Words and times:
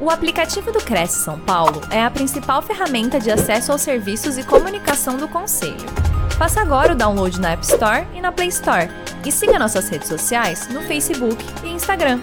O 0.00 0.10
aplicativo 0.10 0.70
do 0.70 0.78
Cresce 0.78 1.24
São 1.24 1.40
Paulo 1.40 1.80
é 1.90 2.00
a 2.00 2.08
principal 2.08 2.62
ferramenta 2.62 3.18
de 3.18 3.32
acesso 3.32 3.72
aos 3.72 3.82
serviços 3.82 4.38
e 4.38 4.46
comunicação 4.46 5.16
do 5.16 5.26
Conselho. 5.28 5.74
Faça 6.38 6.60
agora 6.60 6.92
o 6.92 6.96
download 6.96 7.40
na 7.40 7.50
App 7.50 7.64
Store 7.64 8.06
e 8.14 8.20
na 8.20 8.30
Play 8.30 8.46
Store. 8.46 8.88
E 9.26 9.32
siga 9.32 9.58
nossas 9.58 9.88
redes 9.88 10.06
sociais 10.06 10.68
no 10.68 10.82
Facebook 10.82 11.44
e 11.64 11.70
Instagram. 11.70 12.20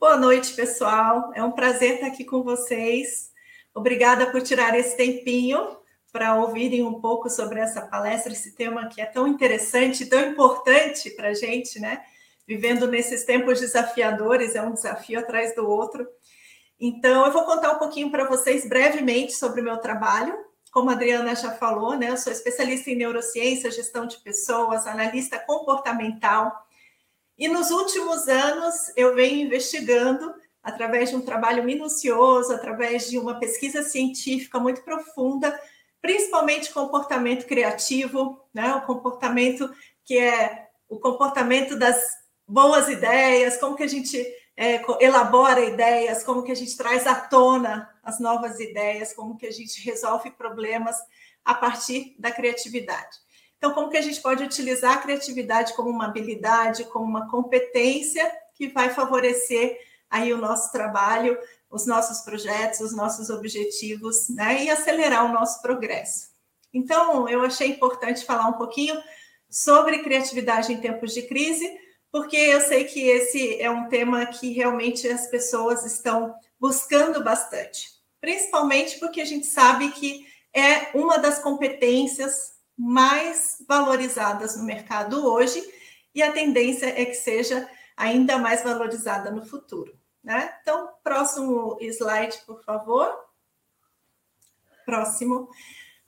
Boa 0.00 0.16
noite, 0.16 0.52
pessoal. 0.54 1.30
É 1.36 1.44
um 1.44 1.52
prazer 1.52 1.94
estar 1.94 2.08
aqui 2.08 2.24
com 2.24 2.42
vocês. 2.42 3.30
Obrigada 3.72 4.26
por 4.32 4.42
tirar 4.42 4.76
esse 4.76 4.96
tempinho 4.96 5.76
para 6.10 6.34
ouvirem 6.34 6.82
um 6.82 7.00
pouco 7.00 7.30
sobre 7.30 7.60
essa 7.60 7.82
palestra, 7.82 8.32
esse 8.32 8.56
tema 8.56 8.88
que 8.88 9.00
é 9.00 9.06
tão 9.06 9.28
interessante, 9.28 10.06
tão 10.06 10.20
importante 10.28 11.08
para 11.10 11.28
a 11.28 11.34
gente, 11.34 11.78
né? 11.78 12.02
Vivendo 12.46 12.86
nesses 12.86 13.24
tempos 13.24 13.60
desafiadores, 13.60 14.54
é 14.54 14.62
um 14.62 14.74
desafio 14.74 15.18
atrás 15.18 15.54
do 15.54 15.68
outro. 15.68 16.06
Então, 16.78 17.24
eu 17.24 17.32
vou 17.32 17.44
contar 17.44 17.72
um 17.72 17.78
pouquinho 17.78 18.10
para 18.10 18.26
vocês 18.28 18.68
brevemente 18.68 19.32
sobre 19.32 19.60
o 19.60 19.64
meu 19.64 19.78
trabalho. 19.78 20.36
Como 20.72 20.90
a 20.90 20.94
Adriana 20.94 21.36
já 21.36 21.52
falou, 21.52 21.96
né, 21.96 22.10
eu 22.10 22.16
sou 22.16 22.32
especialista 22.32 22.90
em 22.90 22.96
neurociência, 22.96 23.70
gestão 23.70 24.06
de 24.06 24.16
pessoas, 24.18 24.86
analista 24.86 25.38
comportamental. 25.38 26.52
E 27.38 27.46
nos 27.46 27.70
últimos 27.70 28.26
anos, 28.26 28.74
eu 28.96 29.14
venho 29.14 29.46
investigando, 29.46 30.34
através 30.62 31.10
de 31.10 31.16
um 31.16 31.20
trabalho 31.20 31.62
minucioso, 31.62 32.52
através 32.52 33.08
de 33.10 33.18
uma 33.18 33.38
pesquisa 33.38 33.82
científica 33.82 34.58
muito 34.58 34.82
profunda, 34.82 35.58
principalmente 36.00 36.72
comportamento 36.72 37.46
criativo, 37.46 38.40
né, 38.52 38.74
o 38.74 38.82
comportamento 38.82 39.70
que 40.04 40.18
é 40.18 40.68
o 40.88 40.98
comportamento 40.98 41.76
das 41.76 42.21
boas 42.52 42.86
ideias, 42.88 43.56
como 43.56 43.74
que 43.74 43.82
a 43.82 43.88
gente 43.88 44.22
é, 44.54 44.82
elabora 45.00 45.64
ideias, 45.64 46.22
como 46.22 46.42
que 46.42 46.52
a 46.52 46.54
gente 46.54 46.76
traz 46.76 47.06
à 47.06 47.14
tona 47.14 47.88
as 48.02 48.20
novas 48.20 48.60
ideias, 48.60 49.14
como 49.14 49.38
que 49.38 49.46
a 49.46 49.50
gente 49.50 49.82
resolve 49.82 50.30
problemas 50.32 50.96
a 51.42 51.54
partir 51.54 52.14
da 52.18 52.30
criatividade. 52.30 53.16
Então, 53.56 53.72
como 53.72 53.88
que 53.88 53.96
a 53.96 54.02
gente 54.02 54.20
pode 54.20 54.44
utilizar 54.44 54.98
a 54.98 55.00
criatividade 55.00 55.72
como 55.74 55.88
uma 55.88 56.06
habilidade, 56.06 56.84
como 56.84 57.06
uma 57.06 57.30
competência 57.30 58.30
que 58.54 58.68
vai 58.68 58.90
favorecer 58.90 59.78
aí 60.10 60.32
o 60.32 60.36
nosso 60.38 60.70
trabalho, 60.70 61.38
os 61.70 61.86
nossos 61.86 62.20
projetos, 62.20 62.80
os 62.80 62.94
nossos 62.94 63.30
objetivos, 63.30 64.28
né, 64.28 64.64
e 64.64 64.70
acelerar 64.70 65.24
o 65.24 65.32
nosso 65.32 65.62
progresso. 65.62 66.32
Então, 66.74 67.26
eu 67.28 67.42
achei 67.42 67.68
importante 67.68 68.26
falar 68.26 68.46
um 68.48 68.54
pouquinho 68.54 69.00
sobre 69.48 70.02
criatividade 70.02 70.72
em 70.72 70.80
tempos 70.80 71.14
de 71.14 71.22
crise, 71.22 71.70
porque 72.12 72.36
eu 72.36 72.60
sei 72.60 72.84
que 72.84 73.00
esse 73.00 73.60
é 73.60 73.70
um 73.70 73.88
tema 73.88 74.26
que 74.26 74.52
realmente 74.52 75.08
as 75.08 75.26
pessoas 75.28 75.84
estão 75.86 76.34
buscando 76.60 77.24
bastante, 77.24 77.88
principalmente 78.20 79.00
porque 79.00 79.22
a 79.22 79.24
gente 79.24 79.46
sabe 79.46 79.90
que 79.92 80.26
é 80.54 80.96
uma 80.96 81.18
das 81.18 81.38
competências 81.38 82.52
mais 82.76 83.64
valorizadas 83.66 84.56
no 84.56 84.64
mercado 84.64 85.26
hoje 85.26 85.62
e 86.14 86.22
a 86.22 86.32
tendência 86.32 86.86
é 86.86 87.06
que 87.06 87.14
seja 87.14 87.68
ainda 87.96 88.36
mais 88.36 88.62
valorizada 88.62 89.30
no 89.30 89.46
futuro. 89.46 89.98
Né? 90.22 90.54
Então, 90.60 90.90
próximo 91.02 91.78
slide, 91.80 92.38
por 92.46 92.62
favor. 92.62 93.10
Próximo. 94.84 95.48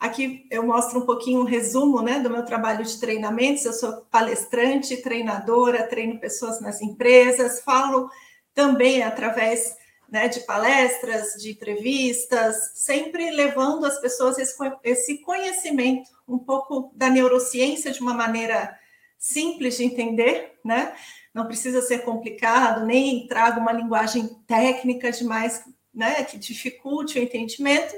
Aqui 0.05 0.47
eu 0.51 0.63
mostro 0.63 0.99
um 0.99 1.07
pouquinho 1.07 1.41
um 1.41 1.45
resumo 1.45 2.03
né, 2.03 2.21
do 2.21 2.29
meu 2.29 2.45
trabalho 2.45 2.85
de 2.85 3.01
treinamentos. 3.01 3.65
Eu 3.65 3.73
sou 3.73 4.03
palestrante, 4.11 4.99
treinadora, 4.99 5.89
treino 5.89 6.21
pessoas 6.21 6.61
nas 6.61 6.83
empresas, 6.83 7.63
falo 7.63 8.11
também 8.53 9.03
através 9.03 9.75
né, 10.07 10.29
de 10.29 10.41
palestras, 10.41 11.41
de 11.41 11.53
entrevistas, 11.53 12.73
sempre 12.75 13.31
levando 13.31 13.87
as 13.87 13.99
pessoas 13.99 14.37
esse, 14.85 15.19
conhecimento, 15.23 16.11
um 16.29 16.39
pouco 16.39 16.93
da 16.95 17.09
neurociência 17.09 17.91
de 17.91 18.03
uma 18.03 18.13
maneira 18.13 18.79
simples 19.19 19.79
de 19.79 19.85
entender, 19.85 20.59
né? 20.63 20.95
Não 21.33 21.47
precisa 21.47 21.81
ser 21.81 22.01
complicado, 22.01 22.85
nem 22.85 23.27
traga 23.27 23.59
uma 23.59 23.73
linguagem 23.73 24.29
técnica 24.47 25.11
demais, 25.11 25.65
né, 25.95 26.23
que 26.25 26.37
dificulte 26.37 27.19
o 27.19 27.23
entendimento, 27.23 27.95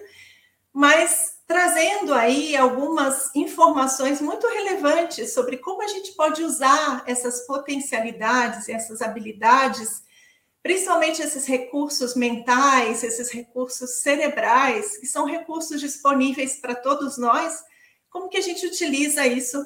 mas 0.73 1.36
trazendo 1.47 2.13
aí 2.13 2.57
algumas 2.57 3.35
informações 3.35 4.21
muito 4.21 4.47
relevantes 4.49 5.33
sobre 5.33 5.59
como 5.59 5.83
a 5.83 5.87
gente 5.87 6.13
pode 6.13 6.43
usar 6.43 7.05
essas 7.07 7.47
potencialidades, 7.47 8.69
essas 8.69 9.01
habilidades, 9.01 10.03
principalmente 10.63 11.23
esses 11.23 11.47
recursos 11.47 12.17
mentais, 12.17 13.05
esses 13.05 13.31
recursos 13.31 14.03
cerebrais, 14.03 14.97
que 14.99 15.07
são 15.07 15.25
recursos 15.25 15.81
disponíveis 15.81 16.57
para 16.57 16.75
todos 16.75 17.17
nós, 17.17 17.63
como 18.11 18.29
que 18.29 18.39
a 18.39 18.43
gente 18.43 18.67
utiliza 18.67 19.25
isso 19.25 19.65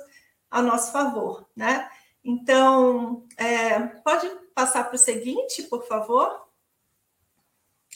a 0.50 0.60
nosso 0.60 0.92
favor, 0.92 1.48
né? 1.56 1.88
Então, 2.22 3.26
é, 3.38 3.78
pode 4.04 4.28
passar 4.54 4.84
para 4.84 4.96
o 4.96 4.98
seguinte, 4.98 5.62
por 5.62 5.86
favor? 5.86 6.46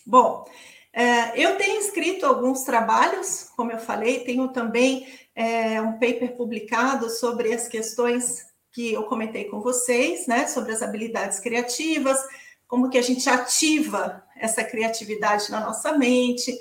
Bom, 0.06 0.46
é, 0.94 1.32
eu 1.34 1.56
tenho 1.56 1.80
escrito 1.80 2.24
alguns 2.24 2.62
trabalhos, 2.62 3.50
como 3.56 3.72
eu 3.72 3.78
falei, 3.78 4.20
tenho 4.20 4.46
também 4.48 5.08
é, 5.34 5.80
um 5.80 5.94
paper 5.94 6.36
publicado 6.36 7.10
sobre 7.10 7.52
as 7.52 7.66
questões 7.66 8.46
que 8.70 8.92
eu 8.92 9.02
comentei 9.04 9.44
com 9.44 9.60
vocês, 9.60 10.28
né, 10.28 10.46
sobre 10.46 10.72
as 10.72 10.82
habilidades 10.82 11.40
criativas, 11.40 12.16
como 12.68 12.88
que 12.88 12.98
a 12.98 13.02
gente 13.02 13.28
ativa 13.28 14.22
essa 14.36 14.62
criatividade 14.62 15.50
na 15.50 15.60
nossa 15.60 15.98
mente. 15.98 16.56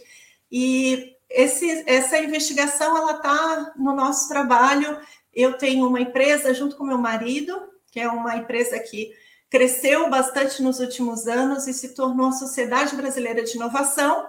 E 0.52 1.16
esse, 1.30 1.84
essa 1.88 2.18
investigação 2.18 2.98
ela 2.98 3.18
está 3.18 3.74
no 3.78 3.96
nosso 3.96 4.28
trabalho. 4.28 5.00
Eu 5.32 5.58
tenho 5.58 5.88
uma 5.88 6.02
empresa 6.02 6.54
junto 6.56 6.76
com 6.76 6.84
meu 6.84 6.98
marido, 6.98 7.60
que 7.92 8.00
é 8.00 8.08
uma 8.08 8.36
empresa 8.36 8.80
que 8.80 9.12
cresceu 9.54 10.10
bastante 10.10 10.64
nos 10.64 10.80
últimos 10.80 11.28
anos 11.28 11.68
e 11.68 11.76
se 11.76 11.90
tornou 11.90 12.30
a 12.30 12.32
Sociedade 12.32 12.96
Brasileira 12.96 13.44
de 13.44 13.56
Inovação, 13.56 14.28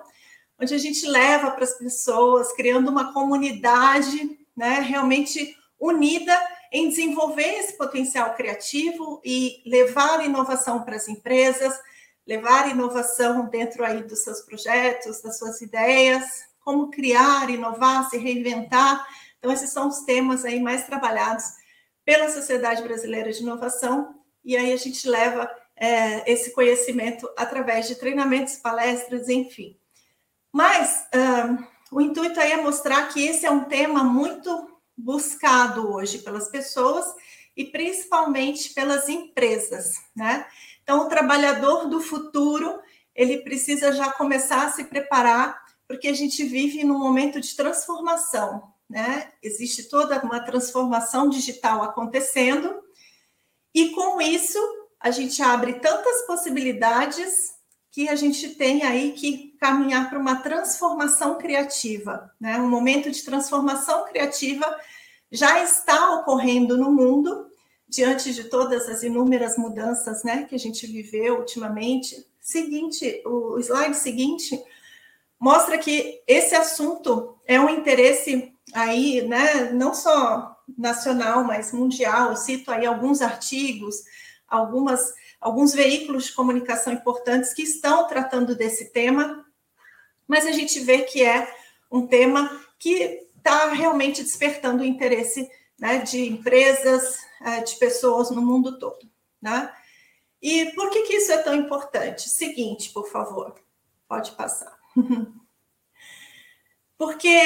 onde 0.60 0.74
a 0.74 0.78
gente 0.78 1.06
leva 1.06 1.50
para 1.50 1.64
as 1.64 1.78
pessoas, 1.78 2.52
criando 2.52 2.90
uma 2.90 3.10
comunidade 3.10 4.38
né, 4.54 4.80
realmente 4.80 5.56
unida 5.80 6.38
em 6.70 6.90
desenvolver 6.90 7.58
esse 7.58 7.72
potencial 7.78 8.34
criativo 8.34 9.22
e 9.24 9.62
levar 9.64 10.22
inovação 10.22 10.82
para 10.82 10.96
as 10.96 11.08
empresas, 11.08 11.74
levar 12.26 12.68
inovação 12.68 13.48
dentro 13.48 13.82
aí 13.82 14.02
dos 14.02 14.24
seus 14.24 14.42
projetos, 14.42 15.22
das 15.22 15.38
suas 15.38 15.58
ideias, 15.62 16.44
como 16.60 16.90
criar, 16.90 17.48
inovar, 17.48 18.10
se 18.10 18.18
reinventar. 18.18 19.06
Então, 19.38 19.50
esses 19.50 19.70
são 19.70 19.88
os 19.88 20.00
temas 20.00 20.44
aí 20.44 20.60
mais 20.60 20.84
trabalhados 20.84 21.46
pela 22.04 22.28
Sociedade 22.28 22.82
Brasileira 22.82 23.32
de 23.32 23.40
Inovação 23.40 24.22
e 24.44 24.56
aí 24.56 24.72
a 24.72 24.76
gente 24.76 25.08
leva 25.08 25.50
é, 25.76 26.30
esse 26.30 26.52
conhecimento 26.52 27.28
através 27.36 27.88
de 27.88 27.96
treinamentos, 27.96 28.56
palestras, 28.56 29.28
enfim. 29.28 29.76
Mas 30.52 31.06
um, 31.14 31.96
o 31.96 32.00
intuito 32.00 32.38
aí 32.38 32.52
é 32.52 32.56
mostrar 32.56 33.08
que 33.08 33.24
esse 33.24 33.46
é 33.46 33.50
um 33.50 33.64
tema 33.64 34.04
muito 34.04 34.70
buscado 34.96 35.92
hoje 35.92 36.18
pelas 36.18 36.48
pessoas 36.48 37.04
e 37.56 37.64
principalmente 37.64 38.72
pelas 38.72 39.08
empresas, 39.08 39.94
né? 40.14 40.46
Então, 40.82 41.06
o 41.06 41.08
trabalhador 41.08 41.88
do 41.88 42.00
futuro, 42.00 42.78
ele 43.14 43.38
precisa 43.38 43.92
já 43.92 44.12
começar 44.12 44.66
a 44.66 44.70
se 44.70 44.84
preparar, 44.84 45.64
porque 45.88 46.08
a 46.08 46.12
gente 46.12 46.44
vive 46.44 46.84
num 46.84 46.98
momento 46.98 47.40
de 47.40 47.56
transformação, 47.56 48.72
né? 48.88 49.32
Existe 49.42 49.84
toda 49.88 50.20
uma 50.20 50.40
transformação 50.40 51.28
digital 51.28 51.82
acontecendo, 51.82 52.83
e 53.74 53.90
com 53.90 54.20
isso, 54.20 54.58
a 55.00 55.10
gente 55.10 55.42
abre 55.42 55.74
tantas 55.74 56.22
possibilidades 56.22 57.52
que 57.90 58.08
a 58.08 58.14
gente 58.14 58.50
tem 58.50 58.82
aí 58.82 59.12
que 59.12 59.56
caminhar 59.60 60.08
para 60.08 60.18
uma 60.18 60.36
transformação 60.36 61.38
criativa, 61.38 62.30
né? 62.40 62.58
Um 62.58 62.68
momento 62.68 63.10
de 63.10 63.22
transformação 63.22 64.04
criativa 64.06 64.64
já 65.30 65.62
está 65.62 66.14
ocorrendo 66.14 66.76
no 66.76 66.92
mundo 66.92 67.50
diante 67.88 68.32
de 68.32 68.44
todas 68.44 68.88
as 68.88 69.02
inúmeras 69.02 69.56
mudanças, 69.56 70.24
né, 70.24 70.44
que 70.44 70.54
a 70.54 70.58
gente 70.58 70.86
viveu 70.86 71.38
ultimamente. 71.38 72.26
Seguinte, 72.40 73.22
o 73.24 73.58
slide 73.58 73.96
seguinte 73.96 74.60
mostra 75.38 75.78
que 75.78 76.22
esse 76.26 76.54
assunto 76.54 77.36
é 77.46 77.60
um 77.60 77.68
interesse 77.68 78.52
aí, 78.72 79.22
né, 79.22 79.70
não 79.72 79.94
só 79.94 80.53
nacional, 80.76 81.44
mas 81.44 81.72
mundial. 81.72 82.30
Eu 82.30 82.36
cito 82.36 82.70
aí 82.70 82.86
alguns 82.86 83.22
artigos, 83.22 84.02
algumas, 84.48 85.12
alguns 85.40 85.72
veículos 85.72 86.26
de 86.26 86.32
comunicação 86.32 86.92
importantes 86.92 87.52
que 87.52 87.62
estão 87.62 88.06
tratando 88.06 88.54
desse 88.54 88.92
tema, 88.92 89.44
mas 90.26 90.46
a 90.46 90.52
gente 90.52 90.80
vê 90.80 91.02
que 91.02 91.22
é 91.22 91.52
um 91.90 92.06
tema 92.06 92.60
que 92.78 93.28
está 93.36 93.72
realmente 93.72 94.22
despertando 94.22 94.82
o 94.82 94.86
interesse 94.86 95.50
né, 95.78 95.98
de 95.98 96.26
empresas, 96.28 97.18
é, 97.42 97.60
de 97.60 97.76
pessoas 97.76 98.30
no 98.30 98.40
mundo 98.40 98.78
todo. 98.78 99.10
Né? 99.40 99.70
E 100.40 100.72
por 100.72 100.90
que, 100.90 101.02
que 101.02 101.14
isso 101.14 101.32
é 101.32 101.38
tão 101.38 101.54
importante? 101.54 102.28
Seguinte, 102.28 102.90
por 102.90 103.08
favor, 103.08 103.54
pode 104.08 104.32
passar. 104.32 104.76
Porque 106.96 107.42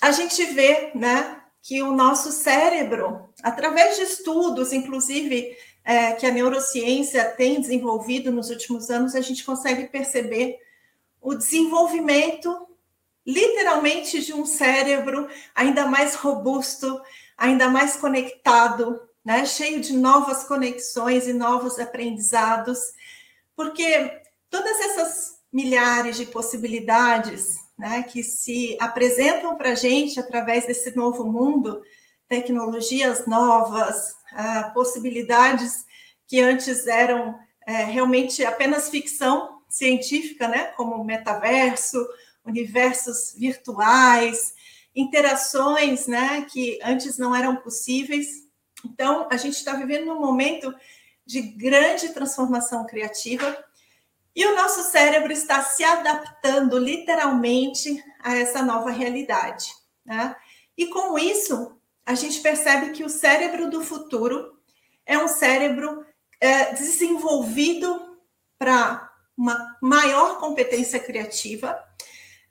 a 0.00 0.10
gente 0.10 0.44
vê, 0.46 0.92
né, 0.94 1.41
que 1.62 1.80
o 1.80 1.92
nosso 1.92 2.32
cérebro, 2.32 3.28
através 3.40 3.96
de 3.96 4.02
estudos, 4.02 4.72
inclusive 4.72 5.56
é, 5.84 6.12
que 6.12 6.26
a 6.26 6.32
neurociência 6.32 7.24
tem 7.36 7.60
desenvolvido 7.60 8.32
nos 8.32 8.50
últimos 8.50 8.90
anos, 8.90 9.14
a 9.14 9.20
gente 9.20 9.44
consegue 9.44 9.86
perceber 9.86 10.58
o 11.20 11.34
desenvolvimento, 11.34 12.66
literalmente, 13.24 14.20
de 14.20 14.34
um 14.34 14.44
cérebro 14.44 15.28
ainda 15.54 15.86
mais 15.86 16.16
robusto, 16.16 17.00
ainda 17.38 17.68
mais 17.68 17.96
conectado, 17.96 19.00
né? 19.24 19.46
cheio 19.46 19.80
de 19.80 19.92
novas 19.92 20.42
conexões 20.42 21.28
e 21.28 21.32
novos 21.32 21.78
aprendizados, 21.78 22.78
porque 23.54 24.20
todas 24.50 24.80
essas 24.80 25.38
milhares 25.52 26.16
de 26.16 26.26
possibilidades 26.26 27.61
né, 27.82 28.04
que 28.04 28.22
se 28.22 28.76
apresentam 28.80 29.56
para 29.56 29.70
a 29.70 29.74
gente 29.74 30.20
através 30.20 30.64
desse 30.64 30.94
novo 30.94 31.24
mundo, 31.24 31.82
tecnologias 32.28 33.26
novas, 33.26 34.12
uh, 34.32 34.72
possibilidades 34.72 35.84
que 36.28 36.40
antes 36.40 36.86
eram 36.86 37.36
é, 37.66 37.82
realmente 37.82 38.44
apenas 38.44 38.88
ficção 38.88 39.62
científica, 39.68 40.46
né, 40.46 40.66
como 40.76 41.02
metaverso, 41.02 41.98
universos 42.44 43.34
virtuais, 43.36 44.54
interações 44.94 46.06
né, 46.06 46.46
que 46.52 46.78
antes 46.84 47.18
não 47.18 47.34
eram 47.34 47.56
possíveis. 47.56 48.46
Então, 48.84 49.26
a 49.28 49.36
gente 49.36 49.56
está 49.56 49.74
vivendo 49.74 50.12
um 50.12 50.20
momento 50.20 50.72
de 51.26 51.40
grande 51.42 52.10
transformação 52.10 52.86
criativa 52.86 53.58
e 54.34 54.46
o 54.46 54.54
nosso 54.54 54.82
cérebro 54.90 55.32
está 55.32 55.62
se 55.62 55.84
adaptando 55.84 56.78
literalmente 56.78 58.02
a 58.20 58.36
essa 58.36 58.62
nova 58.62 58.90
realidade. 58.90 59.66
Né? 60.04 60.34
E 60.76 60.86
com 60.86 61.18
isso, 61.18 61.76
a 62.04 62.14
gente 62.14 62.40
percebe 62.40 62.90
que 62.90 63.04
o 63.04 63.10
cérebro 63.10 63.70
do 63.70 63.82
futuro 63.82 64.58
é 65.04 65.18
um 65.18 65.28
cérebro 65.28 66.04
é, 66.40 66.72
desenvolvido 66.72 68.18
para 68.58 69.10
uma 69.36 69.76
maior 69.82 70.38
competência 70.38 70.98
criativa 70.98 71.78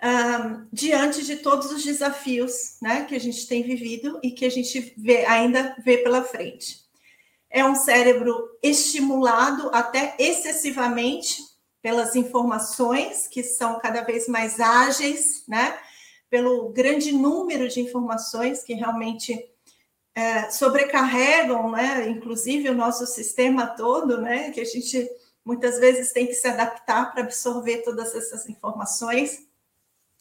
um, 0.03 0.67
diante 0.73 1.23
de 1.23 1.37
todos 1.37 1.71
os 1.71 1.83
desafios 1.83 2.77
né, 2.81 3.05
que 3.05 3.15
a 3.15 3.19
gente 3.19 3.47
tem 3.47 3.61
vivido 3.63 4.19
e 4.23 4.31
que 4.31 4.45
a 4.45 4.49
gente 4.49 4.93
vê, 4.97 5.25
ainda 5.25 5.75
vê 5.83 5.97
pela 5.99 6.23
frente. 6.23 6.81
É 7.49 7.63
um 7.65 7.75
cérebro 7.75 8.57
estimulado 8.63 9.69
até 9.73 10.15
excessivamente 10.17 11.50
pelas 11.81 12.15
informações 12.15 13.27
que 13.27 13.43
são 13.43 13.79
cada 13.79 14.01
vez 14.01 14.27
mais 14.27 14.59
ágeis, 14.59 15.43
né? 15.47 15.77
Pelo 16.29 16.69
grande 16.69 17.11
número 17.11 17.67
de 17.67 17.81
informações 17.81 18.63
que 18.63 18.73
realmente 18.73 19.49
é, 20.13 20.49
sobrecarregam, 20.49 21.71
né? 21.71 22.07
Inclusive 22.07 22.69
o 22.69 22.75
nosso 22.75 23.05
sistema 23.05 23.67
todo, 23.67 24.21
né? 24.21 24.51
Que 24.51 24.61
a 24.61 24.65
gente 24.65 25.09
muitas 25.43 25.79
vezes 25.79 26.11
tem 26.11 26.27
que 26.27 26.33
se 26.33 26.47
adaptar 26.47 27.11
para 27.11 27.23
absorver 27.23 27.79
todas 27.79 28.13
essas 28.13 28.47
informações. 28.47 29.47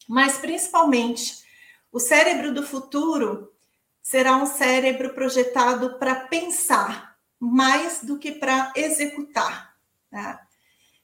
Mas 0.07 0.37
principalmente 0.37 1.43
o 1.91 1.99
cérebro 1.99 2.53
do 2.53 2.63
futuro 2.63 3.53
será 4.01 4.35
um 4.35 4.45
cérebro 4.45 5.13
projetado 5.13 5.99
para 5.99 6.15
pensar 6.15 7.17
mais 7.39 8.03
do 8.03 8.17
que 8.17 8.31
para 8.31 8.71
executar. 8.75 9.75
Né? 10.11 10.39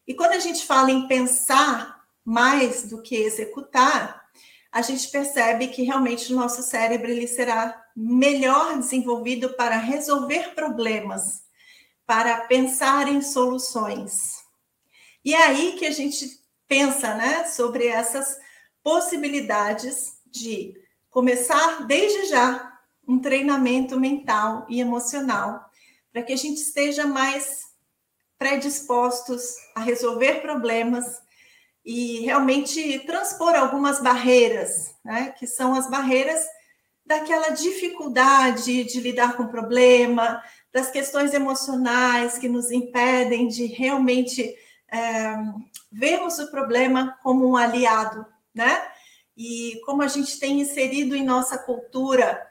E 0.07 0.13
quando 0.13 0.31
a 0.31 0.39
gente 0.39 0.65
fala 0.65 0.89
em 0.89 1.07
pensar 1.07 2.01
mais 2.24 2.83
do 2.83 3.01
que 3.01 3.15
executar, 3.15 4.25
a 4.71 4.81
gente 4.81 5.09
percebe 5.09 5.68
que 5.68 5.83
realmente 5.83 6.31
o 6.31 6.36
nosso 6.36 6.62
cérebro 6.62 7.09
ele 7.09 7.27
será 7.27 7.83
melhor 7.95 8.77
desenvolvido 8.77 9.54
para 9.56 9.77
resolver 9.77 10.54
problemas, 10.54 11.44
para 12.06 12.42
pensar 12.42 13.07
em 13.07 13.21
soluções. 13.21 14.38
E 15.25 15.33
é 15.33 15.44
aí 15.44 15.74
que 15.74 15.86
a 15.86 15.92
gente 15.92 16.39
pensa, 16.68 17.15
né, 17.15 17.45
sobre 17.45 17.88
essas 17.88 18.38
possibilidades 18.83 20.19
de 20.25 20.74
começar 21.09 21.86
desde 21.86 22.27
já 22.27 22.77
um 23.07 23.19
treinamento 23.19 24.00
mental 24.00 24.65
e 24.69 24.80
emocional, 24.80 25.65
para 26.12 26.21
que 26.21 26.33
a 26.33 26.38
gente 26.38 26.62
esteja 26.62 27.07
mais 27.07 27.68
predispostos 28.37 29.55
a 29.75 29.81
resolver 29.81 30.41
problemas 30.41 31.05
e 31.85 32.19
realmente 32.19 32.99
transpor 32.99 33.55
algumas 33.55 34.01
barreiras, 34.01 34.93
né, 35.03 35.33
que 35.37 35.47
são 35.47 35.73
as 35.73 35.89
barreiras 35.89 36.45
daquela 37.05 37.49
dificuldade 37.49 38.83
de 38.83 38.99
lidar 38.99 39.37
com 39.37 39.43
o 39.43 39.49
problema, 39.49 40.43
das 40.73 40.91
questões 40.91 41.33
emocionais 41.33 42.37
que 42.37 42.49
nos 42.49 42.69
impedem 42.69 43.47
de 43.47 43.65
realmente 43.65 44.53
é, 44.91 45.35
vermos 45.91 46.37
o 46.39 46.51
problema 46.51 47.17
como 47.23 47.49
um 47.49 47.55
aliado, 47.55 48.25
né? 48.53 48.85
E 49.35 49.79
como 49.85 50.01
a 50.01 50.07
gente 50.07 50.39
tem 50.39 50.59
inserido 50.59 51.15
em 51.15 51.23
nossa 51.23 51.57
cultura 51.57 52.45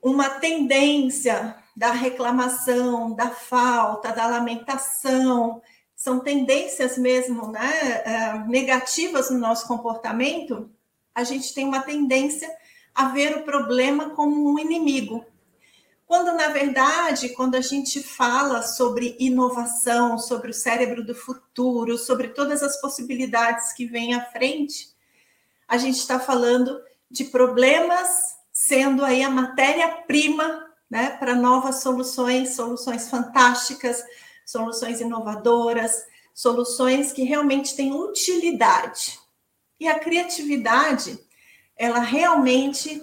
uma 0.00 0.30
tendência 0.30 1.56
da 1.76 1.92
reclamação, 1.92 3.12
da 3.12 3.30
falta, 3.30 4.10
da 4.12 4.26
lamentação, 4.26 5.60
são 5.94 6.20
tendências 6.20 6.96
mesmo 6.96 7.52
né, 7.52 8.02
é, 8.04 8.38
negativas 8.48 9.30
no 9.30 9.38
nosso 9.38 9.68
comportamento, 9.68 10.70
a 11.14 11.22
gente 11.22 11.52
tem 11.54 11.66
uma 11.66 11.80
tendência 11.80 12.50
a 12.94 13.08
ver 13.08 13.36
o 13.36 13.42
problema 13.42 14.10
como 14.10 14.52
um 14.52 14.58
inimigo. 14.58 15.24
Quando, 16.06 16.32
na 16.32 16.48
verdade, 16.48 17.30
quando 17.30 17.56
a 17.56 17.60
gente 17.60 18.02
fala 18.02 18.62
sobre 18.62 19.16
inovação, 19.18 20.18
sobre 20.18 20.50
o 20.50 20.54
cérebro 20.54 21.04
do 21.04 21.14
futuro, 21.14 21.98
sobre 21.98 22.28
todas 22.28 22.62
as 22.62 22.80
possibilidades 22.80 23.72
que 23.72 23.86
vêm 23.86 24.14
à 24.14 24.24
frente, 24.26 24.94
a 25.66 25.76
gente 25.76 25.98
está 25.98 26.20
falando 26.20 26.80
de 27.10 27.24
problemas 27.24 28.36
sendo 28.52 29.04
aí 29.04 29.22
a 29.22 29.30
matéria-prima 29.30 30.65
né, 30.90 31.10
para 31.10 31.34
novas 31.34 31.82
soluções, 31.82 32.54
soluções 32.54 33.08
fantásticas, 33.10 34.02
soluções 34.44 35.00
inovadoras, 35.00 36.06
soluções 36.32 37.12
que 37.12 37.24
realmente 37.24 37.74
têm 37.74 37.92
utilidade. 37.92 39.18
E 39.80 39.88
a 39.88 39.98
criatividade, 39.98 41.18
ela 41.76 41.98
realmente 41.98 43.02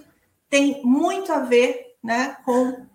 tem 0.50 0.81
muito 0.84 1.31
a 1.31 1.39
ver 1.39 1.96
né, 2.01 2.38
com 2.46 2.86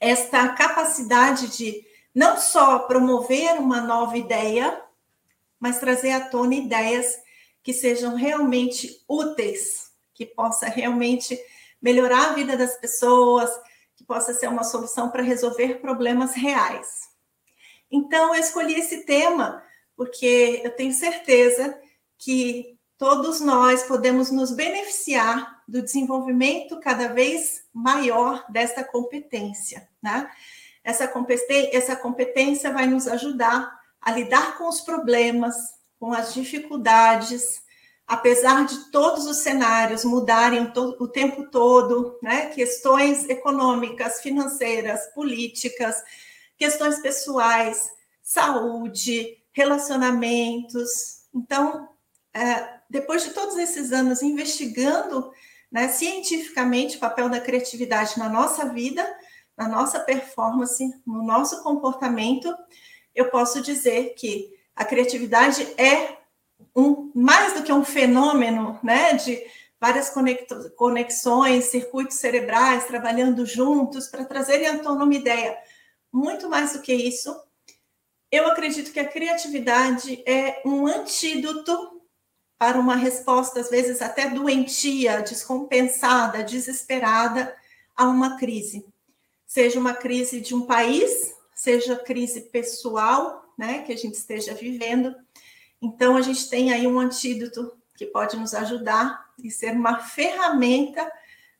esta 0.00 0.48
capacidade 0.50 1.56
de 1.56 1.84
não 2.14 2.36
só 2.38 2.80
promover 2.80 3.58
uma 3.58 3.80
nova 3.80 4.16
ideia, 4.16 4.82
mas 5.58 5.80
trazer 5.80 6.12
à 6.12 6.20
tona 6.20 6.54
ideias 6.54 7.06
que 7.62 7.72
sejam 7.72 8.14
realmente 8.14 9.02
úteis, 9.08 9.90
que 10.12 10.26
possa 10.26 10.66
realmente 10.66 11.38
melhorar 11.80 12.30
a 12.30 12.32
vida 12.34 12.56
das 12.56 12.76
pessoas, 12.76 13.50
que 14.04 14.06
possa 14.06 14.34
ser 14.34 14.48
uma 14.48 14.62
solução 14.62 15.10
para 15.10 15.22
resolver 15.22 15.80
problemas 15.80 16.34
reais. 16.34 17.08
Então, 17.90 18.34
eu 18.34 18.40
escolhi 18.40 18.74
esse 18.74 19.04
tema 19.04 19.62
porque 19.96 20.60
eu 20.62 20.70
tenho 20.70 20.92
certeza 20.92 21.78
que 22.18 22.78
todos 22.98 23.40
nós 23.40 23.84
podemos 23.84 24.30
nos 24.30 24.52
beneficiar 24.52 25.62
do 25.66 25.80
desenvolvimento 25.80 26.78
cada 26.80 27.08
vez 27.08 27.64
maior 27.72 28.44
desta 28.50 28.84
competência, 28.84 29.88
né? 30.02 30.30
Essa 30.82 31.08
competência, 31.08 31.76
essa 31.76 31.96
competência 31.96 32.70
vai 32.72 32.86
nos 32.86 33.08
ajudar 33.08 33.72
a 34.00 34.12
lidar 34.12 34.58
com 34.58 34.68
os 34.68 34.82
problemas, 34.82 35.56
com 35.98 36.12
as 36.12 36.34
dificuldades, 36.34 37.62
apesar 38.06 38.66
de 38.66 38.90
todos 38.90 39.26
os 39.26 39.38
cenários 39.38 40.04
mudarem 40.04 40.70
o, 40.76 41.08
tempo 41.08 41.50
todo, 41.50 42.18
né? 42.22 42.46
questões 42.46 43.28
econômicas, 43.28 44.20
financeiras, 44.20 45.06
políticas, 45.14 46.02
questões 46.56 47.00
pessoais, 47.00 47.90
saúde, 48.22 49.38
relacionamentos. 49.52 51.24
Então, 51.34 51.88
é, 52.32 52.80
depois 52.90 53.24
de 53.24 53.30
todos 53.30 53.56
esses 53.56 53.92
anos 53.92 54.22
investigando 54.22 55.32
né, 55.72 55.88
cientificamente 55.88 56.96
o 56.96 57.00
papel 57.00 57.28
da 57.28 57.40
criatividade 57.40 58.18
na 58.18 58.28
nossa 58.28 58.66
vida, 58.66 59.04
na 59.56 59.68
nossa 59.68 60.00
performance, 60.00 60.84
no 61.06 61.22
nosso 61.22 61.62
comportamento, 61.62 62.54
eu 63.14 63.30
posso 63.30 63.60
dizer 63.62 64.14
que 64.14 64.52
a 64.74 64.84
criatividade 64.84 65.62
é 65.78 66.18
um, 66.74 67.10
mais 67.14 67.54
do 67.54 67.62
que 67.62 67.72
um 67.72 67.84
fenômeno 67.84 68.78
né, 68.82 69.14
de 69.14 69.42
várias 69.80 70.12
conexões, 70.76 71.66
circuitos 71.66 72.16
cerebrais 72.16 72.86
trabalhando 72.86 73.44
juntos 73.44 74.08
para 74.08 74.24
trazerem 74.24 74.66
à 74.66 74.78
tona 74.78 75.04
uma 75.04 75.14
ideia. 75.14 75.56
Muito 76.12 76.48
mais 76.48 76.72
do 76.72 76.80
que 76.80 76.94
isso, 76.94 77.34
eu 78.30 78.46
acredito 78.46 78.92
que 78.92 78.98
a 78.98 79.06
criatividade 79.06 80.22
é 80.26 80.62
um 80.64 80.86
antídoto 80.86 82.02
para 82.58 82.78
uma 82.78 82.96
resposta, 82.96 83.60
às 83.60 83.68
vezes 83.68 84.00
até 84.00 84.30
doentia, 84.30 85.20
descompensada, 85.20 86.42
desesperada 86.42 87.54
a 87.94 88.08
uma 88.08 88.38
crise. 88.38 88.86
Seja 89.46 89.78
uma 89.78 89.94
crise 89.94 90.40
de 90.40 90.54
um 90.54 90.62
país, 90.62 91.34
seja 91.54 91.94
crise 91.96 92.40
pessoal, 92.40 93.44
né, 93.56 93.82
que 93.82 93.92
a 93.92 93.96
gente 93.96 94.14
esteja 94.14 94.54
vivendo. 94.54 95.14
Então, 95.84 96.16
a 96.16 96.22
gente 96.22 96.48
tem 96.48 96.72
aí 96.72 96.86
um 96.86 96.98
antídoto 96.98 97.76
que 97.94 98.06
pode 98.06 98.38
nos 98.38 98.54
ajudar 98.54 99.30
e 99.38 99.50
ser 99.50 99.72
uma 99.72 99.98
ferramenta 99.98 101.12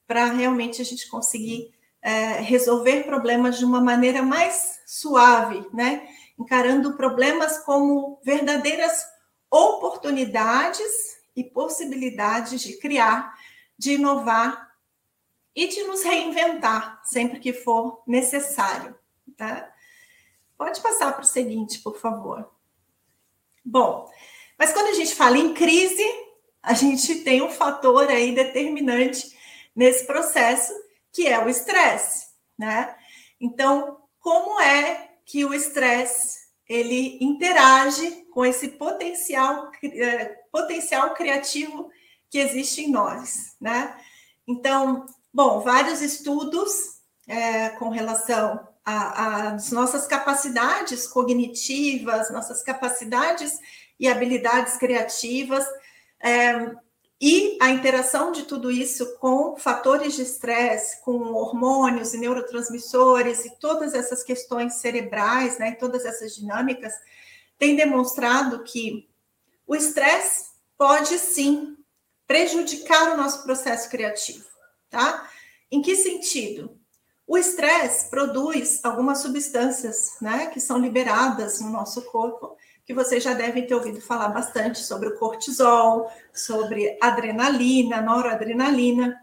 para 0.06 0.24
realmente 0.24 0.80
a 0.80 0.84
gente 0.84 1.06
conseguir 1.08 1.74
é, 2.00 2.40
resolver 2.40 3.04
problemas 3.04 3.58
de 3.58 3.66
uma 3.66 3.82
maneira 3.82 4.22
mais 4.22 4.80
suave, 4.86 5.66
né? 5.74 6.08
Encarando 6.38 6.96
problemas 6.96 7.58
como 7.58 8.18
verdadeiras 8.24 9.04
oportunidades 9.50 11.18
e 11.36 11.44
possibilidades 11.44 12.62
de 12.62 12.78
criar, 12.78 13.34
de 13.76 13.92
inovar 13.92 14.74
e 15.54 15.68
de 15.68 15.82
nos 15.84 16.02
reinventar 16.02 17.02
sempre 17.04 17.38
que 17.40 17.52
for 17.52 18.02
necessário. 18.06 18.96
Tá? 19.36 19.70
Pode 20.56 20.80
passar 20.80 21.12
para 21.12 21.24
o 21.24 21.26
seguinte, 21.26 21.80
por 21.80 21.98
favor. 21.98 22.53
Bom, 23.64 24.10
mas 24.58 24.72
quando 24.72 24.88
a 24.88 24.94
gente 24.94 25.14
fala 25.14 25.38
em 25.38 25.54
crise, 25.54 26.04
a 26.62 26.74
gente 26.74 27.16
tem 27.16 27.42
um 27.42 27.50
fator 27.50 28.08
aí 28.08 28.34
determinante 28.34 29.34
nesse 29.74 30.06
processo, 30.06 30.72
que 31.12 31.26
é 31.26 31.42
o 31.42 31.48
estresse, 31.48 32.26
né? 32.58 32.94
Então, 33.40 33.98
como 34.20 34.60
é 34.60 35.10
que 35.24 35.44
o 35.44 35.54
estresse 35.54 36.44
ele 36.68 37.18
interage 37.20 38.26
com 38.32 38.44
esse 38.44 38.68
potencial, 38.68 39.70
é, 39.82 40.24
potencial 40.50 41.14
criativo 41.14 41.90
que 42.30 42.38
existe 42.38 42.82
em 42.82 42.90
nós, 42.90 43.56
né? 43.60 43.98
Então, 44.46 45.06
bom, 45.32 45.60
vários 45.60 46.00
estudos 46.00 47.00
é, 47.26 47.70
com 47.70 47.88
relação 47.88 48.73
às 48.84 49.70
nossas 49.70 50.06
capacidades 50.06 51.06
cognitivas, 51.06 52.30
nossas 52.30 52.62
capacidades 52.62 53.58
e 53.98 54.06
habilidades 54.06 54.76
criativas, 54.76 55.64
é, 56.22 56.74
e 57.20 57.56
a 57.60 57.70
interação 57.70 58.32
de 58.32 58.42
tudo 58.42 58.70
isso 58.70 59.16
com 59.18 59.56
fatores 59.56 60.14
de 60.14 60.22
estresse, 60.22 61.00
com 61.02 61.32
hormônios 61.32 62.12
e 62.12 62.18
neurotransmissores 62.18 63.44
e 63.46 63.58
todas 63.58 63.94
essas 63.94 64.22
questões 64.22 64.74
cerebrais, 64.74 65.58
né, 65.58 65.72
todas 65.72 66.04
essas 66.04 66.34
dinâmicas, 66.34 66.92
tem 67.58 67.76
demonstrado 67.76 68.62
que 68.64 69.08
o 69.66 69.74
estresse 69.74 70.50
pode 70.76 71.18
sim 71.18 71.78
prejudicar 72.26 73.12
o 73.12 73.16
nosso 73.16 73.42
processo 73.42 73.88
criativo, 73.88 74.44
tá? 74.90 75.30
Em 75.70 75.80
que 75.80 75.96
sentido? 75.96 76.78
O 77.26 77.38
estresse 77.38 78.10
produz 78.10 78.84
algumas 78.84 79.18
substâncias, 79.18 80.16
né, 80.20 80.46
que 80.46 80.60
são 80.60 80.78
liberadas 80.78 81.60
no 81.60 81.70
nosso 81.70 82.02
corpo 82.02 82.56
que 82.86 82.92
vocês 82.92 83.22
já 83.22 83.32
devem 83.32 83.66
ter 83.66 83.74
ouvido 83.74 84.00
falar 84.00 84.28
bastante 84.28 84.78
sobre 84.80 85.08
o 85.08 85.18
cortisol, 85.18 86.10
sobre 86.32 86.98
adrenalina, 87.00 88.02
noradrenalina, 88.02 89.18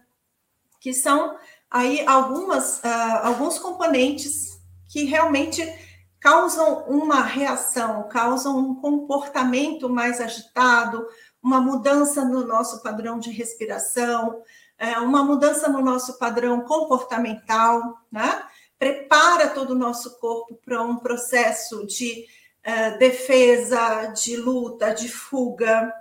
que 0.80 0.94
são 0.94 1.38
aí 1.70 2.06
algumas, 2.08 2.80
uh, 2.80 3.22
alguns 3.24 3.60
componentes 3.60 4.60
que 4.90 5.04
realmente 5.04 5.64
causam 6.20 6.86
uma 6.86 7.22
reação, 7.22 8.08
causam 8.10 8.58
um 8.58 8.76
comportamento 8.76 9.88
mais 9.88 10.20
agitado, 10.20 11.08
uma 11.42 11.62
mudança 11.62 12.26
no 12.26 12.46
nosso 12.46 12.82
padrão 12.82 13.20
de 13.20 13.32
respiração, 13.32 14.42
é, 14.82 14.98
uma 14.98 15.24
mudança 15.24 15.70
no 15.70 15.80
nosso 15.80 16.18
padrão 16.18 16.62
comportamental, 16.62 18.00
né? 18.12 18.44
Prepara 18.80 19.50
todo 19.50 19.72
o 19.72 19.78
nosso 19.78 20.18
corpo 20.18 20.60
para 20.66 20.82
um 20.82 20.98
processo 20.98 21.86
de 21.86 22.26
uh, 22.66 22.98
defesa, 22.98 24.08
de 24.08 24.36
luta, 24.36 24.92
de 24.92 25.08
fuga. 25.08 25.94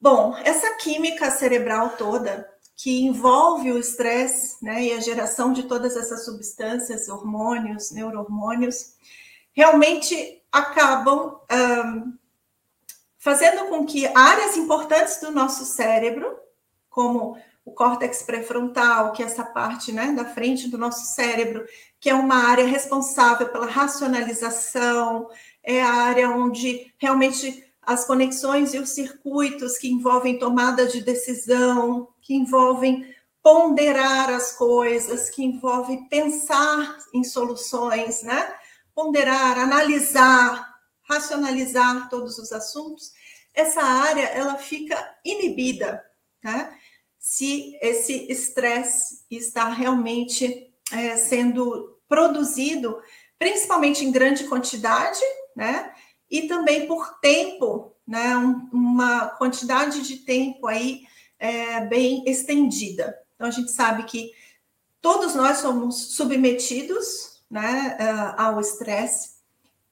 Bom, 0.00 0.34
essa 0.44 0.76
química 0.76 1.30
cerebral 1.30 1.90
toda 1.98 2.50
que 2.74 3.02
envolve 3.02 3.70
o 3.70 3.78
estresse 3.78 4.64
né, 4.64 4.84
e 4.84 4.92
a 4.94 5.00
geração 5.00 5.52
de 5.52 5.64
todas 5.64 5.94
essas 5.94 6.24
substâncias, 6.24 7.06
hormônios, 7.06 7.90
neurohormônios, 7.90 8.94
realmente 9.52 10.42
acabam 10.50 11.38
fazendo 13.18 13.68
com 13.68 13.84
que 13.84 14.06
áreas 14.14 14.56
importantes 14.56 15.20
do 15.20 15.30
nosso 15.30 15.64
cérebro, 15.64 16.45
como 16.96 17.36
o 17.62 17.72
córtex 17.72 18.22
pré-frontal, 18.22 19.12
que 19.12 19.22
é 19.22 19.26
essa 19.26 19.44
parte 19.44 19.92
né, 19.92 20.12
da 20.12 20.24
frente 20.24 20.66
do 20.66 20.78
nosso 20.78 21.14
cérebro, 21.14 21.66
que 22.00 22.08
é 22.08 22.14
uma 22.14 22.48
área 22.48 22.64
responsável 22.64 23.50
pela 23.50 23.66
racionalização, 23.66 25.28
é 25.62 25.82
a 25.82 25.92
área 25.92 26.30
onde 26.30 26.90
realmente 26.96 27.62
as 27.82 28.06
conexões 28.06 28.72
e 28.72 28.78
os 28.78 28.94
circuitos 28.94 29.76
que 29.76 29.90
envolvem 29.90 30.38
tomada 30.38 30.86
de 30.86 31.02
decisão, 31.02 32.08
que 32.22 32.34
envolvem 32.34 33.14
ponderar 33.42 34.30
as 34.30 34.52
coisas, 34.52 35.28
que 35.28 35.44
envolvem 35.44 36.08
pensar 36.08 36.96
em 37.12 37.22
soluções, 37.22 38.22
né? 38.22 38.54
Ponderar, 38.94 39.58
analisar, 39.58 40.66
racionalizar 41.02 42.08
todos 42.08 42.38
os 42.38 42.52
assuntos. 42.52 43.12
Essa 43.52 43.82
área 43.82 44.24
ela 44.24 44.56
fica 44.56 44.96
inibida, 45.22 46.02
né? 46.42 46.74
Se 47.18 47.76
esse 47.82 48.30
estresse 48.30 49.24
está 49.30 49.68
realmente 49.68 50.72
é, 50.92 51.16
sendo 51.16 51.98
produzido, 52.08 52.98
principalmente 53.38 54.04
em 54.04 54.12
grande 54.12 54.44
quantidade, 54.44 55.20
né? 55.54 55.92
E 56.30 56.42
também 56.42 56.86
por 56.86 57.18
tempo, 57.20 57.92
né? 58.06 58.36
Um, 58.36 58.68
uma 58.72 59.26
quantidade 59.30 60.02
de 60.02 60.18
tempo 60.18 60.66
aí 60.66 61.02
é, 61.38 61.80
bem 61.86 62.22
estendida. 62.26 63.18
Então 63.34 63.48
a 63.48 63.50
gente 63.50 63.70
sabe 63.70 64.04
que 64.04 64.32
todos 65.00 65.34
nós 65.34 65.58
somos 65.58 66.16
submetidos, 66.16 67.36
né, 67.50 67.96
ao 68.36 68.60
estresse 68.60 69.36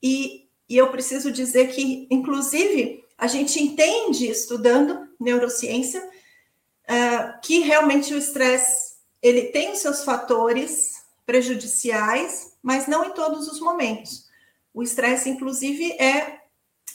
e, 0.01 0.47
e 0.67 0.77
eu 0.77 0.91
preciso 0.91 1.31
dizer 1.31 1.69
que, 1.69 2.07
inclusive, 2.11 3.03
a 3.17 3.27
gente 3.27 3.61
entende 3.61 4.29
estudando 4.29 5.07
neurociência 5.19 6.07
uh, 6.89 7.39
que 7.41 7.59
realmente 7.59 8.13
o 8.13 8.17
estresse 8.17 8.95
ele 9.21 9.43
tem 9.47 9.71
os 9.71 9.79
seus 9.79 10.03
fatores 10.03 11.03
prejudiciais, 11.25 12.55
mas 12.61 12.85
não 12.85 13.05
em 13.05 13.11
todos 13.11 13.47
os 13.47 13.59
momentos. 13.59 14.25
O 14.71 14.83
estresse, 14.83 15.29
inclusive, 15.29 15.93
é, 15.93 16.41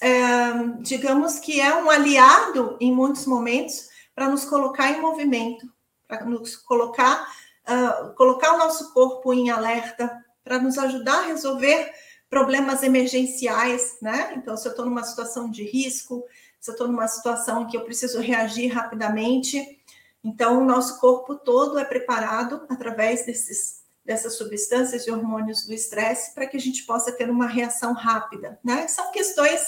é, 0.00 0.52
digamos 0.80 1.40
que 1.40 1.61
é 1.61 1.75
um 1.75 1.90
aliado 1.90 2.76
em 2.80 2.94
muitos 2.94 3.26
momentos 3.26 3.88
para 4.14 4.28
nos 4.28 4.44
colocar 4.44 4.92
em 4.92 5.00
movimento, 5.00 5.68
para 6.06 6.25
nos 6.25 6.54
colocar, 6.54 7.26
uh, 7.68 8.14
colocar 8.14 8.54
o 8.54 8.59
nosso 8.59 8.92
corpo 8.92 9.32
em 9.32 9.50
alerta, 9.50 10.25
para 10.44 10.59
nos 10.59 10.78
ajudar 10.78 11.20
a 11.20 11.26
resolver 11.26 11.90
problemas 12.28 12.85
emergenciais, 12.85 13.97
né? 14.00 14.35
Então, 14.37 14.56
se 14.56 14.68
eu 14.68 14.70
estou 14.70 14.85
numa 14.85 15.02
situação 15.02 15.50
de 15.50 15.64
risco, 15.64 16.25
se 16.61 16.70
eu 16.70 16.75
estou 16.75 16.87
numa 16.87 17.09
situação 17.09 17.62
em 17.62 17.66
que 17.66 17.76
eu 17.76 17.85
preciso 17.85 18.20
reagir 18.20 18.68
rapidamente, 18.73 19.79
então 20.22 20.60
o 20.60 20.64
nosso 20.64 21.00
corpo 21.00 21.34
todo 21.34 21.78
é 21.78 21.84
preparado 21.84 22.66
através 22.68 23.24
desses 23.24 23.80
dessas 24.04 24.36
substâncias 24.36 25.06
e 25.06 25.10
hormônios 25.10 25.66
do 25.66 25.72
estresse 25.72 26.34
para 26.34 26.46
que 26.46 26.56
a 26.56 26.60
gente 26.60 26.84
possa 26.84 27.12
ter 27.12 27.30
uma 27.30 27.46
reação 27.46 27.92
rápida, 27.92 28.58
né? 28.64 28.88
São 28.88 29.12
questões 29.12 29.60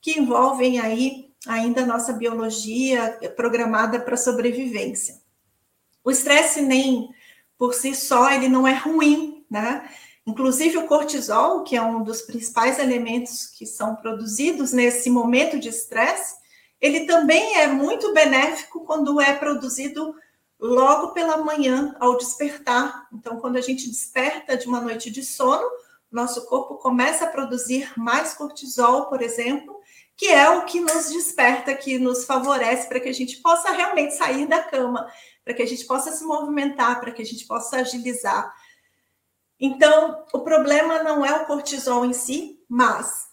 que 0.00 0.18
envolvem 0.18 0.78
aí 0.80 1.30
ainda 1.46 1.82
a 1.82 1.86
nossa 1.86 2.12
biologia 2.12 3.18
programada 3.36 4.00
para 4.00 4.16
sobrevivência. 4.16 5.20
O 6.02 6.10
estresse 6.10 6.62
nem 6.62 7.10
por 7.58 7.74
si 7.74 7.94
só 7.94 8.30
ele 8.30 8.48
não 8.48 8.66
é 8.66 8.74
ruim, 8.74 9.44
né? 9.50 9.88
Inclusive 10.26 10.78
o 10.78 10.86
cortisol, 10.86 11.62
que 11.64 11.76
é 11.76 11.82
um 11.82 12.02
dos 12.02 12.22
principais 12.22 12.78
elementos 12.78 13.46
que 13.46 13.66
são 13.66 13.96
produzidos 13.96 14.72
nesse 14.72 15.10
momento 15.10 15.58
de 15.58 15.68
estresse, 15.68 16.36
ele 16.84 17.06
também 17.06 17.56
é 17.56 17.66
muito 17.66 18.12
benéfico 18.12 18.84
quando 18.84 19.18
é 19.18 19.34
produzido 19.34 20.14
logo 20.60 21.12
pela 21.12 21.38
manhã, 21.38 21.96
ao 21.98 22.18
despertar. 22.18 23.08
Então, 23.10 23.40
quando 23.40 23.56
a 23.56 23.62
gente 23.62 23.88
desperta 23.88 24.54
de 24.54 24.66
uma 24.66 24.82
noite 24.82 25.10
de 25.10 25.24
sono, 25.24 25.66
nosso 26.12 26.44
corpo 26.44 26.74
começa 26.74 27.24
a 27.24 27.30
produzir 27.30 27.90
mais 27.96 28.34
cortisol, 28.34 29.06
por 29.06 29.22
exemplo, 29.22 29.80
que 30.14 30.26
é 30.26 30.50
o 30.50 30.66
que 30.66 30.78
nos 30.78 31.10
desperta, 31.10 31.74
que 31.74 31.98
nos 31.98 32.26
favorece 32.26 32.86
para 32.86 33.00
que 33.00 33.08
a 33.08 33.14
gente 33.14 33.38
possa 33.38 33.72
realmente 33.72 34.14
sair 34.14 34.46
da 34.46 34.62
cama, 34.62 35.10
para 35.42 35.54
que 35.54 35.62
a 35.62 35.66
gente 35.66 35.86
possa 35.86 36.12
se 36.12 36.22
movimentar, 36.22 37.00
para 37.00 37.12
que 37.12 37.22
a 37.22 37.26
gente 37.26 37.46
possa 37.46 37.78
agilizar. 37.78 38.54
Então, 39.58 40.22
o 40.34 40.40
problema 40.40 41.02
não 41.02 41.24
é 41.24 41.34
o 41.34 41.46
cortisol 41.46 42.04
em 42.04 42.12
si, 42.12 42.62
mas 42.68 43.26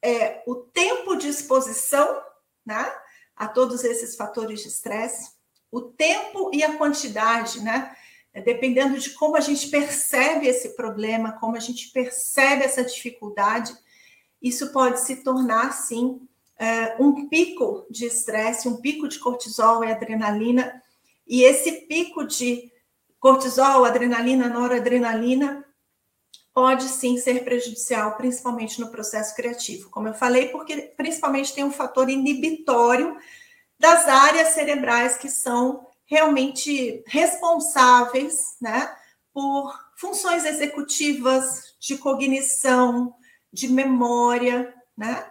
é, 0.00 0.42
o 0.46 0.54
tempo 0.54 1.16
de 1.16 1.28
exposição 1.28 2.24
né, 2.64 2.92
a 3.36 3.48
todos 3.48 3.84
esses 3.84 4.16
fatores 4.16 4.60
de 4.60 4.68
estresse, 4.68 5.32
o 5.70 5.80
tempo 5.80 6.50
e 6.52 6.62
a 6.62 6.76
quantidade, 6.76 7.60
né? 7.60 7.94
É, 8.32 8.40
dependendo 8.40 8.98
de 8.98 9.10
como 9.10 9.36
a 9.36 9.40
gente 9.40 9.68
percebe 9.68 10.48
esse 10.48 10.70
problema, 10.70 11.38
como 11.38 11.56
a 11.56 11.60
gente 11.60 11.90
percebe 11.92 12.64
essa 12.64 12.82
dificuldade, 12.84 13.72
isso 14.42 14.72
pode 14.72 15.00
se 15.00 15.22
tornar, 15.22 15.72
sim, 15.72 16.20
é, 16.58 16.96
um 17.00 17.28
pico 17.28 17.86
de 17.90 18.06
estresse, 18.06 18.68
um 18.68 18.80
pico 18.80 19.08
de 19.08 19.18
cortisol 19.18 19.84
e 19.84 19.90
adrenalina, 19.90 20.82
e 21.26 21.42
esse 21.42 21.86
pico 21.86 22.24
de 22.24 22.70
cortisol, 23.18 23.84
adrenalina, 23.84 24.48
noradrenalina, 24.48 25.64
pode 26.54 26.84
sim 26.84 27.18
ser 27.18 27.42
prejudicial, 27.44 28.16
principalmente 28.16 28.80
no 28.80 28.90
processo 28.90 29.34
criativo. 29.34 29.90
Como 29.90 30.06
eu 30.06 30.14
falei, 30.14 30.48
porque 30.48 30.92
principalmente 30.96 31.52
tem 31.52 31.64
um 31.64 31.72
fator 31.72 32.08
inibitório 32.08 33.16
das 33.78 34.06
áreas 34.06 34.48
cerebrais 34.50 35.18
que 35.18 35.28
são 35.28 35.84
realmente 36.06 37.02
responsáveis, 37.08 38.56
né, 38.62 38.94
por 39.32 39.74
funções 39.96 40.44
executivas 40.44 41.74
de 41.80 41.98
cognição, 41.98 43.14
de 43.52 43.68
memória, 43.68 44.72
né? 44.96 45.26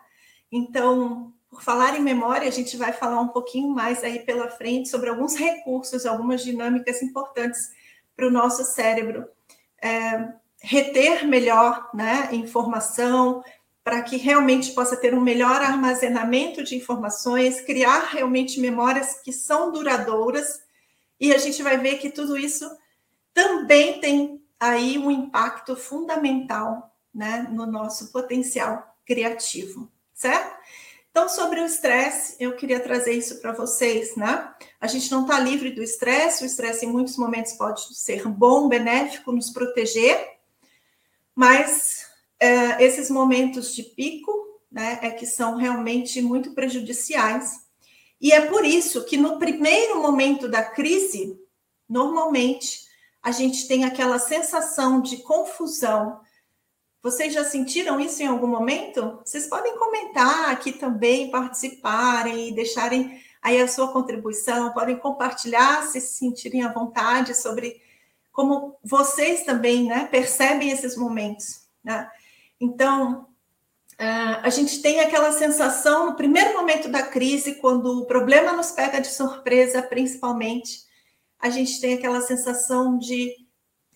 Então, 0.52 1.34
por 1.50 1.62
falar 1.62 1.98
em 1.98 2.02
memória, 2.02 2.48
a 2.48 2.52
gente 2.52 2.76
vai 2.76 2.92
falar 2.92 3.22
um 3.22 3.30
pouquinho 3.30 3.70
mais 3.70 4.04
aí 4.04 4.20
pela 4.20 4.50
frente 4.50 4.90
sobre 4.90 5.10
alguns 5.10 5.36
recursos, 5.36 6.06
algumas 6.06 6.44
dinâmicas 6.44 7.02
importantes 7.02 7.72
para 8.16 8.28
o 8.28 8.32
nosso 8.32 8.64
cérebro. 8.64 9.26
É, 9.82 10.34
reter 10.64 11.28
melhor 11.28 11.90
né, 11.94 12.30
informação, 12.32 13.44
para 13.84 14.02
que 14.02 14.16
realmente 14.16 14.72
possa 14.72 14.96
ter 14.96 15.14
um 15.14 15.20
melhor 15.20 15.62
armazenamento 15.62 16.64
de 16.64 16.76
informações, 16.78 17.60
criar 17.60 18.12
realmente 18.14 18.62
memórias 18.62 19.20
que 19.22 19.34
são 19.34 19.74
duradouras, 19.74 20.64
e 21.20 21.34
a 21.34 21.38
gente 21.38 21.62
vai 21.62 21.78
ver 21.78 21.98
que 21.98 22.10
tudo 22.10 22.38
isso 22.38 22.66
também 23.34 24.00
tem 24.00 24.42
aí 24.58 24.98
um 24.98 25.12
impacto 25.12 25.76
fundamental 25.76 26.96
né, 27.14 27.46
no 27.52 27.66
nosso 27.66 28.12
potencial 28.14 28.96
criativo, 29.06 29.92
certo? 30.14 30.56
Então, 31.12 31.30
sobre 31.30 31.60
o 31.60 31.66
estresse, 31.66 32.38
eu 32.40 32.56
queria 32.56 32.80
trazer 32.80 33.12
isso 33.14 33.40
para 33.40 33.52
vocês, 33.52 34.16
né? 34.16 34.52
A 34.82 34.88
gente 34.88 35.12
não 35.12 35.24
está 35.24 35.40
livre 35.40 35.70
do 35.72 35.84
estresse, 35.84 36.44
o 36.44 36.48
estresse 36.48 36.86
em 36.86 36.90
muitos 36.92 37.18
momentos 37.18 37.54
pode 37.54 37.96
ser 37.96 38.28
bom, 38.28 38.68
benéfico, 38.68 39.32
nos 39.32 39.52
proteger, 39.52 40.33
mas 41.36 42.06
é, 42.40 42.84
esses 42.84 43.10
momentos 43.10 43.74
de 43.76 43.84
pico, 43.84 44.32
né, 44.72 45.00
é 45.02 45.12
que 45.12 45.26
são 45.26 45.56
realmente 45.56 46.22
muito 46.22 46.54
prejudiciais. 46.54 47.64
E 48.20 48.32
é 48.32 48.42
por 48.48 48.66
isso 48.66 49.06
que 49.06 49.18
no 49.18 49.38
primeiro 49.38 50.02
momento 50.02 50.48
da 50.48 50.64
crise, 50.64 51.38
normalmente 51.88 52.82
a 53.22 53.32
gente 53.32 53.68
tem 53.68 53.86
aquela 53.86 54.20
sensação 54.20 55.02
de 55.02 55.18
confusão. 55.18 56.20
Vocês 57.02 57.34
já 57.34 57.44
sentiram 57.44 58.00
isso 58.00 58.24
em 58.24 58.28
algum 58.28 58.48
momento? 58.48 59.20
Vocês 59.26 59.48
podem 59.48 59.78
comentar 59.78 60.50
aqui 60.50 60.72
também, 60.72 61.30
participarem 61.30 62.50
e 62.50 62.56
deixarem 62.56 63.22
aí 63.42 63.62
a 63.62 63.68
sua 63.68 63.92
contribuição, 63.92 64.72
podem 64.72 64.98
compartilhar 64.98 65.84
se 65.84 66.00
se 66.00 66.18
sentirem 66.18 66.64
à 66.64 66.72
vontade 66.72 67.36
sobre 67.36 67.82
como 68.34 68.78
vocês 68.84 69.44
também 69.44 69.86
né, 69.86 70.08
percebem 70.12 70.72
esses 70.72 70.98
momentos. 70.98 71.62
Né? 71.84 72.10
Então, 72.60 73.28
é, 73.98 74.06
a 74.06 74.50
gente 74.50 74.82
tem 74.82 75.00
aquela 75.00 75.32
sensação 75.32 76.08
no 76.08 76.16
primeiro 76.16 76.54
momento 76.54 76.90
da 76.90 77.04
crise, 77.04 77.56
quando 77.56 78.02
o 78.02 78.06
problema 78.06 78.52
nos 78.52 78.72
pega 78.72 79.00
de 79.00 79.08
surpresa, 79.08 79.84
principalmente, 79.84 80.82
a 81.40 81.50
gente 81.50 81.80
tem 81.80 81.94
aquela 81.94 82.22
sensação 82.22 82.98
de 82.98 83.36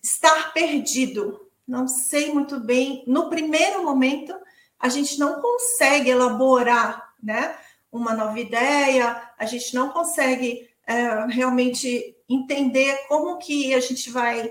estar 0.00 0.52
perdido. 0.52 1.50
Não 1.66 1.88
sei 1.88 2.32
muito 2.32 2.60
bem. 2.60 3.02
No 3.08 3.28
primeiro 3.28 3.84
momento, 3.84 4.34
a 4.78 4.88
gente 4.88 5.18
não 5.18 5.40
consegue 5.40 6.10
elaborar 6.10 7.12
né, 7.20 7.56
uma 7.90 8.14
nova 8.14 8.38
ideia, 8.38 9.30
a 9.36 9.44
gente 9.44 9.74
não 9.74 9.88
consegue 9.88 10.67
é, 10.88 11.26
realmente 11.26 12.16
entender 12.26 12.96
como 13.08 13.36
que 13.36 13.74
a 13.74 13.80
gente 13.80 14.08
vai 14.10 14.50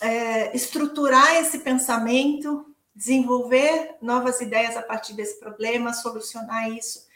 é, 0.00 0.56
estruturar 0.56 1.36
esse 1.36 1.58
pensamento, 1.58 2.74
desenvolver 2.96 3.96
novas 4.00 4.40
ideias 4.40 4.78
a 4.78 4.82
partir 4.82 5.12
desse 5.12 5.38
problema, 5.38 5.92
solucionar 5.92 6.70
isso. 6.70 7.06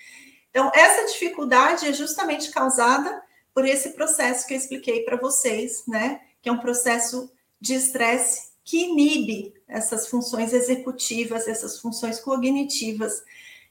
Então, 0.50 0.70
essa 0.74 1.06
dificuldade 1.06 1.86
é 1.86 1.92
justamente 1.94 2.50
causada 2.50 3.22
por 3.54 3.64
esse 3.64 3.90
processo 3.90 4.46
que 4.46 4.52
eu 4.52 4.58
expliquei 4.58 5.02
para 5.02 5.16
vocês, 5.16 5.84
né? 5.88 6.20
Que 6.42 6.50
é 6.50 6.52
um 6.52 6.58
processo 6.58 7.30
de 7.58 7.74
estresse 7.74 8.48
que 8.64 8.84
inibe 8.84 9.54
essas 9.66 10.08
funções 10.08 10.52
executivas, 10.52 11.48
essas 11.48 11.80
funções 11.80 12.20
cognitivas. 12.20 13.22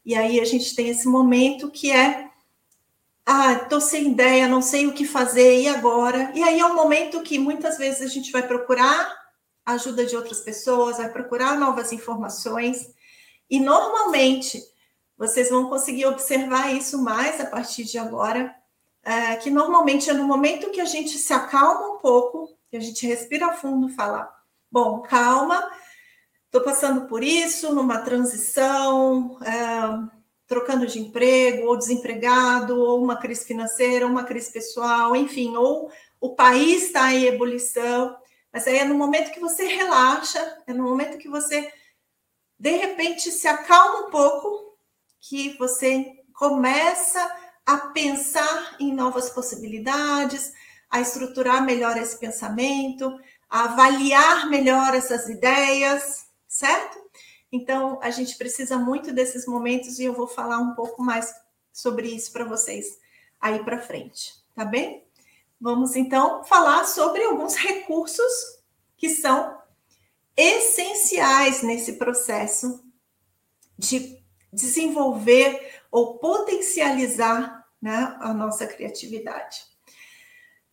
E 0.04 0.16
aí 0.16 0.40
a 0.40 0.46
gente 0.46 0.76
tem 0.76 0.90
esse 0.90 1.08
momento 1.08 1.70
que 1.70 1.92
é 1.92 2.30
ah, 3.30 3.52
estou 3.52 3.82
sem 3.82 4.12
ideia, 4.12 4.48
não 4.48 4.62
sei 4.62 4.88
o 4.88 4.94
que 4.94 5.06
fazer, 5.06 5.60
e 5.60 5.68
agora? 5.68 6.32
E 6.34 6.42
aí 6.42 6.62
é 6.62 6.66
um 6.66 6.74
momento 6.74 7.22
que 7.22 7.38
muitas 7.38 7.78
vezes 7.78 8.02
a 8.02 8.08
gente 8.08 8.32
vai 8.32 8.48
procurar 8.48 9.14
a 9.66 9.74
ajuda 9.74 10.06
de 10.06 10.16
outras 10.16 10.40
pessoas, 10.40 10.96
vai 10.96 11.12
procurar 11.12 11.60
novas 11.60 11.92
informações, 11.92 12.90
e 13.50 13.60
normalmente 13.60 14.64
vocês 15.18 15.50
vão 15.50 15.68
conseguir 15.68 16.06
observar 16.06 16.74
isso 16.74 17.04
mais 17.04 17.42
a 17.42 17.46
partir 17.46 17.84
de 17.84 17.98
agora, 17.98 18.56
é, 19.04 19.36
que 19.36 19.50
normalmente 19.50 20.10
é 20.10 20.14
no 20.14 20.24
momento 20.24 20.72
que 20.72 20.80
a 20.80 20.86
gente 20.86 21.18
se 21.18 21.34
acalma 21.34 21.96
um 21.96 21.98
pouco, 21.98 22.58
que 22.72 22.78
a 22.78 22.80
gente 22.80 23.06
respira 23.06 23.52
fundo 23.52 23.90
fala: 23.90 24.34
bom, 24.72 25.02
calma, 25.02 25.70
estou 26.46 26.62
passando 26.62 27.08
por 27.08 27.22
isso, 27.22 27.76
numa 27.76 27.98
transição. 28.00 29.38
É, 29.44 30.17
trocando 30.48 30.88
de 30.88 31.00
emprego, 31.00 31.68
ou 31.68 31.78
desempregado, 31.78 32.80
ou 32.80 33.04
uma 33.04 33.18
crise 33.18 33.46
financeira, 33.46 34.06
ou 34.06 34.12
uma 34.12 34.24
crise 34.24 34.52
pessoal, 34.52 35.16
enfim, 35.16 35.56
ou 35.58 35.92
o 36.20 36.36
país 36.36 36.86
está 36.86 37.14
em 37.14 37.26
ebulição. 37.26 38.16
Mas 38.52 38.66
aí 38.66 38.78
é 38.78 38.86
no 38.86 38.96
momento 38.96 39.32
que 39.32 39.40
você 39.40 39.66
relaxa, 39.66 40.64
é 40.66 40.74
no 40.74 40.84
momento 40.84 41.18
que 41.18 41.28
você, 41.28 41.72
de 42.58 42.72
repente, 42.72 43.30
se 43.30 43.48
acalma 43.48 44.08
um 44.08 44.10
pouco, 44.10 44.78
que 45.20 45.58
você 45.58 46.06
começa 46.34 47.36
a 47.66 47.78
pensar 47.78 48.78
em 48.80 48.94
novas 48.94 49.30
possibilidades, 49.30 50.54
a 50.90 51.02
estruturar 51.02 51.66
melhor 51.66 51.98
esse 51.98 52.18
pensamento, 52.18 53.20
a 53.50 53.66
avaliar 53.66 54.50
melhor 54.50 54.96
essas 54.96 55.28
ideias, 55.28 56.26
certo? 56.48 57.07
Então, 57.52 58.00
a 58.02 58.10
gente 58.10 58.38
precisa 58.38 58.78
muito 58.78 59.14
desses 59.14 59.46
momentos 59.46 60.00
e 60.00 60.04
eu 60.04 60.14
vou 60.14 60.28
falar 60.28 60.60
um 60.60 60.76
pouco 60.76 61.02
mais 61.02 61.34
sobre 61.72 62.08
isso 62.08 62.32
para 62.32 62.44
vocês 62.44 63.00
aí 63.40 63.64
para 63.64 63.80
frente, 63.80 64.34
tá 64.56 64.66
bem? 64.66 65.06
Vamos 65.60 65.96
então 65.96 66.44
falar 66.44 66.86
sobre 66.86 67.24
alguns 67.24 67.56
recursos 67.56 68.32
que 68.98 69.10
são 69.10 69.58
essenciais 70.36 71.64
nesse 71.64 71.94
processo 71.94 72.84
de 73.78 74.22
desenvolver 74.52 75.82
ou 75.92 76.18
potencializar 76.18 77.66
né, 77.82 78.18
a 78.20 78.34
nossa 78.34 78.68
criatividade. 78.68 79.62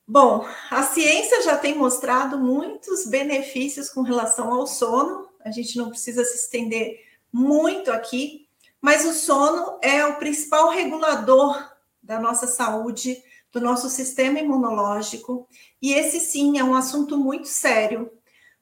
Bom, 0.06 0.46
a 0.70 0.82
ciência 0.82 1.42
já 1.42 1.56
tem 1.56 1.74
mostrado 1.74 2.38
muitos 2.38 3.06
benefícios 3.06 3.88
com 3.88 4.02
relação 4.02 4.52
ao 4.52 4.66
sono, 4.66 5.23
a 5.44 5.50
gente 5.50 5.76
não 5.76 5.90
precisa 5.90 6.24
se 6.24 6.36
estender 6.36 7.00
muito 7.32 7.92
aqui, 7.92 8.48
mas 8.80 9.04
o 9.04 9.12
sono 9.12 9.78
é 9.82 10.04
o 10.06 10.16
principal 10.16 10.70
regulador 10.70 11.72
da 12.02 12.18
nossa 12.18 12.46
saúde, 12.46 13.22
do 13.52 13.60
nosso 13.60 13.88
sistema 13.88 14.40
imunológico, 14.40 15.48
e 15.80 15.92
esse 15.92 16.18
sim 16.18 16.58
é 16.58 16.64
um 16.64 16.74
assunto 16.74 17.16
muito 17.16 17.46
sério, 17.46 18.10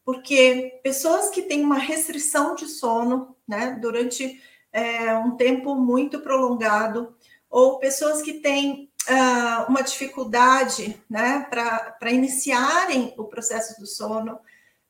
porque 0.05 0.81
pessoas 0.83 1.31
que 1.31 1.43
têm 1.43 1.65
uma 1.65 1.79
restrição 1.79 2.55
de 2.55 2.67
sono, 2.67 3.37
né, 3.47 3.79
durante 3.81 4.41
é, 4.73 5.15
um 5.17 5.37
tempo 5.37 5.75
muito 5.75 6.21
prolongado, 6.21 7.15
ou 7.49 7.79
pessoas 7.79 8.23
que 8.23 8.35
têm 8.35 8.91
uh, 9.09 9.69
uma 9.69 9.83
dificuldade, 9.83 11.01
né, 11.09 11.47
para 11.51 12.11
iniciarem 12.11 13.15
o 13.17 13.25
processo 13.25 13.79
do 13.81 13.87
sono, 13.87 14.39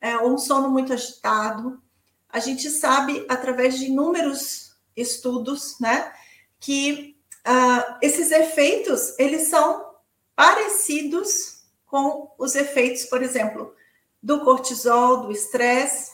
é, 0.03 0.19
ou 0.19 0.35
um 0.35 0.39
sono 0.39 0.69
muito 0.69 0.93
agitado, 0.93 1.81
a 2.29 2.41
gente 2.41 2.69
sabe, 2.69 3.25
através 3.29 3.79
de 3.79 3.87
inúmeros 3.87 4.77
estudos, 4.97 5.79
né, 5.81 6.13
que 6.59 7.17
uh, 7.47 7.97
esses 8.03 8.33
efeitos, 8.33 9.17
eles 9.17 9.49
são 9.49 9.93
parecidos 10.35 11.63
com 11.87 12.35
os 12.37 12.57
efeitos, 12.57 13.05
por 13.05 13.23
exemplo, 13.23 13.75
do 14.21 14.41
cortisol, 14.41 15.23
do 15.23 15.33
estresse, 15.33 16.13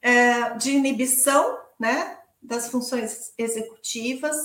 é, 0.00 0.50
de 0.50 0.70
inibição, 0.72 1.58
né, 1.78 2.18
das 2.40 2.68
funções 2.68 3.32
executivas. 3.36 4.36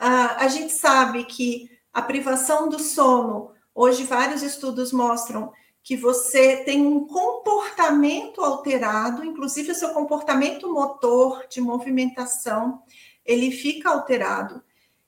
Uh, 0.00 0.34
a 0.36 0.48
gente 0.48 0.72
sabe 0.72 1.24
que 1.24 1.70
a 1.92 2.02
privação 2.02 2.68
do 2.68 2.78
sono, 2.78 3.52
hoje 3.74 4.04
vários 4.04 4.42
estudos 4.42 4.92
mostram 4.92 5.52
que 5.82 5.96
você 5.96 6.58
tem 6.58 6.86
um 6.86 7.06
comportamento 7.06 8.42
alterado, 8.42 9.24
inclusive 9.24 9.72
o 9.72 9.74
seu 9.74 9.90
comportamento 9.90 10.72
motor 10.72 11.46
de 11.48 11.60
movimentação, 11.60 12.82
ele 13.24 13.50
fica 13.50 13.90
alterado. 13.90 14.62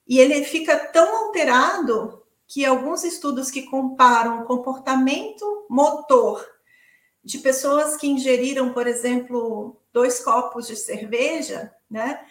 E 0.09 0.19
ele 0.19 0.43
fica 0.45 0.77
tão 0.77 1.27
alterado 1.27 2.23
que 2.47 2.65
alguns 2.65 3.05
estudos 3.05 3.51
que 3.51 3.63
comparam 3.63 4.43
o 4.43 4.45
comportamento 4.45 5.67
motor 5.69 6.47
de 7.25 7.39
pessoas 7.39 7.97
que 7.97 8.09
ingeriram, 8.09 8.73
por 8.73 8.87
exemplo, 8.87 9.81
dois 9.93 10.21
copos 10.21 10.67
de 10.67 10.77
cerveja, 10.77 11.73
né? 11.89 12.25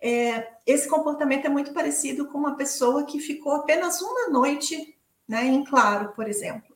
É, 0.00 0.54
esse 0.66 0.88
comportamento 0.88 1.44
é 1.44 1.50
muito 1.50 1.74
parecido 1.74 2.26
com 2.28 2.38
uma 2.38 2.56
pessoa 2.56 3.04
que 3.04 3.20
ficou 3.20 3.52
apenas 3.52 4.00
uma 4.00 4.28
noite 4.30 4.96
né, 5.28 5.44
em 5.44 5.62
claro, 5.62 6.12
por 6.14 6.26
exemplo. 6.26 6.69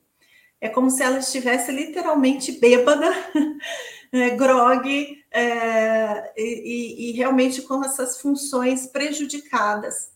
É 0.64 0.70
como 0.70 0.90
se 0.90 1.03
ela 1.03 1.18
estivesse 1.18 1.70
literalmente 1.70 2.53
bêbada, 2.53 3.12
é, 4.11 4.31
grog, 4.31 5.22
é, 5.31 6.33
e, 6.35 7.11
e 7.11 7.12
realmente 7.12 7.61
com 7.61 7.85
essas 7.85 8.18
funções 8.18 8.87
prejudicadas. 8.87 10.11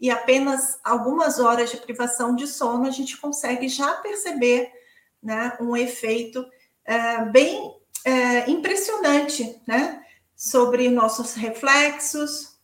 E 0.00 0.10
apenas 0.10 0.76
algumas 0.82 1.38
horas 1.38 1.70
de 1.70 1.76
privação 1.76 2.34
de 2.34 2.48
sono 2.48 2.88
a 2.88 2.90
gente 2.90 3.16
consegue 3.16 3.68
já 3.68 3.92
perceber 3.98 4.72
né, 5.22 5.56
um 5.60 5.76
efeito 5.76 6.44
é, 6.84 7.24
bem 7.26 7.72
é, 8.04 8.50
impressionante 8.50 9.62
né, 9.68 10.02
sobre 10.34 10.88
nossos 10.88 11.34
reflexos, 11.34 12.58